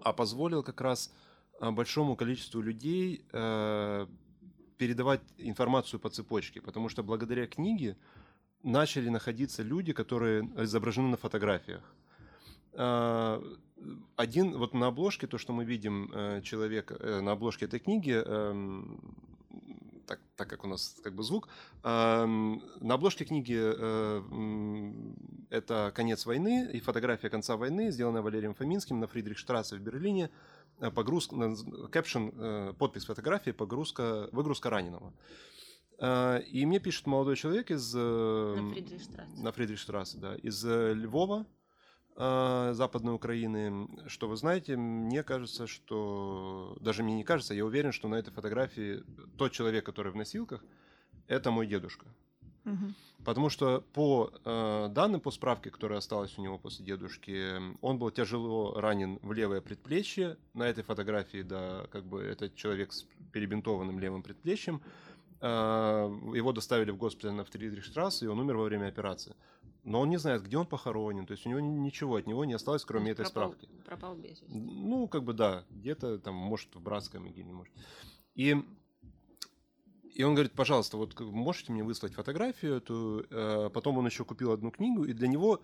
[0.00, 1.12] а позволил как раз
[1.60, 4.06] э, большому количеству людей э,
[4.76, 7.96] передавать информацию по цепочке, потому что благодаря книге
[8.62, 11.94] начали находиться люди, которые изображены на фотографиях.
[12.72, 13.42] Э,
[14.16, 19.00] один, вот на обложке, то, что мы видим э, человек на обложке этой книги, эм,
[20.06, 21.48] так, так как у нас как бы звук.
[21.82, 24.92] На обложке книги э,
[25.50, 30.30] это «Конец войны» и фотография конца войны, сделанная Валерием Фоминским на Фридрихштрассе в Берлине.
[30.80, 31.54] Э, погрузка,
[31.90, 35.12] кэпшн, э, подпись фотографии, погрузка, выгрузка раненого.
[36.00, 37.94] И мне пишет молодой человек из...
[37.94, 39.42] На Фридрихштрассе.
[39.42, 40.34] На Фридрихштрассе, да.
[40.34, 41.46] Из Львова,
[42.16, 48.08] Западной Украины, что вы знаете, мне кажется, что даже мне не кажется, я уверен, что
[48.08, 49.02] на этой фотографии
[49.36, 50.64] тот человек, который в носилках,
[51.26, 52.06] это мой дедушка.
[52.64, 52.94] Угу.
[53.24, 58.10] Потому что по э, данным, по справке, которая осталась у него после дедушки, он был
[58.10, 60.36] тяжело ранен в левое предплечье.
[60.52, 64.82] На этой фотографии, да, как бы этот человек с перебинтованным левым предплечьем.
[65.46, 69.36] Э, его доставили в госпиталь на Фридрихштрассе, и он умер во время операции
[69.84, 72.54] но он не знает, где он похоронен, то есть у него ничего от него не
[72.54, 73.68] осталось, кроме этой пропал, справки.
[73.84, 74.46] Пропал без вести.
[74.48, 77.74] Ну, как бы да, где-то там, может, в братской могиле, может.
[78.34, 78.56] И,
[80.14, 83.26] и он говорит, пожалуйста, вот можете мне выслать фотографию эту?
[83.28, 85.60] Э, потом он еще купил одну книгу, и для него,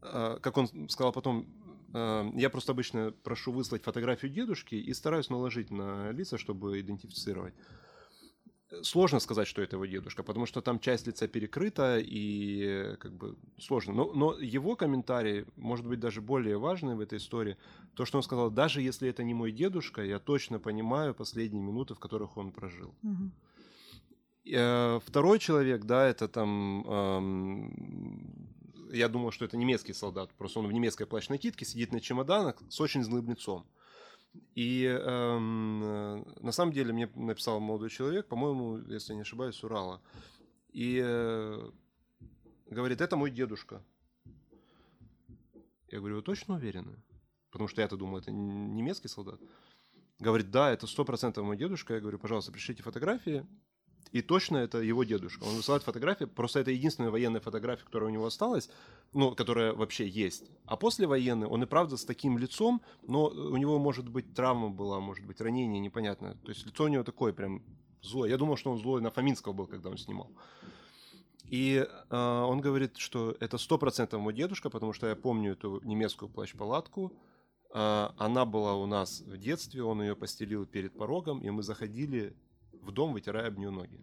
[0.00, 1.46] э, как он сказал потом,
[1.90, 7.54] я просто обычно прошу выслать фотографию дедушки и стараюсь наложить на лица, чтобы идентифицировать
[8.82, 13.36] сложно сказать, что это его дедушка, потому что там часть лица перекрыта и как бы
[13.58, 13.94] сложно.
[13.94, 17.56] Но, но его комментарий, может быть, даже более важный в этой истории,
[17.94, 21.94] то, что он сказал, даже если это не мой дедушка, я точно понимаю последние минуты,
[21.94, 22.94] в которых он прожил.
[23.02, 23.30] Угу.
[25.04, 28.48] Второй человек, да, это там, эм,
[28.92, 32.80] я думал, что это немецкий солдат, просто он в немецкой плащ-накидке сидит на чемоданах с
[32.80, 33.66] очень злым лицом.
[34.54, 40.00] И эм, э, на самом деле мне написал молодой человек, по-моему, если не ошибаюсь, Урала.
[40.72, 41.70] И э,
[42.66, 43.82] говорит, это мой дедушка.
[45.88, 46.96] Я говорю, вы точно уверены?
[47.50, 49.40] Потому что я-то думал, это немецкий солдат.
[50.18, 51.94] Говорит, да, это сто процентов мой дедушка.
[51.94, 53.46] Я говорю, пожалуйста, пришлите фотографии.
[54.12, 55.44] И точно это его дедушка.
[55.44, 56.24] Он высылает фотографии.
[56.24, 58.70] Просто это единственная военная фотография, которая у него осталась,
[59.12, 60.50] ну, которая вообще есть.
[60.64, 64.70] А после военной он и правда с таким лицом, но у него может быть травма
[64.70, 66.36] была, может быть ранение, непонятно.
[66.44, 67.62] То есть лицо у него такое прям
[68.02, 68.30] злое.
[68.30, 70.30] Я думал, что он злой на Фоминского был, когда он снимал.
[71.44, 75.80] И э, он говорит, что это сто процентов мой дедушка, потому что я помню эту
[75.82, 77.12] немецкую плащ-палатку.
[77.74, 82.36] Э, она была у нас в детстве, он ее постелил перед порогом, и мы заходили
[82.82, 83.98] в дом, вытирая об нее ноги.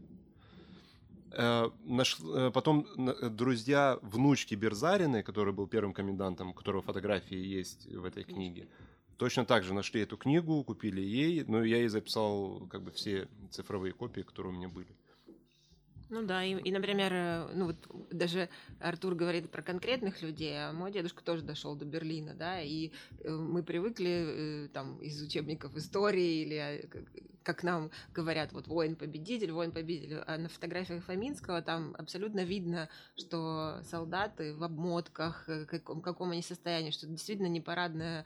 [1.32, 2.88] Э, наш, э, потом
[3.36, 8.68] друзья внучки Берзариной, который был первым комендантом, у которого фотографии есть в этой книге,
[9.18, 13.28] точно так же нашли эту книгу, купили ей, но я ей записал как бы все
[13.52, 14.96] цифровые копии, которые у меня были.
[16.10, 17.78] Ну да, и, и, например, э, ну вот
[18.12, 18.50] даже
[18.80, 22.92] Артур говорит про конкретных людей, а мой дедушка тоже дошел до Берлина, да, и
[23.22, 26.90] э, мы привыкли э, там из учебников истории или
[27.42, 34.56] как нам говорят, вот воин-победитель, воин-победитель, а на фотографиях Фоминского там абсолютно видно, что солдаты
[34.56, 38.26] в обмотках, каком, каком они состоянии, что действительно не парадная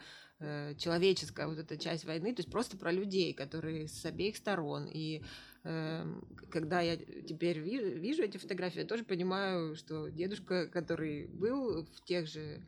[0.78, 4.88] человеческая вот эта часть войны, то есть просто про людей, которые с обеих сторон.
[4.88, 5.22] И
[5.64, 12.04] когда я теперь вижу, вижу эти фотографии, я тоже понимаю, что дедушка, который был в
[12.06, 12.62] тех же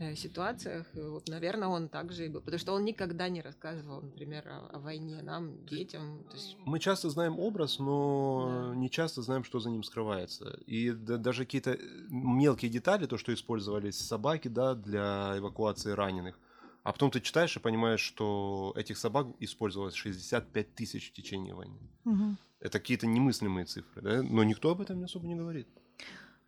[0.00, 4.46] Э, ситуациях, вот, наверное, он также и был, потому что он никогда не рассказывал, например,
[4.46, 6.22] о, о войне нам, детям.
[6.30, 6.56] То есть...
[6.64, 8.76] Мы часто знаем образ, но да.
[8.76, 10.56] не часто знаем, что за ним скрывается.
[10.66, 11.78] И да, даже какие-то э,
[12.10, 16.38] мелкие детали, то, что использовались собаки, да, для эвакуации раненых,
[16.82, 21.78] а потом ты читаешь и понимаешь, что этих собак использовалось 65 тысяч в течение войны.
[22.04, 22.36] Угу.
[22.60, 24.22] Это какие-то немыслимые цифры, да?
[24.22, 25.68] но никто об этом особо не говорит.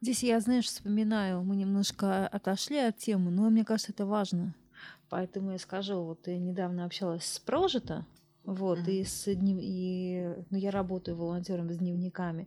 [0.01, 4.55] Здесь я, знаешь, вспоминаю, мы немножко отошли от темы, но мне кажется, это важно.
[5.11, 8.07] Поэтому я скажу, вот я недавно общалась с Прожито,
[8.45, 8.93] вот, mm-hmm.
[8.93, 9.59] и с днев...
[9.61, 12.47] и, ну, я работаю волонтером с дневниками.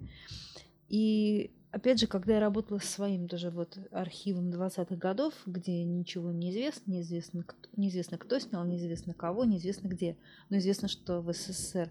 [0.90, 6.32] И опять же, когда я работала со своим тоже вот архивом 20-х годов, где ничего
[6.32, 10.16] не известно, неизвестно, кто, неизвестно кто снял, неизвестно кого, неизвестно где,
[10.50, 11.90] но известно, что в СССР.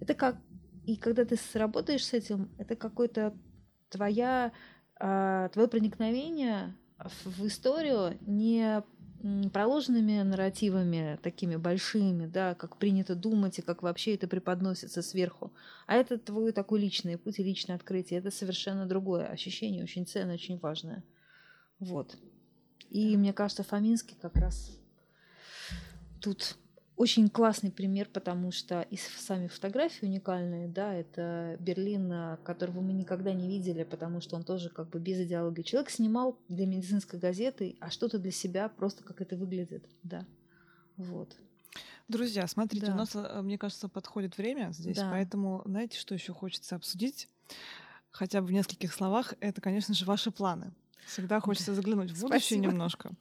[0.00, 0.36] Это как...
[0.84, 3.32] И когда ты работаешь с этим, это какой-то
[3.88, 4.52] твоя
[4.98, 8.82] а, твое проникновение в историю не
[9.52, 15.52] проложенными нарративами такими большими, да, как принято думать и как вообще это преподносится сверху.
[15.86, 18.20] А это твой такой личный путь и личное открытие.
[18.20, 21.04] Это совершенно другое ощущение, очень ценное, очень важное.
[21.78, 22.16] Вот.
[22.88, 24.76] И мне кажется, Фоминский как раз
[26.20, 26.56] тут
[27.00, 32.92] очень классный пример, потому что и сами фотографии уникальные, да, это Берлин, а, которого мы
[32.92, 35.62] никогда не видели, потому что он тоже как бы без идеологии.
[35.62, 40.26] Человек снимал для медицинской газеты, а что-то для себя, просто как это выглядит, да,
[40.98, 41.34] вот.
[42.06, 42.92] Друзья, смотрите, да.
[42.92, 45.10] у нас, а, мне кажется, подходит время здесь, да.
[45.10, 47.30] поэтому знаете, что еще хочется обсудить?
[48.10, 50.74] Хотя бы в нескольких словах, это, конечно же, ваши планы.
[51.06, 52.66] Всегда хочется заглянуть в будущее Спасибо.
[52.66, 53.12] немножко.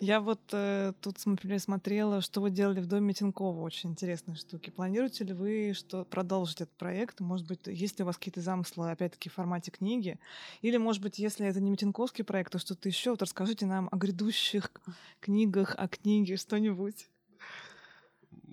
[0.00, 3.60] Я вот э, тут, например, смотрела, что вы делали в доме Тинькова.
[3.60, 4.70] Очень интересные штуки.
[4.70, 7.20] Планируете ли вы что продолжить этот проект?
[7.20, 10.18] Может быть, есть ли у вас какие-то замыслы, опять-таки, в формате книги?
[10.60, 13.10] Или, может быть, если это не Митинковский проект, то что-то еще?
[13.10, 14.70] Вот расскажите нам о грядущих
[15.20, 17.08] книгах, о книге, что-нибудь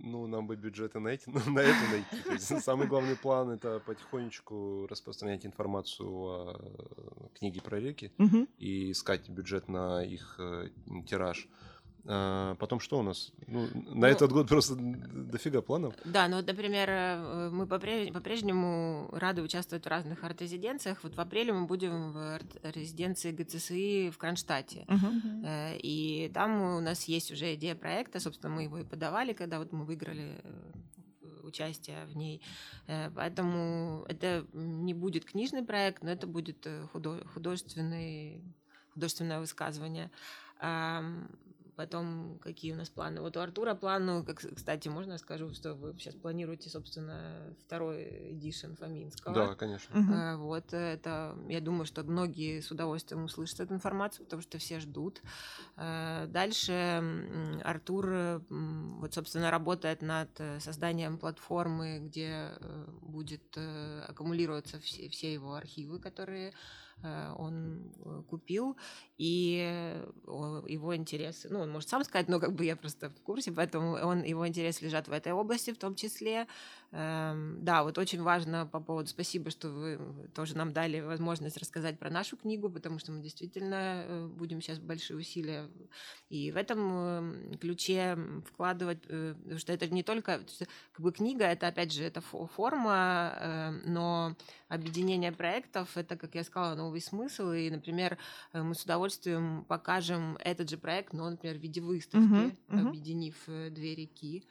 [0.04, 2.24] ну, нам бы бюджеты на, эти, на это найти.
[2.24, 8.48] То есть, самый главный план— это потихонечку распространять информацию о э, книге про реки угу.
[8.58, 10.70] и искать бюджет на их э,
[11.08, 11.48] тираж.
[12.06, 13.32] А, потом что у нас?
[13.48, 15.94] Ну, на ну, этот год просто дофига планов.
[16.06, 21.04] Да, ну вот, например, э, мы по-прежнему рады участвовать в разных арт-резиденциях.
[21.04, 24.86] Вот в апреле мы будем в резиденции ГЦСИ в Кронштадте.
[24.88, 25.80] Uh-huh.
[25.82, 28.20] И там у нас есть уже идея проекта.
[28.20, 30.72] Собственно, мы его и подавали, когда вот мы выиграли э,
[31.44, 32.42] участие в ней.
[33.16, 36.68] Поэтому это не будет книжный проект, но это будет
[37.34, 38.44] художественный,
[38.94, 40.12] художественное высказывание.
[41.80, 43.22] Потом какие у нас планы?
[43.22, 47.56] Вот у Артура план, ну, как, кстати, можно я скажу, что вы сейчас планируете, собственно,
[47.66, 49.34] второй эдишн Фоминского?
[49.34, 49.98] Да, конечно.
[49.98, 50.44] Угу.
[50.44, 55.22] Вот это, я думаю, что многие с удовольствием услышат эту информацию, потому что все ждут.
[55.78, 63.58] А, дальше Артур, вот, собственно, работает над э, созданием платформы, где э, будет
[64.06, 66.54] аккумулироваться все, все его архивы, которые Э,
[67.02, 68.76] он э, купил,
[69.18, 70.02] и
[70.68, 73.94] его интересы, ну, он может сам сказать, но как бы я просто в курсе, поэтому
[73.94, 76.48] он, его интересы лежат в этой области в том числе.
[76.92, 80.00] Эм, да, вот очень важно по поводу, спасибо, что вы
[80.34, 84.80] тоже нам дали возможность рассказать про нашу книгу, потому что мы действительно э, будем сейчас
[84.80, 85.70] большие усилия
[86.30, 90.42] и в этом ключе вкладывать, потому что это не только,
[90.92, 94.36] как бы книга, это опять же, это форма, но
[94.68, 97.52] объединение проектов, это, как я сказала, новый смысл.
[97.52, 98.18] И, например,
[98.54, 102.88] э, мы с удовольствием покажем этот же проект, но, например, в виде выставки, uh-huh, uh-huh.
[102.88, 104.48] объединив э, две реки.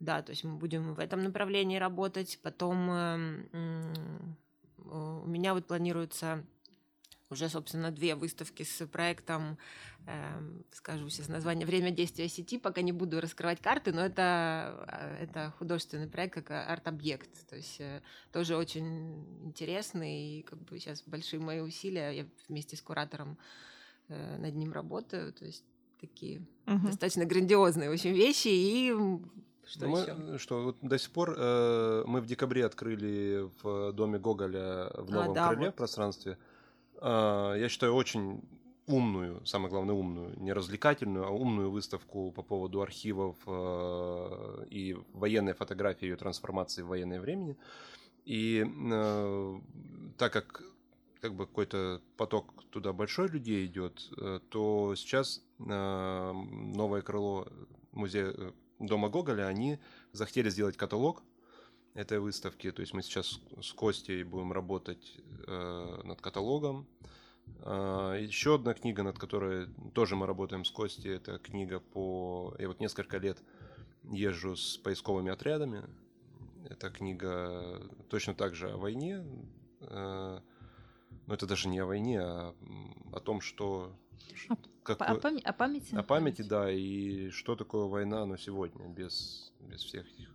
[0.00, 2.38] Да, то есть мы будем в этом направлении работать.
[2.42, 4.36] Потом эм,
[4.78, 6.44] у меня вот планируется
[7.32, 9.58] уже, собственно, две выставки с проектом,
[10.06, 10.12] э,
[10.72, 12.58] скажу сейчас название «Время действия сети».
[12.58, 17.48] Пока не буду раскрывать карты, но это, э, это художественный проект как арт-объект.
[17.48, 18.02] То есть э,
[18.32, 20.38] тоже очень интересный.
[20.38, 22.10] И как бы сейчас большие мои усилия.
[22.10, 23.38] Я вместе с куратором
[24.08, 25.32] э, над ним работаю.
[25.32, 25.64] То есть
[26.00, 26.86] такие угу.
[26.86, 28.48] достаточно грандиозные очень вещи.
[28.48, 28.94] И
[29.64, 30.38] что мы, еще?
[30.38, 35.12] Что вот до сих пор э, мы в декабре открыли в доме Гоголя в а,
[35.12, 35.76] Новом а, да, Крыле вот.
[35.76, 36.36] пространстве.
[37.02, 38.42] А, я считаю, очень
[38.86, 45.54] умную, самое главное умную, не развлекательную, а умную выставку по поводу архивов э, и военной
[45.54, 47.56] фотографии, ее трансформации в военное времени.
[48.24, 49.60] И э,
[50.18, 50.62] так как
[51.20, 57.46] как бы какой-то поток туда большой людей идет, э, то сейчас новое крыло
[57.92, 59.78] музея э, Дома Гоголя, они
[60.10, 61.22] захотели сделать каталог
[61.94, 62.70] этой выставки.
[62.70, 65.16] То есть мы сейчас с Костей будем работать
[65.46, 66.86] э, над каталогом.
[67.60, 72.54] Э, еще одна книга, над которой тоже мы работаем с Костей, это книга по...
[72.58, 73.38] Я вот несколько лет
[74.04, 75.84] езжу с поисковыми отрядами.
[76.68, 79.24] Это книга точно так же о войне.
[79.80, 80.40] Э,
[81.26, 82.54] но это даже не о войне, а
[83.12, 83.94] о том, что...
[84.48, 85.94] О, как, о, пам- о памяти.
[85.94, 90.30] О памяти, да, и что такое война, но сегодня, без, без всех этих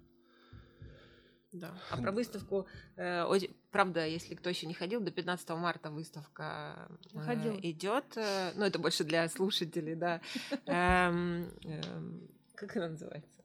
[1.60, 1.74] да.
[1.92, 3.26] А про выставку, э,
[3.72, 8.18] правда, если кто еще не ходил, до 15 марта выставка э, идет.
[8.18, 10.22] Э, ну, это больше для слушателей, да.
[10.66, 13.37] Эм, эм, как она называется?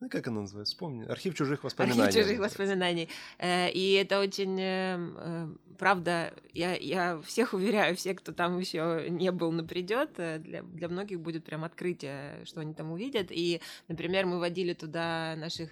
[0.00, 0.74] Ну, как она называется?
[0.74, 1.04] Вспомни.
[1.04, 2.02] Архив чужих воспоминаний.
[2.02, 3.08] Архив чужих воспоминаний.
[3.38, 5.48] Э, и это очень, э, э,
[5.78, 10.88] правда, я, я всех уверяю, все, кто там еще не был, но придет, для, для
[10.88, 13.28] многих будет прям открытие, что они там увидят.
[13.30, 15.70] И, например, мы водили туда наших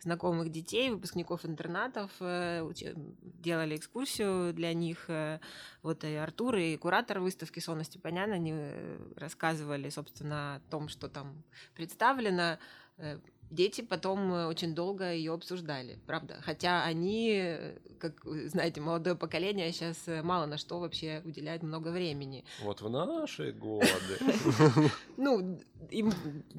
[0.00, 5.08] знакомых детей, выпускников интернатов, делали экскурсию для них.
[5.82, 8.54] Вот и Артур, и куратор выставки Сона Степанян, они
[9.16, 12.58] рассказывали, собственно, о том, что там представлено
[13.50, 16.38] дети потом э, очень долго ее обсуждали, правда.
[16.42, 21.88] Хотя они, э, как знаете, молодое поколение сейчас э, мало на что вообще уделяет много
[21.88, 22.44] времени.
[22.62, 23.86] Вот в наши годы.
[25.16, 25.60] Ну,
[25.90, 26.12] им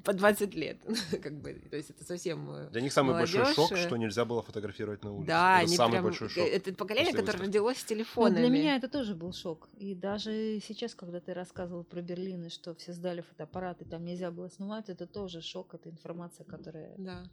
[0.03, 0.77] по 20 лет,
[1.23, 5.03] как бы, то есть это совсем Для них самый большой шок, что нельзя было фотографировать
[5.03, 5.27] на улице.
[5.27, 6.43] Да, они самый большой шок.
[6.45, 8.39] Это поколение, которое родилось с телефонами.
[8.39, 9.69] Для меня это тоже был шок.
[9.77, 14.30] И даже сейчас, когда ты рассказывал про Берлин, и что все сдали фотоаппараты, там нельзя
[14.31, 17.23] было снимать, это тоже шок, это информация, которая да.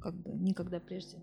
[0.00, 1.18] как бы никогда прежде.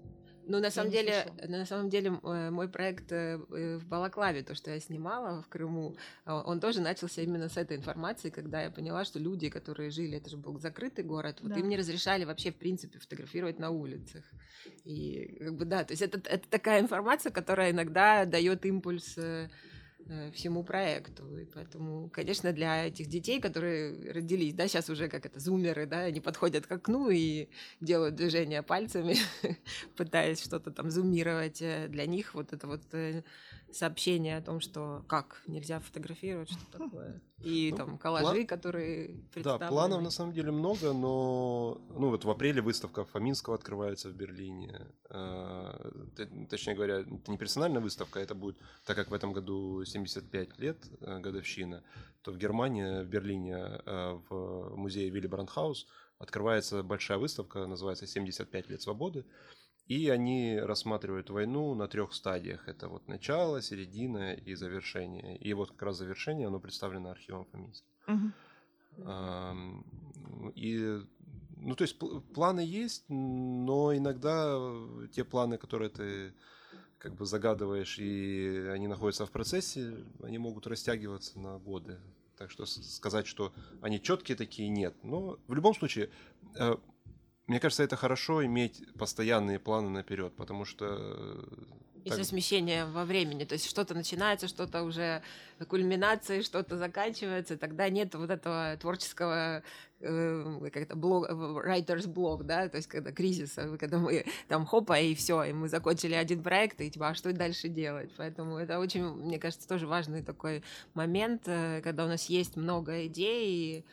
[0.47, 4.71] Ну, на самом деле, на самом деле, мой проект э, э, в Балаклаве, то, что
[4.71, 5.95] я снимала в Крыму,
[6.25, 10.17] а, он тоже начался именно с этой информации, когда я поняла, что люди, которые жили,
[10.17, 11.59] это же был закрытый город, вот да.
[11.59, 14.25] им не разрешали вообще, в принципе, фотографировать на улицах.
[14.83, 19.21] И как бы да, то есть это, это такая информация, которая иногда дает импульс э,
[19.21, 19.47] Э,
[20.33, 21.37] всему проекту.
[21.37, 25.99] И поэтому, конечно, для этих детей, которые родились, да, сейчас уже как это, зумеры, да,
[25.99, 27.47] они подходят к окну и
[27.79, 29.15] делают движения пальцами,
[29.95, 31.61] пытаясь что-то там зумировать.
[31.61, 32.81] Э, для них вот это вот
[33.75, 37.21] сообщение о том, что как нельзя фотографировать, что такое.
[37.43, 38.47] И ну, там коллажи, план...
[38.47, 39.59] которые представлены.
[39.59, 44.13] Да, планов на самом деле много, но ну вот в апреле выставка Фоминского открывается в
[44.13, 44.87] Берлине.
[45.09, 45.91] А,
[46.49, 50.77] точнее говоря, это не персональная выставка, это будет, так как в этом году 75 лет
[51.01, 51.83] э, годовщина,
[52.21, 55.87] то в Германии, в Берлине, э, в музее Вилли Брандхаус
[56.19, 59.25] открывается большая выставка, называется «75 лет свободы».
[59.91, 62.69] И они рассматривают войну на трех стадиях.
[62.69, 65.35] Это вот начало, середина и завершение.
[65.35, 68.33] И вот как раз завершение, оно представлено архивом Фоминским.
[68.97, 69.11] Угу.
[70.55, 71.01] И,
[71.57, 71.99] ну, то есть
[72.33, 74.57] планы есть, но иногда
[75.11, 76.33] те планы, которые ты
[76.97, 79.93] как бы загадываешь, и они находятся в процессе,
[80.23, 81.99] они могут растягиваться на годы.
[82.37, 83.51] Так что сказать, что
[83.81, 84.95] они четкие такие, нет.
[85.03, 86.09] Но в любом случае,
[86.55, 86.77] э,
[87.51, 91.43] мне кажется, это хорошо иметь постоянные планы наперед, потому что э,
[92.05, 93.43] из-за смещения во времени.
[93.43, 95.21] То есть что-то начинается, что-то уже
[95.67, 99.63] кульминации, что-то заканчивается, тогда нет вот этого творческого
[99.99, 104.65] э, как это блог, writer's блог, да, то есть когда кризис, э, когда мы там
[104.65, 108.11] хопа и все, и мы закончили один проект, и типа, а что дальше делать?
[108.15, 110.63] Поэтому это очень, мне кажется, тоже важный такой
[110.93, 113.85] момент, э, когда у нас есть много идей, и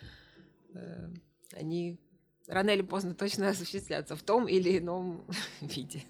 [0.74, 1.08] э,
[1.54, 1.98] они
[2.48, 5.24] рано или поздно точно осуществляться в том или ином
[5.60, 6.02] виде.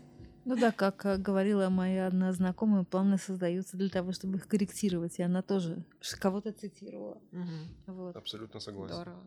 [0.44, 5.18] Ну да, как э, говорила моя одна знакомая, планы создаются для того, чтобы их корректировать,
[5.18, 5.84] и она тоже
[6.18, 7.20] кого-то цитировала.
[7.32, 7.94] Угу.
[7.94, 8.16] Вот.
[8.16, 8.94] Абсолютно согласен.
[8.94, 9.24] Здорово.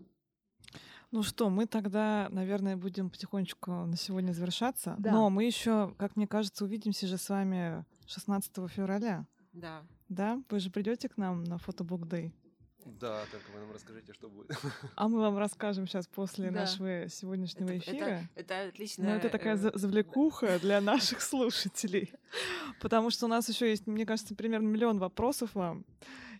[1.12, 4.96] Ну что, мы тогда, наверное, будем потихонечку на сегодня завершаться.
[4.98, 5.12] Да.
[5.12, 9.28] Но мы еще, как мне кажется, увидимся же с вами 16 февраля.
[9.52, 9.84] Да.
[10.08, 10.42] Да?
[10.50, 12.32] Вы же придете к нам на фотобук Day?
[12.86, 14.52] Да, только вы нам расскажите, что будет.
[14.96, 16.62] А мы вам расскажем сейчас после да.
[16.62, 18.06] нашего сегодняшнего это, эфира.
[18.36, 19.04] Это, это отлично.
[19.04, 22.14] Но это такая э, завлекуха для наших слушателей.
[22.82, 25.86] Потому что у нас еще есть, мне кажется, примерно миллион вопросов вам.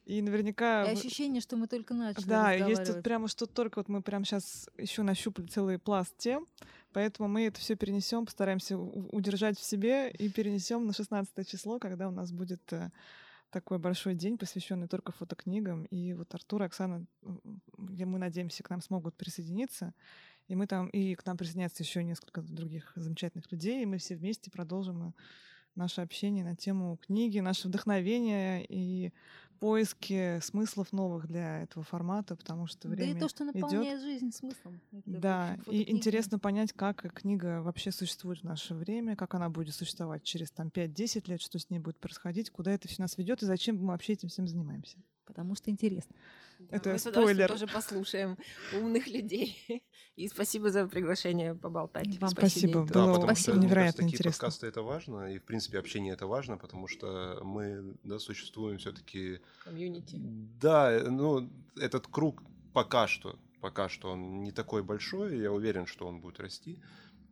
[0.06, 0.84] И наверняка...
[0.86, 4.26] И ощущение, что мы только начали Да, есть тут прямо что только вот мы прямо
[4.26, 6.48] сейчас еще нащупали целый пласт тем,
[6.92, 12.08] поэтому мы это все перенесем, постараемся удержать в себе и перенесем на 16 число, когда
[12.08, 12.90] у нас будет э,
[13.52, 15.84] такой большой день, посвященный только фотокнигам.
[15.86, 17.06] И вот Артур и Оксана,
[17.78, 19.94] мы надеемся, к нам смогут присоединиться.
[20.48, 24.16] И мы там, и к нам присоединятся еще несколько других замечательных людей, и мы все
[24.16, 25.14] вместе продолжим
[25.76, 29.14] наше общение на тему книги, наше вдохновение и
[29.62, 34.02] поиски смыслов новых для этого формата, потому что время Да и то, что наполняет идет.
[34.02, 34.82] жизнь смыслом.
[34.92, 39.76] Это, Да, и интересно понять, как книга вообще существует в наше время, как она будет
[39.76, 43.44] существовать через там 5-10 лет, что с ней будет происходить, куда это все нас ведет
[43.44, 44.98] и зачем мы вообще этим всем занимаемся.
[45.26, 46.16] Потому что интересно.
[46.70, 47.48] Да, Это мы с удовольствием спойлер.
[47.50, 48.38] тоже послушаем
[48.74, 49.58] умных людей.
[50.16, 52.20] И спасибо за приглашение поболтать.
[52.20, 52.80] Вам Спасибо, Спасибо.
[52.82, 53.54] было потому Спасибо.
[53.56, 54.40] что, невероятно кажется, такие интересно.
[54.40, 59.40] подкасты это важно, и в принципе общение это важно, потому что мы да, существуем все-таки
[59.64, 60.18] Комьюнити.
[60.62, 62.44] Да, ну, этот круг
[62.74, 66.80] пока что, пока что он не такой большой, я уверен, что он будет расти.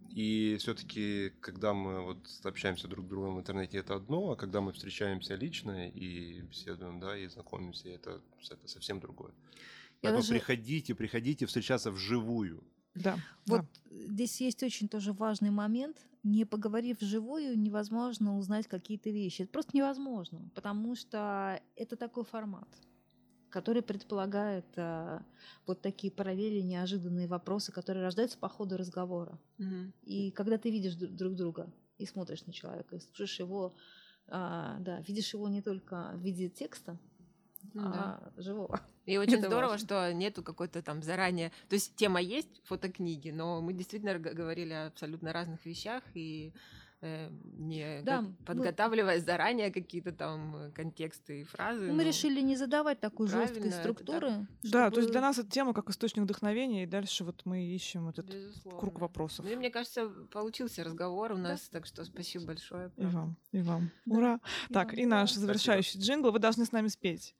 [0.10, 4.60] И все-таки, когда мы вот общаемся друг с другом в интернете, это одно, а когда
[4.60, 9.32] мы встречаемся лично и беседуем, да, и знакомимся, это, это совсем другое.
[10.02, 12.64] Я Поэтому даже- приходите, приходите встречаться вживую.
[12.96, 13.18] Да.
[13.46, 13.68] Вот да.
[13.92, 15.98] здесь есть очень тоже важный момент.
[16.24, 19.44] Не поговорив вживую, невозможно узнать какие-то вещи.
[19.44, 22.68] Это просто невозможно, потому что это такой формат,
[23.50, 25.24] который предполагает а,
[25.66, 29.38] вот такие параллели, неожиданные вопросы, которые рождаются по ходу разговора.
[29.58, 29.94] Мгм.
[30.04, 33.74] И когда ты видишь дру- друг друга и смотришь на человека, и слушаешь его,
[34.28, 36.98] а, да, видишь его не только в виде текста,
[37.74, 38.32] Ну да.
[38.36, 38.80] а живого.
[39.06, 39.86] И очень Это здорово, важно.
[39.86, 41.52] что нету какой-то там заранее...
[41.68, 46.58] То есть тема есть, фотокниги, но мы действительно говорили о абсолютно разных вещах и э,
[47.02, 51.88] не Да, г- мы- подготавливая заранее какие-то там э, контексты и фразы.
[51.92, 54.48] Мы ну, решили не задавать такой жесткой это структуры.
[54.64, 57.64] Да, то есть чтобы- для нас эта тема как источник вдохновения, и дальше вот мы
[57.64, 58.80] ищем этот безусловно.
[58.80, 59.46] круг вопросов.
[59.46, 62.92] Ну, и мне кажется, получился разговор у нас, так что спасибо большое.
[62.98, 63.92] И вам, и вам.
[64.06, 64.16] Да.
[64.18, 64.40] Ура!
[64.70, 66.32] И Так, вам и наш завершающий джингл.
[66.32, 67.34] Вы должны с нами спеть.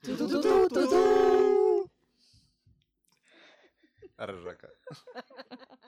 [4.22, 4.70] Ржака.